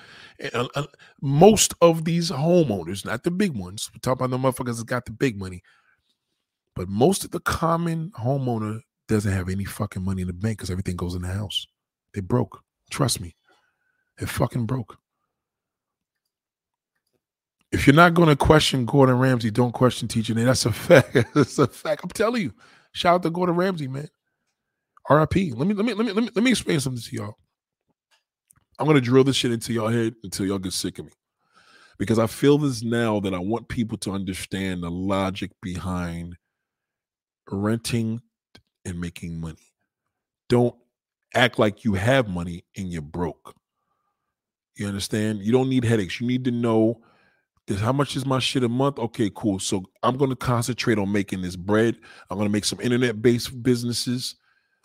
[0.52, 0.86] Uh, uh,
[1.20, 5.04] most of these homeowners, not the big ones, we talk about the motherfuckers that got
[5.04, 5.62] the big money,
[6.76, 10.70] but most of the common homeowner doesn't have any fucking money in the bank because
[10.70, 11.66] everything goes in the house.
[12.14, 12.60] They broke.
[12.90, 13.34] Trust me,
[14.18, 14.96] they're fucking broke.
[17.72, 20.36] If you're not going to question Gordon Ramsay, don't question teaching.
[20.36, 21.16] That's a fact.
[21.34, 22.02] that's a fact.
[22.04, 22.52] I'm telling you.
[22.92, 24.08] Shout out to Gordon Ramsay, man.
[25.10, 25.34] RIP.
[25.56, 27.34] Let me let me let me let me let me explain something to y'all.
[28.78, 31.12] I'm gonna drill this shit into y'all head until y'all get sick of me.
[31.98, 36.36] Because I feel this now that I want people to understand the logic behind
[37.48, 38.20] renting
[38.84, 39.72] and making money.
[40.48, 40.74] Don't
[41.34, 43.54] act like you have money and you're broke.
[44.76, 45.40] You understand?
[45.42, 46.20] You don't need headaches.
[46.20, 47.00] You need to know
[47.66, 48.98] this, how much is my shit a month?
[48.98, 49.58] Okay, cool.
[49.58, 51.96] So I'm to concentrate on making this bread.
[52.28, 54.36] I'm to make some internet based businesses.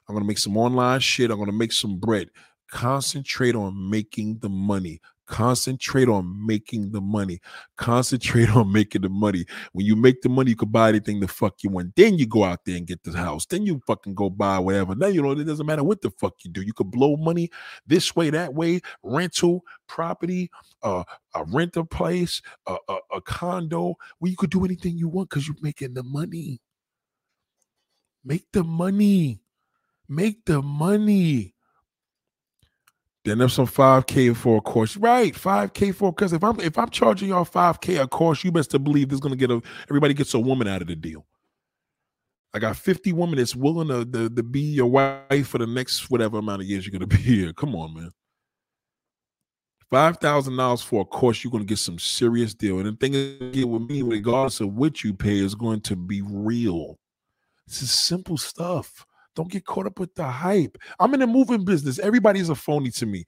[0.08, 1.30] I'm to make some online shit.
[1.30, 2.30] I'm to make some bread.
[2.72, 5.02] Concentrate on making the money.
[5.30, 7.40] Concentrate on making the money.
[7.78, 9.46] Concentrate on making the money.
[9.74, 11.96] When you make the money, you can buy anything the fuck you want.
[11.96, 13.46] Then you go out there and get the house.
[13.46, 14.96] Then you fucking go buy whatever.
[14.96, 16.64] Now you know it doesn't matter what the fuck you do.
[16.64, 17.52] You could blow money
[17.86, 20.50] this way, that way, rental, property,
[20.82, 21.04] uh,
[21.36, 25.30] a rent a place, a, a, a condo, where you could do anything you want
[25.30, 26.60] because you're making the money.
[28.26, 29.42] Make the money.
[30.08, 31.54] Make the money.
[33.26, 34.96] Then there's some 5K for a course.
[34.96, 38.72] Right, 5K for because if I'm if I'm charging y'all 5K a course, you best
[38.72, 41.26] to believe there's gonna get a everybody gets a woman out of the deal.
[42.54, 46.10] I got 50 women that's willing to, to, to be your wife for the next
[46.10, 47.54] whatever amount of years you're gonna be here.
[47.54, 48.12] Come on, man.
[49.90, 52.80] Five thousand dollars for a course, you're gonna get some serious deal.
[52.80, 56.22] And the thing is, with me, regardless of what you pay, is going to be
[56.22, 57.00] real.
[57.68, 59.06] This is simple stuff.
[59.40, 60.78] Don't get caught up with the hype.
[61.00, 61.98] I'm in the moving business.
[61.98, 63.24] Everybody's a phony to me.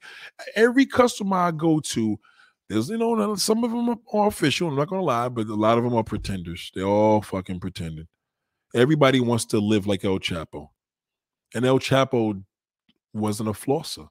[0.54, 2.20] Every customer I go to,
[2.68, 4.68] there's you know some of them are official.
[4.68, 6.70] I'm not gonna lie, but a lot of them are pretenders.
[6.74, 8.08] They're all fucking pretending.
[8.74, 10.68] Everybody wants to live like El Chapo,
[11.54, 12.44] and El Chapo
[13.14, 14.06] wasn't a flosser.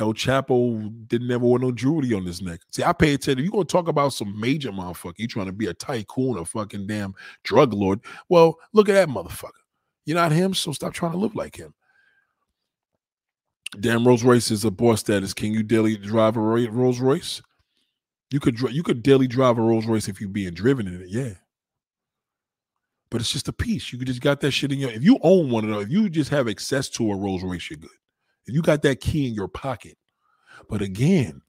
[0.00, 2.58] El Chapo didn't ever wear no jewelry on his neck.
[2.72, 3.44] See, I pay attention.
[3.44, 5.20] You gonna talk about some major motherfucker?
[5.20, 8.00] You trying to be a tycoon, a fucking damn drug lord?
[8.28, 9.61] Well, look at that motherfucker.
[10.04, 11.74] You're not him, so stop trying to look like him.
[13.78, 15.32] Damn, Rolls Royce is a boss status.
[15.32, 17.40] Can you daily drive a Rolls Royce?
[18.30, 21.08] You could you could daily drive a Rolls Royce if you're being driven in it,
[21.08, 21.34] yeah.
[23.10, 23.92] But it's just a piece.
[23.92, 24.90] You just got that shit in your.
[24.90, 27.70] If you own one of those, if you just have access to a Rolls Royce,
[27.70, 27.90] you're good.
[28.46, 29.96] If you got that key in your pocket,
[30.68, 31.42] but again,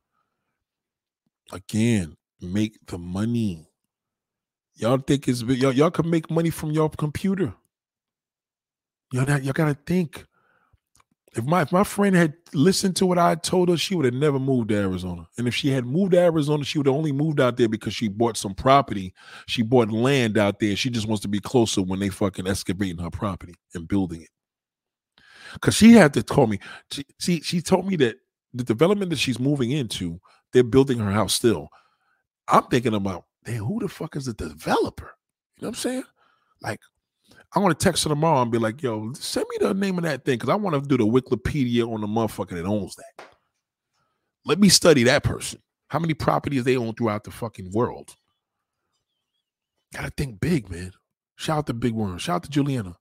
[1.52, 3.68] again, make the money.
[4.76, 7.54] Y'all think it's y'all, y'all can make money from your computer.
[9.14, 10.26] Y'all, not, y'all gotta think.
[11.36, 14.14] If my if my friend had listened to what I told her, she would have
[14.16, 15.28] never moved to Arizona.
[15.38, 17.94] And if she had moved to Arizona, she would have only moved out there because
[17.94, 19.14] she bought some property.
[19.48, 20.76] She bought land out there.
[20.76, 24.30] She just wants to be closer when they fucking excavating her property and building it.
[25.62, 26.58] Cause she had to call me.
[26.92, 28.16] She, see, she told me that
[28.52, 30.20] the development that she's moving into,
[30.54, 31.70] they're building her house still.
[32.48, 35.12] I'm thinking about, damn, who the fuck is the developer?
[35.58, 36.04] You know what I'm saying?
[36.64, 36.80] Like,
[37.56, 40.04] I want to text her tomorrow and be like, yo, send me the name of
[40.06, 43.26] that thing because I want to do the Wikipedia on the motherfucker that owns that.
[44.46, 45.62] Let me study that person.
[45.88, 48.16] How many properties they own throughout the fucking world?
[49.94, 50.92] Gotta think big, man.
[51.36, 52.18] Shout out to Big Worm.
[52.18, 52.96] Shout out to Juliana.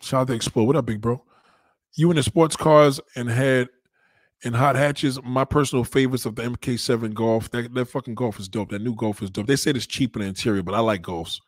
[0.00, 0.66] Shout out to Explore.
[0.66, 1.22] What up, big bro?
[1.94, 3.68] You in the sports cars and had
[4.44, 7.50] and hot hatches, my personal favorites of the MK7 Golf.
[7.50, 8.70] That, that fucking Golf is dope.
[8.70, 9.48] That new Golf is dope.
[9.48, 11.40] They said it's cheap in the interior, but I like Golfs.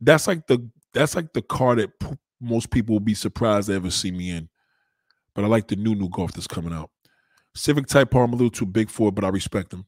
[0.00, 3.74] That's like the that's like the car that p- most people will be surprised to
[3.74, 4.48] ever see me in.
[5.34, 6.90] But I like the new new Golf that's coming out.
[7.54, 9.86] Civic Type R, I'm a little too big for it, but I respect them.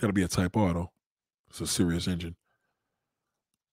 [0.00, 0.92] Got to be a Type R though.
[1.50, 2.36] It's a serious engine.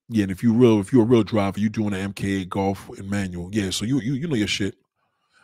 [0.09, 2.89] Yeah, and if you real, if you're a real driver, you doing an MK8 Golf
[2.97, 3.49] in manual.
[3.51, 4.75] Yeah, so you you you know your shit.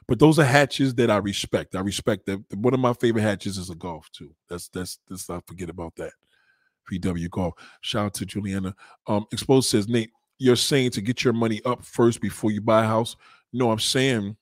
[0.07, 1.75] But those are hatches that I respect.
[1.75, 2.43] I respect that.
[2.55, 4.33] One of my favorite hatches is a golf too.
[4.49, 6.13] That's that's let's not forget about that.
[6.89, 7.53] VW Golf.
[7.81, 8.75] Shout out to Juliana.
[9.07, 12.83] Um, Exposed says, Nate, you're saying to get your money up first before you buy
[12.83, 13.15] a house.
[13.51, 14.37] No, I'm saying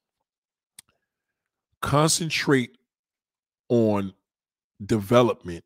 [1.82, 2.78] concentrate
[3.70, 4.14] on
[4.86, 5.64] development,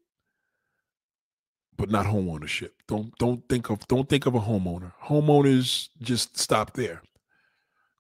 [1.78, 2.74] but not home ownership.
[2.88, 4.94] Don't don't think of don't think of a homeowner.
[5.04, 7.02] Homeowners just stop there.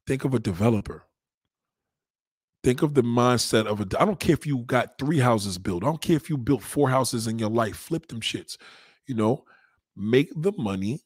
[0.07, 1.03] Think of a developer.
[2.63, 4.01] Think of the mindset of a.
[4.01, 5.83] I don't care if you got three houses built.
[5.83, 7.75] I don't care if you built four houses in your life.
[7.75, 8.57] Flip them shits.
[9.07, 9.45] You know,
[9.95, 11.01] make the money,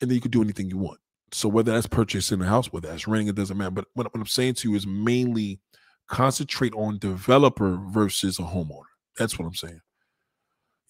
[0.00, 0.98] and then you can do anything you want.
[1.32, 3.70] So whether that's purchasing a house, whether that's renting, it doesn't matter.
[3.70, 5.60] But what, what I'm saying to you is mainly
[6.08, 8.82] concentrate on developer versus a homeowner.
[9.18, 9.80] That's what I'm saying.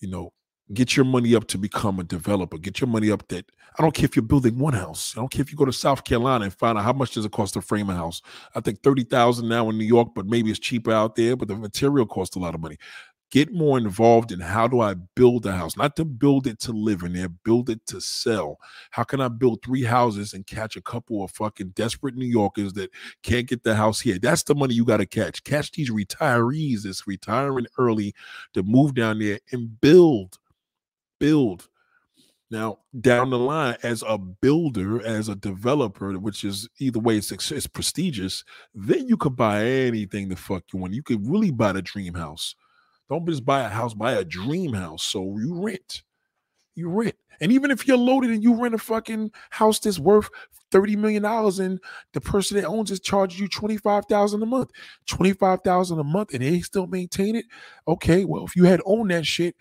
[0.00, 0.32] You know,
[0.72, 2.58] Get your money up to become a developer.
[2.58, 5.14] Get your money up that I don't care if you're building one house.
[5.16, 7.24] I don't care if you go to South Carolina and find out how much does
[7.24, 8.20] it cost to frame a house.
[8.54, 11.54] I think 30,000 now in New York, but maybe it's cheaper out there, but the
[11.54, 12.78] material costs a lot of money.
[13.30, 15.76] Get more involved in how do I build a house?
[15.76, 18.58] Not to build it to live in there, build it to sell.
[18.90, 22.72] How can I build three houses and catch a couple of fucking desperate New Yorkers
[22.74, 22.90] that
[23.22, 24.18] can't get the house here?
[24.18, 25.44] That's the money you got to catch.
[25.44, 28.14] Catch these retirees that's retiring early
[28.54, 30.38] to move down there and build
[31.18, 31.68] build.
[32.48, 37.32] Now, down the line, as a builder, as a developer, which is either way, it's,
[37.32, 40.94] it's prestigious, then you could buy anything the fuck you want.
[40.94, 42.54] You could really buy the dream house.
[43.10, 45.02] Don't just buy a house, buy a dream house.
[45.02, 46.02] So you rent.
[46.76, 47.16] You rent.
[47.40, 50.30] And even if you're loaded and you rent a fucking house that's worth
[50.72, 51.80] $30 million and
[52.12, 54.70] the person that owns it charges you 25000 a month,
[55.06, 57.46] 25000 a month, and they still maintain it.
[57.88, 59.56] Okay, well, if you had owned that shit,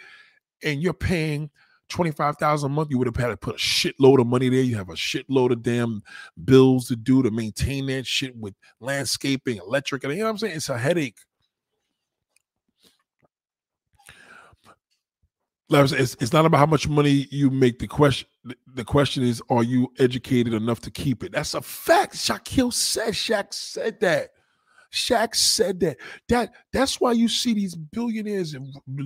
[0.64, 1.50] and you're paying
[1.90, 4.62] 25,000 a month, you would have had to put a shitload of money there.
[4.62, 6.04] You have a shitload of damn
[6.44, 10.38] bills to do to maintain that shit with landscaping, electric, and you know what I'm
[10.40, 10.56] saying?
[10.56, 11.18] It's a headache.
[15.70, 17.80] It's, it's not about how much money you make.
[17.80, 18.28] The question,
[18.76, 21.32] the question is, are you educated enough to keep it?
[21.32, 22.16] That's a fact.
[22.16, 24.35] Shaquille said, Shaq said that.
[24.96, 25.98] Shaq said that.
[26.30, 28.56] That that's why you see these billionaires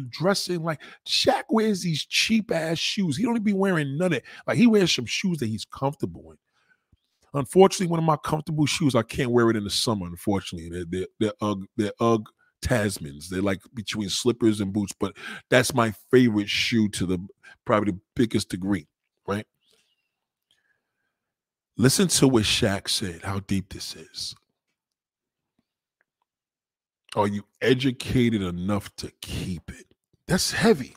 [0.10, 3.18] dressing like Shaq wears these cheap ass shoes.
[3.18, 4.24] He don't even be wearing none of it.
[4.48, 6.38] Like he wears some shoes that he's comfortable in.
[7.34, 10.06] Unfortunately, one of my comfortable shoes, I can't wear it in the summer.
[10.06, 12.28] Unfortunately, they're they're, they're UGG, they're UGG
[12.62, 13.28] Tasmans.
[13.28, 15.16] They're like between slippers and boots, but
[15.50, 17.20] that's my favorite shoe to the
[17.66, 18.88] probably the biggest degree,
[19.28, 19.46] right?
[21.78, 24.36] Listen to what Shaq said, how deep this is.
[27.16, 29.86] Are you educated enough to keep it?
[30.28, 30.96] That's heavy.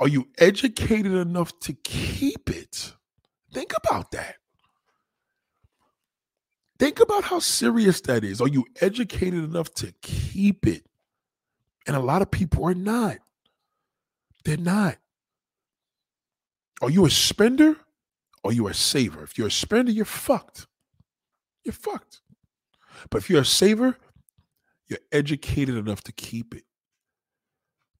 [0.00, 2.92] Are you educated enough to keep it?
[3.52, 4.36] Think about that.
[6.78, 8.40] Think about how serious that is.
[8.40, 10.84] Are you educated enough to keep it?
[11.86, 13.18] And a lot of people are not.
[14.44, 14.96] They're not.
[16.82, 17.76] Are you a spender?
[18.42, 19.22] Or are you a saver?
[19.22, 20.66] If you're a spender, you're fucked.
[21.64, 22.20] You're fucked.
[23.08, 23.96] But if you're a saver,
[24.88, 26.64] you're educated enough to keep it.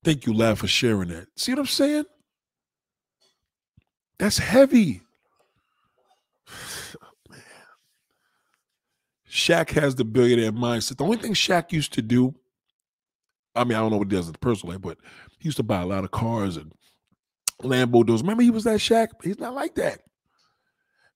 [0.02, 1.28] Thank you, Lav, for sharing that.
[1.36, 2.04] See what I'm saying?
[4.18, 5.00] That's heavy.
[7.30, 7.40] Man.
[9.30, 10.98] Shaq has the billionaire mindset.
[10.98, 12.34] The only thing Shaq used to do,
[13.54, 14.98] I mean, I don't know what he does in the personal life, but
[15.38, 16.72] he used to buy a lot of cars and
[17.62, 18.20] Lambo doors.
[18.20, 19.08] Remember, he was that Shaq?
[19.22, 20.00] He's not like that.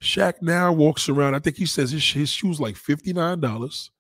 [0.03, 1.35] Shaq now walks around.
[1.35, 3.91] I think he says his, his shoes like $59.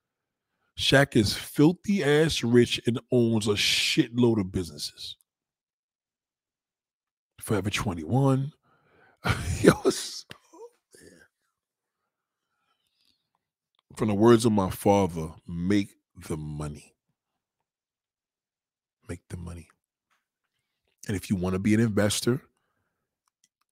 [0.79, 5.17] Shaq is filthy ass rich and owns a shitload of businesses.
[7.41, 8.53] Forever 21.
[9.61, 9.73] Yo,
[13.97, 15.97] From the words of my father, make
[16.29, 16.95] the money.
[19.09, 19.69] Make the money.
[21.09, 22.41] And if you want to be an investor,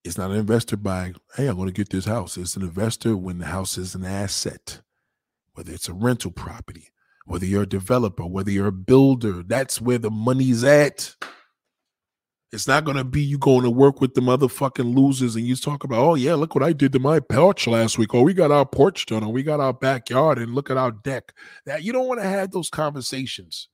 [0.02, 2.36] it's not an investor by, hey, I'm going to get this house.
[2.36, 4.80] It's an investor when the house is an asset,
[5.54, 6.90] whether it's a rental property,
[7.26, 11.14] whether you're a developer, whether you're a builder, that's where the money's at.
[12.52, 15.82] It's not gonna be you going to work with the motherfucking losers and you talk
[15.82, 18.14] about, oh yeah, look what I did to my porch last week.
[18.14, 20.92] Oh, we got our porch done, or we got our backyard, and look at our
[20.92, 21.34] deck.
[21.66, 23.68] That you don't want to have those conversations.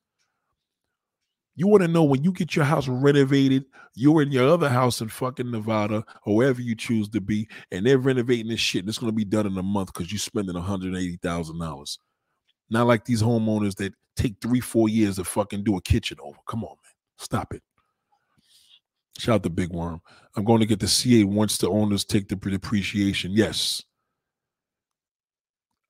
[1.54, 5.02] You want to know when you get your house renovated, you're in your other house
[5.02, 8.88] in fucking Nevada or wherever you choose to be, and they're renovating this shit, and
[8.88, 11.98] it's gonna be done in a month because you're spending $180,000.
[12.72, 16.38] Not like these homeowners that take three, four years to fucking do a kitchen over.
[16.48, 16.92] Come on, man.
[17.18, 17.62] Stop it.
[19.18, 20.00] Shout out to Big Worm.
[20.36, 23.32] I'm going to get the C8 once the owners take the depreciation.
[23.32, 23.82] Yes.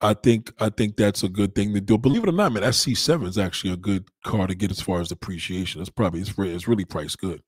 [0.01, 1.97] I think I think that's a good thing to do.
[1.97, 4.81] Believe it or not, man, that C7 is actually a good car to get as
[4.81, 5.79] far as depreciation.
[5.79, 7.41] It's probably it's, it's really priced good.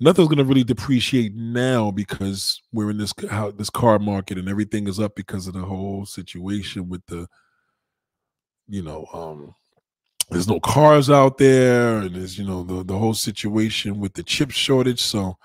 [0.00, 4.88] Nothing's to really depreciate now because we're in this how this car market and everything
[4.88, 7.28] is up because of the whole situation with the
[8.72, 9.54] you know, um,
[10.30, 14.22] there's no cars out there, and there's you know the the whole situation with the
[14.22, 15.02] chip shortage.
[15.02, 15.36] So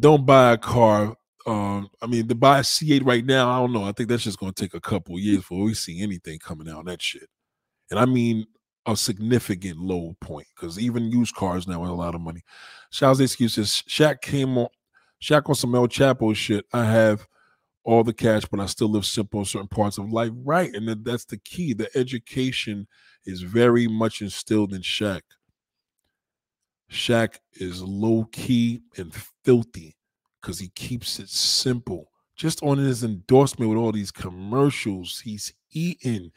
[0.00, 1.14] don't buy a car.
[1.46, 3.84] Um, I mean, to buy a C8 right now, I don't know.
[3.84, 6.68] I think that's just going to take a couple years before we see anything coming
[6.70, 7.28] out that shit.
[7.90, 8.46] And I mean
[8.86, 12.40] a significant low point because even used cars now are a lot of money.
[12.90, 13.82] Shaw's excuses.
[13.86, 14.68] Shaq came on.
[15.22, 16.64] Shaq on some El Chapo shit.
[16.72, 17.26] I have
[17.84, 20.32] all the cash, but I still live simple in certain parts of life.
[20.34, 20.74] Right.
[20.74, 21.72] And that, that's the key.
[21.72, 22.86] The education
[23.24, 25.22] is very much instilled in Shaq.
[26.90, 29.14] Shaq is low key and
[29.44, 29.96] filthy
[30.40, 32.10] because he keeps it simple.
[32.36, 36.30] Just on his endorsement with all these commercials, he's eating.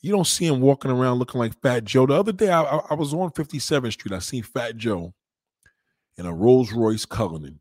[0.00, 2.06] You don't see him walking around looking like Fat Joe.
[2.06, 4.14] The other day, I, I was on 57th Street.
[4.14, 5.14] I seen Fat Joe
[6.16, 7.60] in a Rolls Royce Cullinan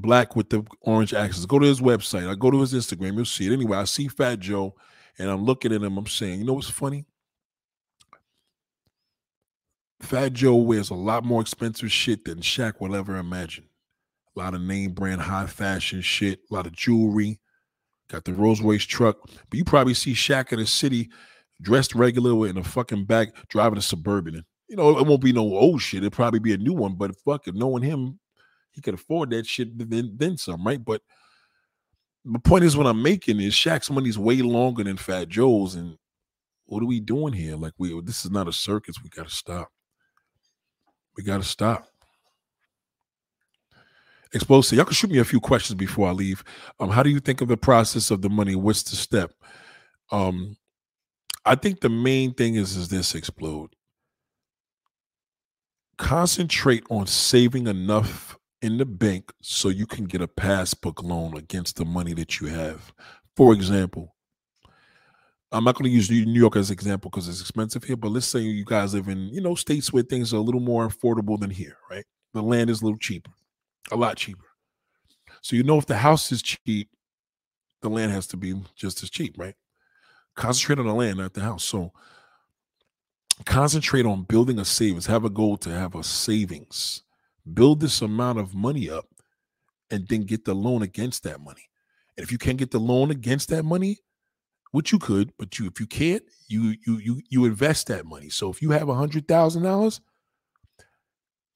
[0.00, 1.46] black with the orange accents.
[1.46, 2.28] Go to his website.
[2.28, 3.16] I go to his Instagram.
[3.16, 3.52] You'll see it.
[3.52, 4.74] Anyway, I see Fat Joe
[5.18, 5.96] and I'm looking at him.
[5.96, 7.04] I'm saying, you know what's funny?
[10.00, 13.64] Fat Joe wears a lot more expensive shit than Shaq will ever imagine.
[14.34, 17.38] A lot of name brand, high fashion shit, a lot of jewelry.
[18.08, 19.18] Got the Rolls Royce truck.
[19.24, 21.10] But you probably see Shaq in the city
[21.60, 24.42] dressed regular in a fucking bag driving a Suburban.
[24.68, 25.98] You know, it won't be no old shit.
[25.98, 26.94] It'll probably be a new one.
[26.94, 28.19] But fuck it, knowing him,
[28.72, 30.82] he could afford that shit then then some, right?
[30.82, 31.02] But
[32.24, 35.96] the point is what I'm making is Shaq's money's way longer than Fat Joe's, and
[36.66, 37.56] what are we doing here?
[37.56, 38.96] Like we this is not a circus.
[39.02, 39.68] We gotta stop.
[41.16, 41.86] We gotta stop.
[44.32, 44.76] Explosive.
[44.76, 46.44] Y'all can shoot me a few questions before I leave.
[46.78, 48.54] Um, how do you think of the process of the money?
[48.54, 49.32] What's the step?
[50.12, 50.56] Um,
[51.44, 53.74] I think the main thing is is this explode.
[55.98, 61.76] Concentrate on saving enough in the bank so you can get a passbook loan against
[61.76, 62.92] the money that you have.
[63.36, 64.14] For example,
[65.52, 68.10] I'm not going to use New York as an example because it's expensive here, but
[68.10, 70.86] let's say you guys live in, you know, states where things are a little more
[70.86, 72.04] affordable than here, right?
[72.34, 73.32] The land is a little cheaper,
[73.90, 74.44] a lot cheaper.
[75.42, 76.90] So you know if the house is cheap,
[77.80, 79.54] the land has to be just as cheap, right?
[80.36, 81.64] Concentrate on the land, not the house.
[81.64, 81.92] So
[83.46, 85.06] concentrate on building a savings.
[85.06, 87.02] Have a goal to have a savings
[87.52, 89.06] build this amount of money up
[89.90, 91.68] and then get the loan against that money.
[92.16, 93.98] And if you can't get the loan against that money,
[94.72, 98.28] which you could, but you if you can't, you you you you invest that money.
[98.28, 100.00] So if you have a hundred thousand dollars,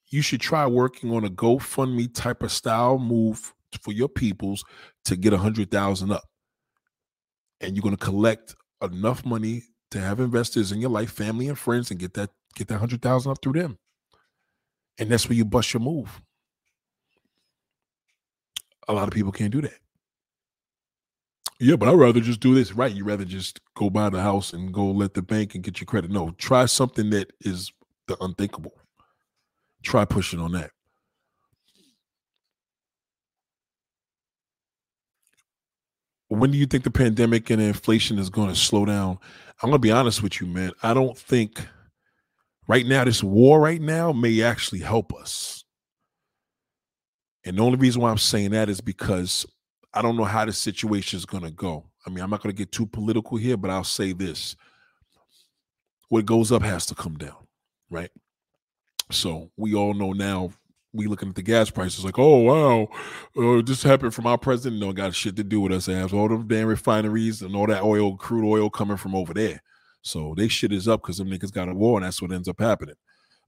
[0.07, 4.63] you should try working on a GoFundMe type of style move for your peoples
[5.05, 6.23] to get a hundred thousand up.
[7.61, 11.57] And you're going to collect enough money to have investors in your life, family and
[11.57, 13.77] friends, and get that get that hundred thousand up through them.
[14.97, 16.21] And that's where you bust your move.
[18.87, 19.79] A lot of people can't do that.
[21.59, 22.73] Yeah, but I'd rather just do this.
[22.73, 22.93] Right.
[22.93, 25.85] You'd rather just go buy the house and go let the bank and get your
[25.85, 26.11] credit.
[26.11, 27.71] No, try something that is
[28.07, 28.73] the unthinkable.
[29.83, 30.71] Try pushing on that.
[36.27, 39.19] When do you think the pandemic and inflation is going to slow down?
[39.61, 40.71] I'm going to be honest with you, man.
[40.83, 41.65] I don't think
[42.67, 45.63] right now, this war right now may actually help us.
[47.45, 49.45] And the only reason why I'm saying that is because
[49.93, 51.85] I don't know how the situation is going to go.
[52.05, 54.55] I mean, I'm not going to get too political here, but I'll say this
[56.09, 57.47] what goes up has to come down,
[57.89, 58.11] right?
[59.11, 60.51] So we all know now.
[60.93, 62.87] We looking at the gas prices like, oh wow,
[63.37, 64.79] uh, this happened from our president.
[64.79, 65.87] No, got shit to do with us.
[65.87, 69.61] Has all the damn refineries and all that oil, crude oil coming from over there.
[70.05, 72.47] So they shit is up because them niggas got a war, and that's what ends
[72.47, 72.95] up happening.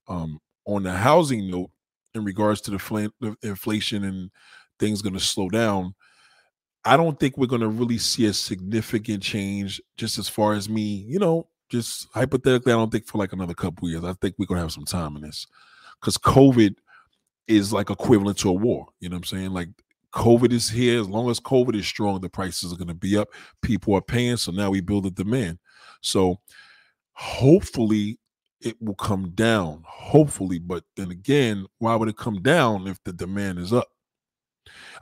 [0.08, 1.70] Um, on the housing note,
[2.16, 4.32] in regards to the, fl- the inflation and
[4.80, 5.94] things going to slow down,
[6.84, 9.80] I don't think we're going to really see a significant change.
[9.98, 13.54] Just as far as me, you know, just hypothetically, I don't think for like another
[13.54, 14.04] couple years.
[14.04, 15.48] I think we're gonna have some time in this
[16.00, 16.76] because COVID
[17.48, 18.88] is like equivalent to a war.
[19.00, 19.52] You know what I'm saying?
[19.52, 19.70] Like
[20.14, 21.00] COVID is here.
[21.00, 23.28] As long as COVID is strong, the prices are gonna be up.
[23.62, 25.60] People are paying, so now we build a demand.
[26.08, 26.40] So
[27.14, 28.20] hopefully
[28.62, 29.84] it will come down.
[29.86, 33.88] Hopefully, but then again, why would it come down if the demand is up?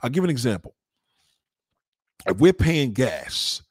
[0.02, 0.74] I'll give an example.
[2.26, 3.62] If we're paying gas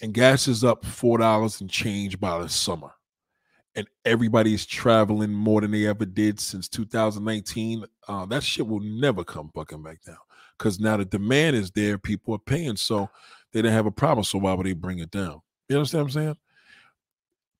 [0.00, 2.90] and gas is up four dollars and change by the summer
[3.74, 9.22] and everybody's traveling more than they ever did since 2019 uh, that shit will never
[9.22, 10.16] come fucking back down
[10.56, 13.08] because now the demand is there people are paying so
[13.52, 16.06] they didn't have a problem so why would they bring it down you understand what
[16.06, 16.36] i'm saying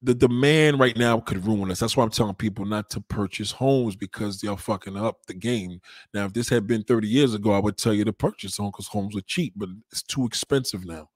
[0.03, 1.81] the demand right now could ruin us.
[1.81, 5.81] That's why I'm telling people not to purchase homes because they're fucking up the game.
[6.15, 8.71] Now, if this had been 30 years ago, I would tell you to purchase home
[8.71, 11.09] because homes are cheap, but it's too expensive now.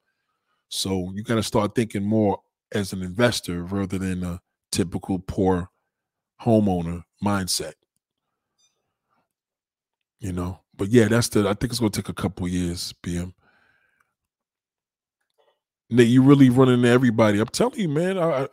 [0.68, 2.40] So you got to start thinking more
[2.72, 4.40] as an investor rather than a
[4.72, 5.70] typical poor
[6.42, 7.74] homeowner mindset.
[10.18, 11.40] You know, but yeah, that's the.
[11.48, 13.32] I think it's gonna take a couple years, BM.
[15.92, 17.38] Nate, you really running everybody.
[17.38, 18.18] I'm telling you, man.
[18.18, 18.48] I, I,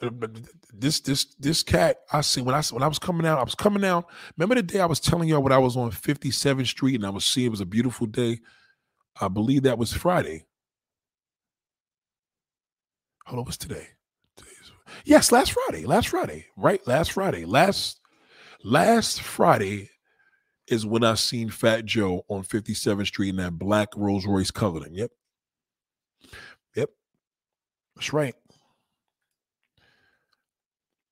[0.74, 3.56] this this this cat I see when I when I was coming out, I was
[3.56, 4.06] coming out.
[4.38, 7.10] Remember the day I was telling y'all when I was on 57th Street and I
[7.10, 8.40] was seeing it was a beautiful day.
[9.20, 10.46] I believe that was Friday.
[13.26, 13.88] Hold on, what's today?
[14.38, 14.72] Today's,
[15.06, 15.86] yes, last Friday.
[15.86, 16.86] Last Friday, right?
[16.88, 17.46] Last Friday.
[17.46, 18.00] Last
[18.64, 19.90] last Friday
[20.68, 24.94] is when I seen Fat Joe on 57th Street in that black Rolls Royce Cullinan.
[24.94, 25.12] Yep.
[25.12, 25.19] Yep.
[28.00, 28.36] That's right.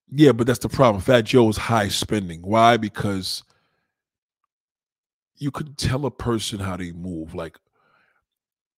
[0.10, 1.02] Yeah, but that's the problem.
[1.04, 2.42] Fat Joe is high spending.
[2.42, 2.78] Why?
[2.78, 3.44] Because
[5.36, 7.36] you could tell a person how they move.
[7.36, 7.58] Like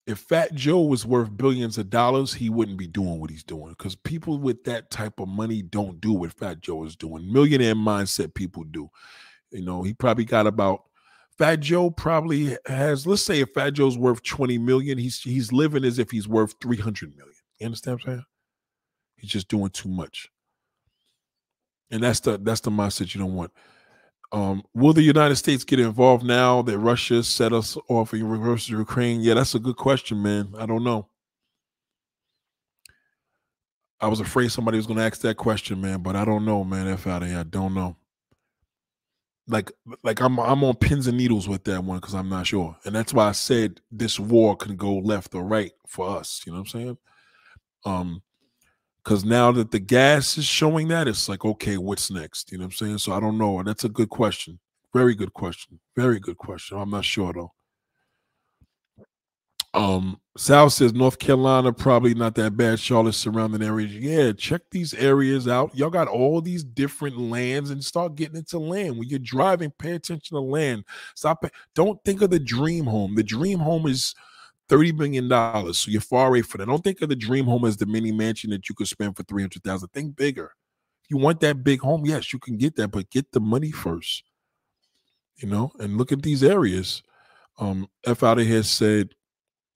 [0.07, 3.75] if Fat Joe was worth billions of dollars, he wouldn't be doing what he's doing
[3.77, 7.31] because people with that type of money don't do what Fat Joe is doing.
[7.31, 8.89] Millionaire mindset people do.
[9.51, 10.81] You know, he probably got about
[11.37, 15.85] Fat Joe probably has, let's say if Fat Joe's worth 20 million, he's he's living
[15.85, 17.38] as if he's worth 300 million.
[17.59, 18.25] You understand what I'm saying?
[19.17, 20.29] He's just doing too much.
[21.91, 23.51] And that's the that's the mindset you don't want.
[24.31, 28.67] Um, will the United States get involved now that Russia set us off in reverse
[28.67, 29.21] to Ukraine?
[29.21, 30.53] Yeah, that's a good question, man.
[30.57, 31.07] I don't know.
[33.99, 36.63] I was afraid somebody was going to ask that question, man, but I don't know,
[36.63, 36.87] man.
[36.87, 37.97] F out of here, I don't know.
[39.47, 39.71] Like,
[40.03, 42.95] like I'm I'm on pins and needles with that one because I'm not sure, and
[42.95, 46.43] that's why I said this war can go left or right for us.
[46.45, 46.97] You know what I'm saying?
[47.85, 48.21] Um,
[49.03, 52.51] because now that the gas is showing that, it's like, okay, what's next?
[52.51, 52.97] You know what I'm saying?
[52.99, 53.63] So I don't know.
[53.63, 54.59] That's a good question.
[54.93, 55.79] Very good question.
[55.95, 56.77] Very good question.
[56.77, 57.51] I'm not sure though.
[59.73, 62.79] Um, Sal says North Carolina probably not that bad.
[62.79, 63.93] Charlotte surrounding areas.
[63.93, 65.75] Yeah, check these areas out.
[65.75, 68.97] Y'all got all these different lands and start getting into land.
[68.97, 70.85] When you're driving, pay attention to land.
[71.15, 71.45] Stop.
[71.75, 73.15] Don't think of the dream home.
[73.15, 74.15] The dream home is
[74.69, 75.73] $30 million.
[75.73, 76.67] So you're far away from that.
[76.67, 79.23] Don't think of the dream home as the mini mansion that you could spend for
[79.23, 80.53] 300000 Think bigger.
[81.03, 83.71] If you want that big home, yes, you can get that, but get the money
[83.71, 84.23] first.
[85.37, 87.01] You know, and look at these areas.
[87.57, 89.09] Um, F out of here said,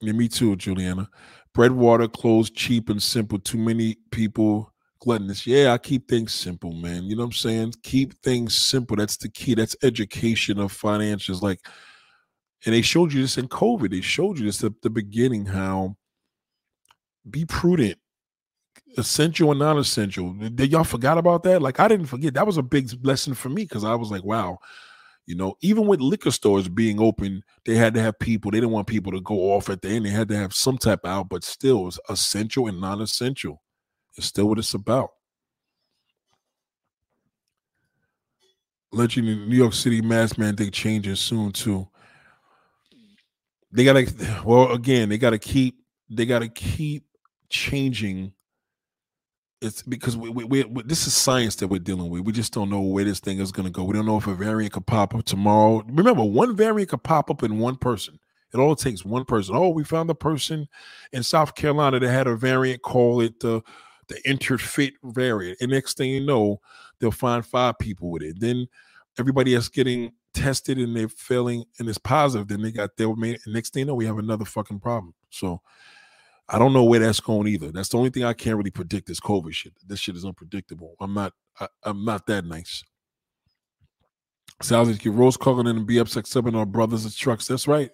[0.01, 1.09] yeah, me too, Juliana.
[1.53, 3.39] Bread, water, clothes, cheap and simple.
[3.39, 5.45] Too many people gluttonous.
[5.45, 7.03] Yeah, I keep things simple, man.
[7.03, 7.73] You know what I'm saying?
[7.83, 8.97] Keep things simple.
[8.97, 9.53] That's the key.
[9.53, 11.41] That's education of finances.
[11.41, 11.59] Like
[12.65, 13.91] and they showed you this in COVID.
[13.91, 15.98] They showed you this at the beginning how
[17.30, 17.98] be prudent,
[18.98, 20.34] essential and non essential.
[20.34, 21.61] Did y'all forgot about that?
[21.61, 22.34] Like I didn't forget.
[22.34, 24.60] That was a big lesson for me because I was like, wow,
[25.27, 28.52] You know, even with liquor stores being open, they had to have people.
[28.52, 30.06] They didn't want people to go off at the end.
[30.06, 33.61] They had to have some type out, but still, it's essential and non-essential.
[34.18, 35.11] It's still what it's about.
[38.94, 41.88] Legend in New York City mask mandate changing soon too.
[43.73, 44.07] They gotta
[44.45, 45.79] well again, they gotta keep
[46.09, 47.05] they gotta keep
[47.49, 48.33] changing
[49.63, 52.23] it's because we, we, we, this is science that we're dealing with.
[52.23, 53.85] We just don't know where this thing is going to go.
[53.85, 55.83] We don't know if a variant could pop up tomorrow.
[55.87, 58.19] Remember, one variant could pop up in one person.
[58.53, 59.55] It all takes one person.
[59.55, 60.67] Oh, we found a person
[61.13, 62.81] in South Carolina that had a variant.
[62.81, 63.61] Call it the
[64.09, 65.59] the interfit variant.
[65.61, 66.59] And next thing you know,
[66.99, 68.39] they'll find five people with it.
[68.39, 68.67] Then
[69.17, 72.47] everybody else getting tested and they're failing and it's positive.
[72.47, 73.39] Then they got their made.
[73.45, 75.14] And next thing you know, we have another fucking problem.
[75.30, 75.61] So
[76.49, 77.72] I don't know where that's going either.
[77.72, 79.73] That's the only thing I can't really predict is COVID shit.
[79.85, 80.95] This shit is unpredictable.
[80.99, 82.84] I'm not I, am not that nice.
[84.61, 87.47] Sounds like Rose Cullinan and BX7 are brothers of trucks.
[87.47, 87.91] That's right.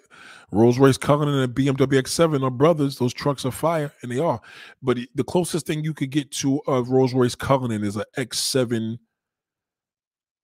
[0.52, 2.98] Rolls Royce Cullinan and BMW X7 are brothers.
[2.98, 4.40] Those trucks are fire, and they are.
[4.82, 8.04] But the closest thing you could get to uh, a Rolls Royce Cullinan is an
[8.18, 9.00] X7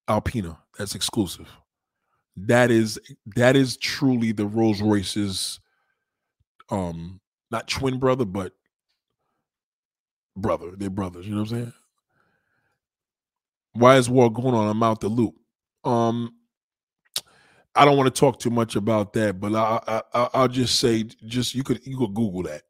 [0.08, 0.58] Alpina.
[0.78, 1.48] That's exclusive.
[2.38, 3.00] That is
[3.36, 5.60] that is truly the Rolls Royce's
[6.70, 7.22] um
[7.52, 8.54] not twin brother, but
[10.36, 10.72] brother.
[10.76, 11.26] They're brothers.
[11.26, 11.74] You know what I'm saying?
[13.74, 14.68] Why is war going on?
[14.70, 15.36] I'm out the loop.
[15.84, 16.34] Um,
[17.76, 21.04] I don't want to talk too much about that, but I, I I'll just say,
[21.26, 22.64] just you could you could Google that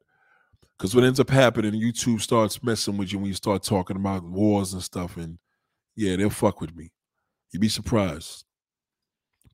[0.76, 4.24] because what ends up happening, YouTube starts messing with you when you start talking about
[4.24, 5.38] wars and stuff, and
[5.94, 6.92] yeah, they'll fuck with me.
[7.52, 8.45] You'd be surprised.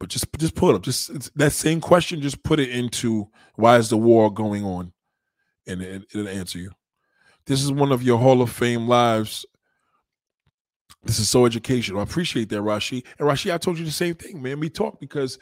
[0.02, 0.82] But just just pull it up.
[0.82, 2.20] Just that same question.
[2.20, 4.92] Just put it into why is the war going on,
[5.64, 6.72] and it, it'll answer you.
[7.46, 9.46] This is one of your Hall of Fame lives
[11.04, 12.00] this is so educational.
[12.00, 13.04] I appreciate that, Rashi.
[13.18, 14.60] And Rashi, I told you the same thing, man.
[14.60, 15.38] We talk because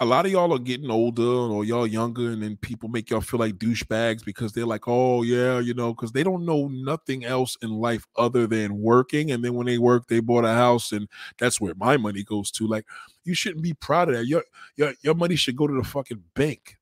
[0.00, 3.20] a lot of y'all are getting older or y'all younger, and then people make y'all
[3.20, 7.24] feel like douchebags because they're like, oh, yeah, you know, because they don't know nothing
[7.24, 9.30] else in life other than working.
[9.30, 11.08] And then when they work, they bought a house, and
[11.38, 12.66] that's where my money goes to.
[12.66, 12.86] Like,
[13.24, 14.26] you shouldn't be proud of that.
[14.26, 14.42] Your
[14.76, 16.76] your, your money should go to the fucking bank.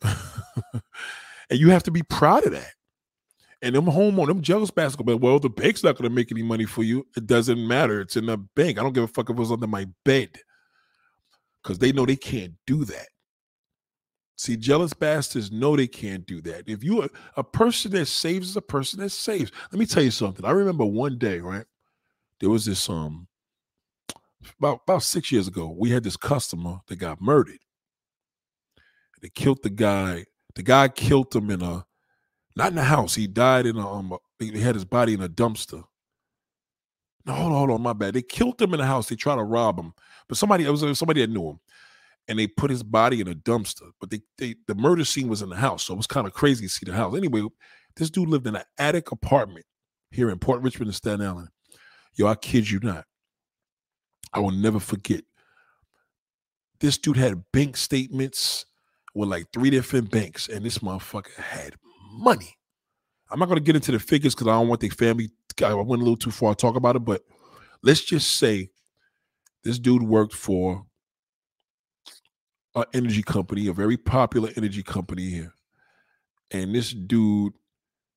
[0.02, 0.82] and
[1.50, 2.72] you have to be proud of that.
[3.60, 6.44] And them home on them jealous basketball, well, the bank's not going to make any
[6.44, 7.06] money for you.
[7.16, 8.00] It doesn't matter.
[8.00, 8.78] It's in the bank.
[8.78, 10.38] I don't give a fuck if it was under my bed
[11.62, 13.08] because they know they can't do that.
[14.36, 16.68] See, jealous bastards know they can't do that.
[16.68, 19.50] If you are a person that saves is a person that saves.
[19.72, 20.44] Let me tell you something.
[20.44, 21.66] I remember one day, right?
[22.38, 23.26] There was this um
[24.58, 25.74] about about six years ago.
[25.76, 27.58] We had this customer that got murdered.
[29.20, 30.26] They killed the guy.
[30.54, 31.84] The guy killed him in a
[32.54, 33.16] not in the house.
[33.16, 35.84] He died in a, um, he had his body in a dumpster.
[37.26, 38.14] No, hold on, hold on, my bad.
[38.14, 39.08] They killed him in the house.
[39.08, 39.92] They tried to rob him,
[40.28, 41.60] but somebody it was uh, somebody that knew him,
[42.26, 43.90] and they put his body in a dumpster.
[44.00, 46.32] But they, they the murder scene was in the house, so it was kind of
[46.32, 47.16] crazy to see the house.
[47.16, 47.42] Anyway,
[47.96, 49.66] this dude lived in an attic apartment
[50.10, 51.48] here in Port Richmond and Staten Island.
[52.14, 53.04] Yo, I kid you not.
[54.32, 55.24] I will never forget.
[56.80, 58.64] This dude had bank statements
[59.14, 61.74] with like three different banks, and this motherfucker had
[62.12, 62.56] money.
[63.30, 65.30] I'm not to get into the figures because I don't want the family.
[65.62, 67.22] I went a little too far to talk about it, but
[67.82, 68.70] let's just say
[69.64, 70.84] this dude worked for
[72.74, 75.52] an energy company, a very popular energy company here,
[76.50, 77.54] and this dude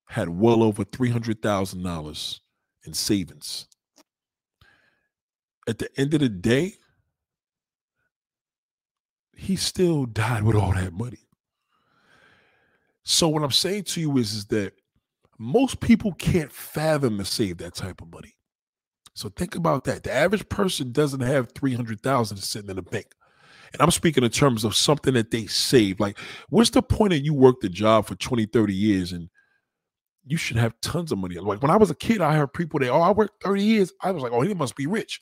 [0.08, 2.42] had well over three hundred thousand dollars
[2.86, 3.68] in savings.
[5.68, 6.74] At the end of the day,
[9.36, 11.28] he still died with all that money.
[13.04, 14.74] So what I'm saying to you is, is that
[15.42, 18.36] most people can't fathom to save that type of money.
[19.16, 20.04] So think about that.
[20.04, 23.08] The average person doesn't have 300,000 sitting in the bank.
[23.74, 26.00] And I'm speaking in terms of something that they save.
[26.00, 26.20] Like,
[26.50, 29.30] what's the point of you work the job for 20, 30 years and
[30.26, 31.36] you should have tons of money?
[31.40, 33.92] Like when I was a kid, I heard people that, oh, I worked 30 years.
[34.02, 35.20] I was like, oh, he must be rich.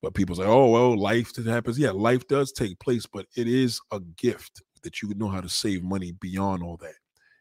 [0.00, 1.78] But people say, oh, well, life happens.
[1.78, 5.42] Yeah, life does take place, but it is a gift that you can know how
[5.42, 6.94] to save money beyond all that.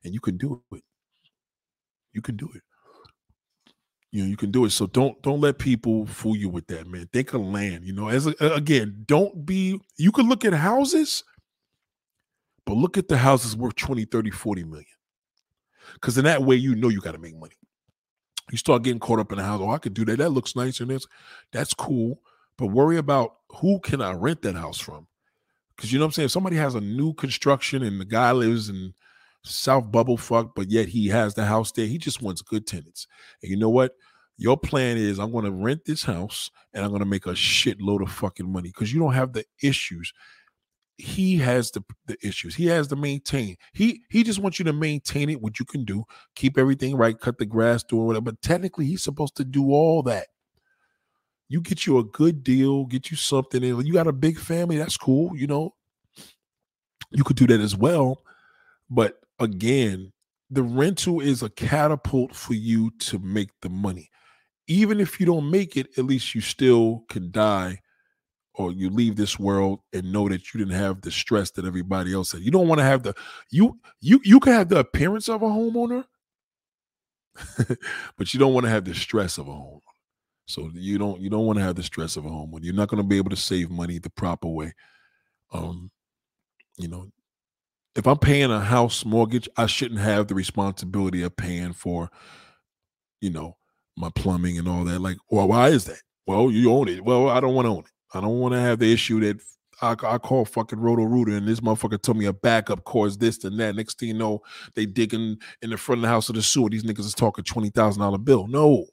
[0.03, 0.84] And you can do it.
[2.15, 2.61] You can do it.
[4.11, 4.69] You know, you can do it.
[4.69, 7.09] So don't don't let people fool you with that, man.
[7.11, 7.83] Think of land.
[7.83, 11.25] You know, as again, don't be you can look at houses,
[12.65, 14.85] but look at the houses worth 20, 30, 40 million.
[15.95, 17.55] Because in that way, you know you got to make money.
[18.51, 19.59] You start getting caught up in the house.
[19.61, 20.17] Oh, I could do that.
[20.17, 21.05] That looks nice and this.
[21.51, 22.21] That's cool.
[22.57, 25.07] But worry about who can I rent that house from?
[25.75, 26.25] Because you know what I'm saying?
[26.25, 28.93] If somebody has a new construction and the guy lives in
[29.45, 33.07] South Bubblefuck, but yet he has the house there, he just wants good tenants.
[33.41, 33.93] And you know what?
[34.38, 37.31] Your plan is I'm going to rent this house and I'm going to make a
[37.31, 40.11] shitload of fucking money because you don't have the issues.
[40.97, 42.55] He has the, the issues.
[42.55, 43.55] He has to maintain.
[43.73, 46.05] He he just wants you to maintain it, what you can do,
[46.35, 48.23] keep everything right, cut the grass, do whatever.
[48.23, 50.27] But technically, he's supposed to do all that.
[51.47, 53.63] You get you a good deal, get you something.
[53.63, 55.35] and You got a big family, that's cool.
[55.35, 55.76] You know,
[57.11, 58.22] you could do that as well.
[58.89, 60.11] But again,
[60.49, 64.09] the rental is a catapult for you to make the money.
[64.67, 67.81] Even if you don't make it, at least you still can die
[68.57, 72.13] or you leave this world and know that you didn't have the stress that everybody
[72.13, 72.41] else had.
[72.41, 73.13] You don't want to have the
[73.51, 76.05] you you you can have the appearance of a homeowner,
[78.17, 79.81] but you don't want to have the stress of a homeowner.
[80.47, 82.63] So you don't you don't want to have the stress of a homeowner.
[82.63, 84.73] You're not going to be able to save money the proper way.
[85.51, 85.91] Um,
[86.77, 87.09] you know,
[87.95, 92.09] if I'm paying a house mortgage, I shouldn't have the responsibility of paying for,
[93.22, 93.57] you know,
[93.95, 94.99] my plumbing and all that.
[94.99, 96.01] Like, well, why is that?
[96.27, 97.03] Well, you own it.
[97.03, 97.91] Well, I don't want to own it.
[98.13, 99.39] I don't want to have the issue that
[99.81, 103.43] I, I call fucking Roto Rooter and this motherfucker told me a backup cause this
[103.43, 103.76] and that.
[103.76, 104.41] Next thing you know,
[104.73, 106.69] they digging in the front of the house of the sewer.
[106.69, 108.47] These niggas is talking twenty thousand dollar bill.
[108.47, 108.85] No,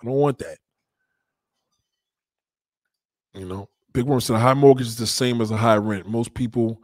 [0.00, 0.58] I don't want that.
[3.34, 6.06] You know, Big Worm said a high mortgage is the same as a high rent.
[6.06, 6.82] Most people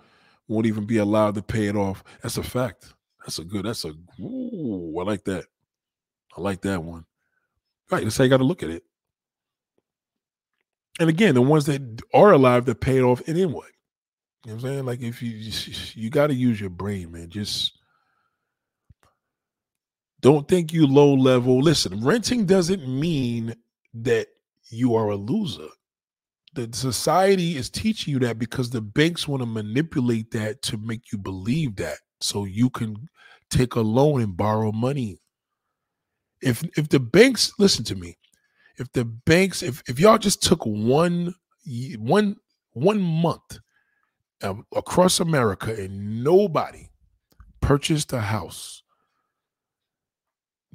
[0.49, 2.05] won't even be allowed to pay it off.
[2.23, 2.95] That's a fact.
[3.21, 3.65] That's a good.
[3.65, 3.93] That's a.
[4.21, 5.47] Ooh, I like that.
[6.37, 7.05] I like that one.
[7.91, 8.05] Right.
[8.05, 8.85] That's how you got to look at it.
[10.99, 13.67] And again, the ones that are alive that pay it off in anyway.
[14.45, 14.87] You know what I'm saying?
[14.87, 15.53] Like if you
[15.95, 17.29] you got to use your brain, man.
[17.29, 17.79] Just
[20.21, 21.59] don't think you low level.
[21.59, 23.55] Listen, renting doesn't mean
[23.95, 24.29] that
[24.69, 25.69] you are a loser
[26.57, 31.13] the society is teaching you that because the banks want to manipulate that to make
[31.13, 31.99] you believe that.
[32.21, 32.97] So you can
[33.51, 35.21] take a loan and borrow money.
[36.43, 38.17] If if the banks listen to me.
[38.79, 41.35] If the banks if, if y'all just took one
[41.99, 42.37] one
[42.73, 43.59] one month
[44.43, 46.91] um, across america and nobody
[47.61, 48.83] purchased a house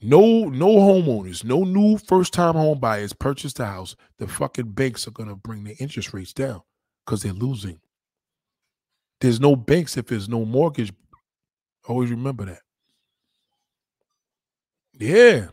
[0.02, 3.96] no, no homeowners, no new first time home buyers purchase the house.
[4.18, 6.62] The fucking banks are gonna bring the interest rates down
[7.06, 7.80] because they're losing.
[9.22, 10.92] There's no banks if there's no mortgage.
[11.88, 12.62] Always remember that.
[15.00, 15.48] Yeah.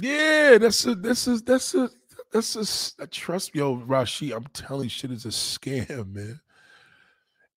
[0.00, 1.90] Yeah, that's a that's a that's a
[2.32, 2.56] that's
[2.98, 4.34] a, a trust me, yo, Rashi.
[4.34, 6.40] I'm telling you, shit is a scam, man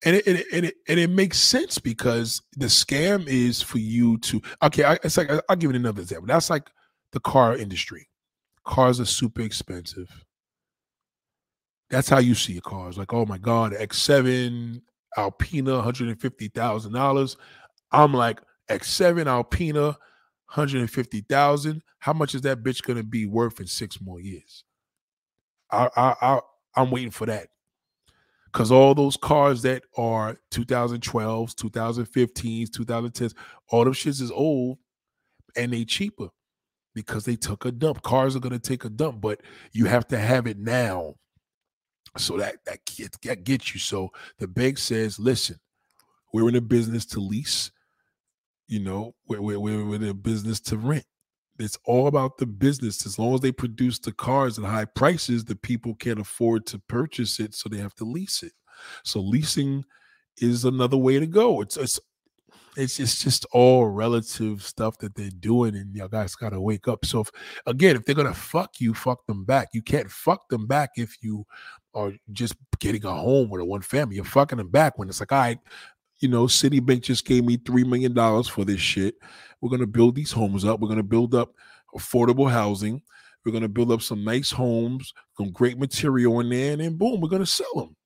[0.04, 3.78] and it, and it, and it, and it makes sense because the scam is for
[3.78, 6.26] you to okay I, it's like i'll give it another example.
[6.26, 6.70] That's like
[7.12, 8.08] the car industry.
[8.64, 10.08] Cars are super expensive.
[11.90, 12.96] That's how you see cars.
[12.96, 14.80] Like oh my god x7
[15.16, 17.36] alpina $150000
[17.92, 18.40] i'm like
[18.70, 19.96] x7 alpina
[20.54, 24.64] 150000 how much is that bitch gonna be worth in six more years?
[25.70, 26.40] I, I, I
[26.76, 27.48] i'm waiting for that
[28.52, 33.34] because all those cars that are 2012s, 2015s, 2010s,
[33.68, 34.78] all them shits is old
[35.56, 36.28] and they cheaper
[36.94, 38.02] because they took a dump.
[38.02, 39.40] Cars are gonna take a dump, but
[39.72, 41.14] you have to have it now.
[42.16, 43.78] So that that gets, that gets you.
[43.78, 45.56] So the bank says, listen,
[46.32, 47.70] we're in a business to lease.
[48.66, 51.04] You know, we're, we're, we're in a business to rent.
[51.60, 53.06] It's all about the business.
[53.06, 56.78] As long as they produce the cars at high prices, the people can't afford to
[56.78, 58.52] purchase it, so they have to lease it.
[59.04, 59.84] So leasing
[60.38, 61.60] is another way to go.
[61.60, 62.00] It's it's
[62.76, 67.04] it's it's just all relative stuff that they're doing, and y'all guys gotta wake up.
[67.04, 67.30] So if,
[67.66, 69.68] again, if they're gonna fuck you, fuck them back.
[69.72, 71.44] You can't fuck them back if you
[71.94, 74.16] are just getting a home with a one family.
[74.16, 75.58] You're fucking them back when it's like, all right,
[76.20, 79.16] you know, Citibank just gave me three million dollars for this shit.
[79.60, 80.80] We're gonna build these homes up.
[80.80, 81.54] We're gonna build up
[81.94, 83.02] affordable housing.
[83.44, 87.20] We're gonna build up some nice homes, some great material in there, and then boom,
[87.20, 87.96] we're gonna sell them.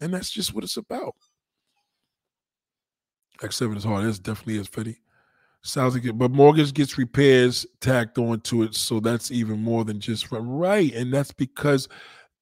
[0.00, 1.14] And that's just what it's about.
[3.40, 4.04] X7 is hard.
[4.04, 4.96] That's definitely is Fetty.
[5.62, 10.00] Sounds like it, but mortgage gets repairs tacked onto it, so that's even more than
[10.00, 10.92] just right.
[10.92, 11.88] And that's because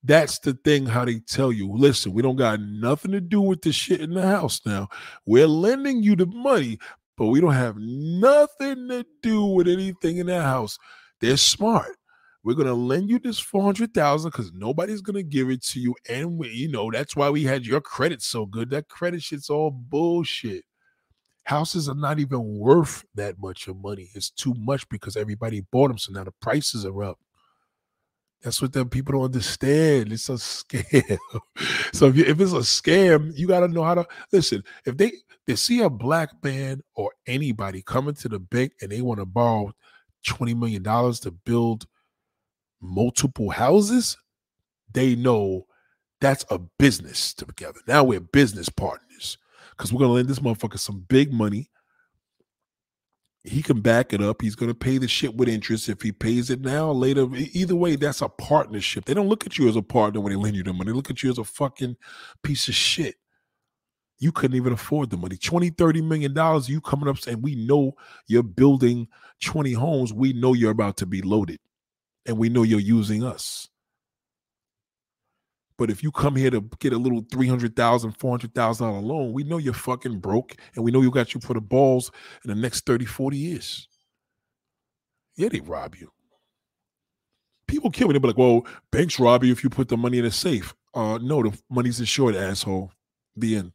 [0.03, 3.61] that's the thing how they tell you listen we don't got nothing to do with
[3.63, 4.89] the shit in the house now.
[5.27, 6.79] We're lending you the money
[7.21, 10.79] but we don't have nothing to do with anything in that house.
[11.21, 11.97] They're smart.
[12.43, 16.49] We're gonna lend you this 400000 because nobody's gonna give it to you and we,
[16.49, 18.71] you know that's why we had your credit so good.
[18.71, 20.65] That credit shit's all bullshit.
[21.45, 24.09] Houses are not even worth that much of money.
[24.15, 27.19] It's too much because everybody bought them so now the prices are up
[28.43, 30.13] that's what them people don't understand.
[30.13, 31.19] It's a scam.
[31.93, 34.65] so if, you, if it's a scam, you got to know how to listen.
[34.87, 35.13] If they
[35.47, 39.27] they see a black man or anybody coming to the bank and they want to
[39.27, 39.73] borrow
[40.27, 41.87] $20 million to build
[42.81, 44.17] multiple houses,
[44.93, 45.67] they know
[46.21, 47.81] that's a business together.
[47.87, 49.39] Now we're business partners
[49.71, 51.71] because we're to lend this motherfucker some big money.
[53.43, 54.43] He can back it up.
[54.43, 57.27] He's going to pay the shit with interest if he pays it now later.
[57.35, 59.07] Either way, that's a partnership.
[59.07, 60.91] They don't look at you as a partner when they lend you the money.
[60.91, 61.97] They look at you as a fucking
[62.43, 63.15] piece of shit.
[64.19, 65.39] You couldn't even afford the money.
[65.39, 67.93] 20, 30 million dollars, you coming up saying, we know
[68.27, 69.09] you're building
[69.43, 70.13] 20 homes.
[70.13, 71.59] We know you're about to be loaded.
[72.27, 73.71] And we know you're using us.
[75.81, 79.73] But if you come here to get a little $300,000, $400,000 loan, we know you're
[79.73, 82.11] fucking broke and we know you got you for the balls
[82.45, 83.89] in the next 30, 40 years.
[85.37, 86.13] Yeah, they rob you.
[87.67, 88.13] People kill me.
[88.13, 90.75] They be like, well, banks rob you if you put the money in a safe.
[90.93, 92.93] Uh, no, the money's insured, asshole.
[93.37, 93.73] The end.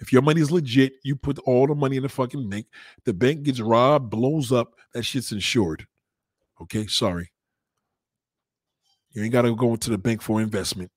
[0.00, 2.64] If your money's legit, you put all the money in the fucking bank.
[3.04, 5.86] The bank gets robbed, blows up, that shit's insured.
[6.62, 7.30] Okay, sorry.
[9.10, 10.90] You ain't got to go into the bank for investment.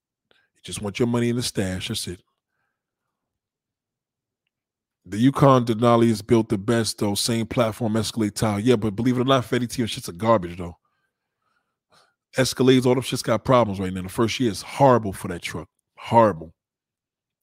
[0.70, 1.88] Just want your money in the stash.
[1.88, 2.22] That's it.
[5.04, 7.16] The Yukon Denali is built the best though.
[7.16, 8.60] Same platform, Escalade tile.
[8.60, 10.78] Yeah, but believe it or not, Fetty T shit's a garbage though.
[12.38, 14.04] Escalades, all them shit's got problems right now.
[14.04, 15.68] The first year is horrible for that truck.
[15.98, 16.54] Horrible.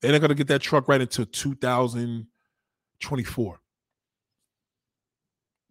[0.01, 3.61] They're not gonna get that truck right until 2024.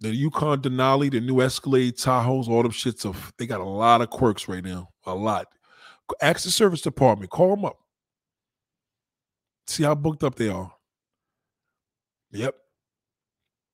[0.02, 4.02] The Yukon Denali, the new Escalade Tahoes, all them shits of they got a lot
[4.02, 4.90] of quirks right now.
[5.06, 5.48] A lot.
[6.22, 7.32] Ask the service department.
[7.32, 7.78] Call them up.
[9.68, 10.72] See how booked up they are.
[12.32, 12.56] Yep.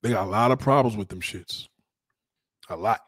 [0.04, 1.68] They got a lot of problems with them shits.
[2.70, 3.02] A lot.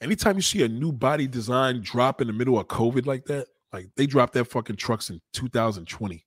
[0.00, 3.48] Anytime you see a new body design drop in the middle of COVID like that,
[3.72, 6.24] like they dropped that fucking trucks in 2020.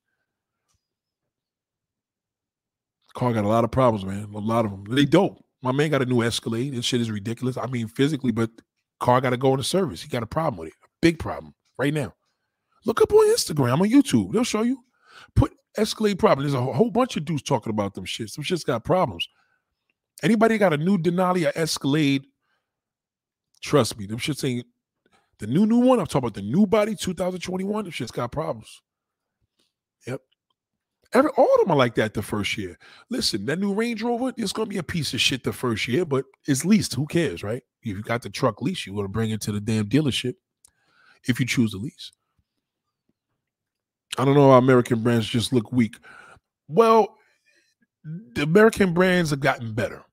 [3.13, 4.27] Car got a lot of problems, man.
[4.33, 4.85] A lot of them.
[4.89, 5.39] They don't.
[5.61, 6.73] My man got a new Escalade.
[6.73, 7.57] This shit is ridiculous.
[7.57, 8.49] I mean, physically, but
[8.99, 10.01] car got to go into service.
[10.01, 10.73] He got a problem with it.
[10.83, 12.13] A big problem right now.
[12.85, 14.34] Look up on Instagram, on YouTube.
[14.34, 14.84] They'll show you.
[15.35, 16.45] Put Escalade problem.
[16.45, 18.30] There's a whole bunch of dudes talking about them shit.
[18.30, 19.27] Some shit's got problems.
[20.22, 22.26] Anybody got a new Denali or Escalade?
[23.61, 24.65] Trust me, them shits ain't
[25.39, 25.99] the new new one.
[25.99, 27.84] I'm talking about the new body 2021.
[27.85, 28.81] Them shit's got problems.
[30.05, 30.22] Yep.
[31.14, 32.77] Every all of them are like that the first year.
[33.10, 36.05] Listen, that new Range Rover, it's gonna be a piece of shit the first year,
[36.05, 36.93] but it's leased.
[36.95, 37.64] Who cares, right?
[37.81, 40.35] If you got the truck lease, you're gonna bring it to the damn dealership
[41.26, 42.11] if you choose to lease.
[44.18, 45.95] I don't know how American brands just look weak.
[46.68, 47.18] Well,
[48.03, 50.03] the American brands have gotten better.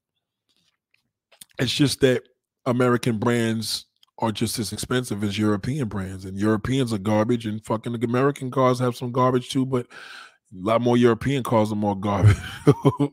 [1.59, 2.23] It's just that
[2.67, 3.87] American brands
[4.19, 8.79] are just as expensive as European brands, and Europeans are garbage, and fucking American cars
[8.79, 12.37] have some garbage too, but a lot more European cars are more garbage.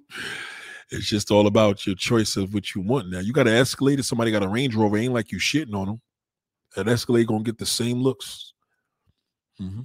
[0.91, 3.09] it's just all about your choice of what you want.
[3.09, 5.87] Now you got an Escalade, somebody got a Range Rover, ain't like you shitting on
[5.87, 6.01] them.
[6.75, 8.53] That Escalade gonna get the same looks.
[9.61, 9.81] Mm-hmm.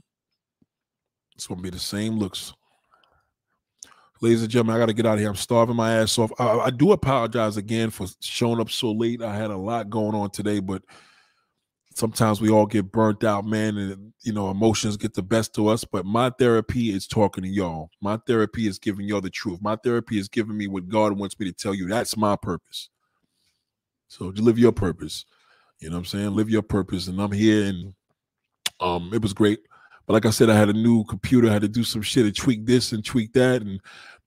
[1.43, 2.55] It's gonna be the same looks.
[4.21, 5.29] Ladies and gentlemen, I gotta get out of here.
[5.29, 6.31] I'm starving my ass off.
[6.39, 9.21] I, I do apologize again for showing up so late.
[9.21, 10.85] I had a lot going on today, but
[11.97, 15.67] sometimes we all get burnt out, man, and you know, emotions get the best of
[15.67, 15.85] us.
[15.85, 17.91] But my therapy is talking to y'all.
[18.01, 19.61] My therapy is giving y'all the truth.
[19.61, 21.89] My therapy is giving me what God wants me to tell you.
[21.89, 22.89] That's my purpose.
[24.07, 25.25] So live your purpose.
[25.81, 26.37] You know what I'm saying?
[26.37, 27.09] Live your purpose.
[27.09, 27.95] And I'm here and
[28.79, 29.59] um it was great.
[30.07, 31.49] But like I said, I had a new computer.
[31.49, 33.63] I had to do some shit to tweak this and tweak that.
[33.63, 33.81] And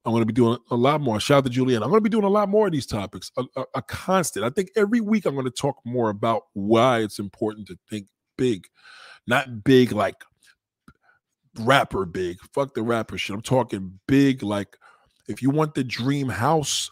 [0.06, 1.20] I'm going to be doing a lot more.
[1.20, 1.82] Shout out to Julianne.
[1.82, 4.46] I'm going to be doing a lot more of these topics, a, a, a constant.
[4.46, 8.08] I think every week I'm going to talk more about why it's important to think
[8.38, 8.68] big,
[9.28, 10.24] not big like
[11.60, 12.38] rapper big.
[12.54, 13.34] Fuck the rapper shit.
[13.34, 14.78] I'm talking big like
[15.28, 16.92] if you want the dream house,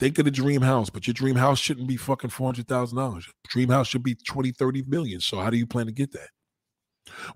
[0.00, 3.24] think of the dream house, but your dream house shouldn't be fucking $400,000.
[3.48, 5.20] Dream house should be 20, 30 million.
[5.20, 6.28] So how do you plan to get that?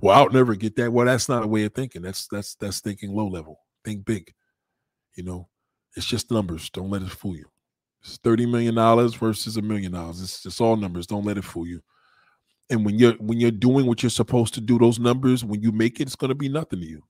[0.01, 0.93] Well, I'll never get that.
[0.93, 2.03] Well, that's not a way of thinking.
[2.03, 3.61] That's that's that's thinking low level.
[3.85, 4.33] Think big.
[5.15, 5.49] You know,
[5.97, 6.71] it's just numbers.
[6.71, 7.47] Don't let it fool you.
[8.03, 10.23] It's thirty million dollars versus a million dollars.
[10.23, 11.07] It's just all numbers.
[11.07, 11.83] Don't let it fool you.
[12.71, 15.73] And when you're when you're doing what you're supposed to do, those numbers, when you
[15.73, 17.03] make it, it's going to be nothing to you.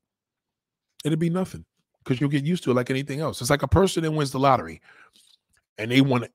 [1.04, 1.64] It'll be nothing
[2.02, 3.40] because you'll get used to it like anything else.
[3.40, 4.80] It's like a person that wins the lottery
[5.78, 6.26] and they won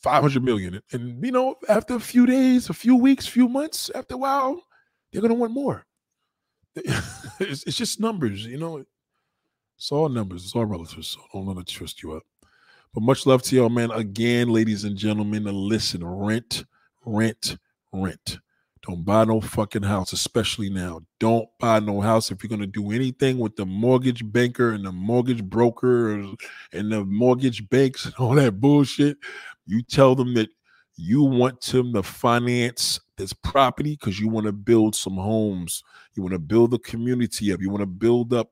[0.00, 0.80] 500 million.
[0.92, 4.62] And, you know, after a few days, a few weeks, few months, after a while,
[5.12, 5.84] they're going to want more.
[6.74, 8.84] it's, it's, just numbers, you know.
[9.76, 10.44] It's all numbers.
[10.44, 11.04] It's all relative.
[11.04, 12.22] So I don't it twist you up.
[12.94, 13.90] But much love to y'all, man.
[13.90, 16.64] Again, ladies and gentlemen, listen, rent,
[17.04, 17.56] rent,
[17.92, 18.38] rent.
[18.86, 21.00] Don't buy no fucking house, especially now.
[21.20, 24.90] Don't buy no house if you're to do anything with the mortgage banker and the
[24.90, 26.14] mortgage broker
[26.72, 29.18] and the mortgage banks and all that bullshit.
[29.66, 30.48] You tell them that
[30.96, 35.82] you want them to finance this property because you want to build some homes.
[36.14, 37.60] You want to build a community up.
[37.60, 38.50] You want to build up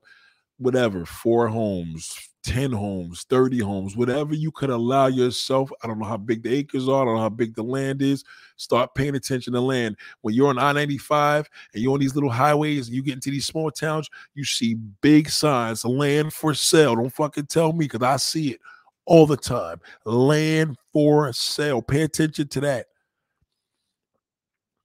[0.57, 5.71] whatever, four homes, 10 homes, 30 homes, whatever you could allow yourself.
[5.83, 8.01] I don't know how big the acres are, I don't know how big the land
[8.01, 8.23] is.
[8.55, 9.97] Start paying attention to land.
[10.21, 13.31] When you're on I 95 and you're on these little highways and you get into
[13.31, 16.95] these small towns, you see big signs land for sale.
[16.95, 18.61] Don't fucking tell me because I see it
[19.05, 19.79] all the time.
[20.05, 21.81] Land for sale.
[21.81, 22.85] Pay attention to that.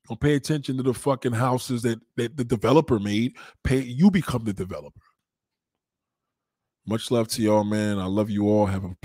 [0.09, 3.37] Don't pay attention to the fucking houses that, that the developer made.
[3.65, 5.01] Pay you become the developer.
[6.87, 7.99] Much love to y'all, man.
[7.99, 8.67] I love you all.
[8.67, 9.01] Have a pleasant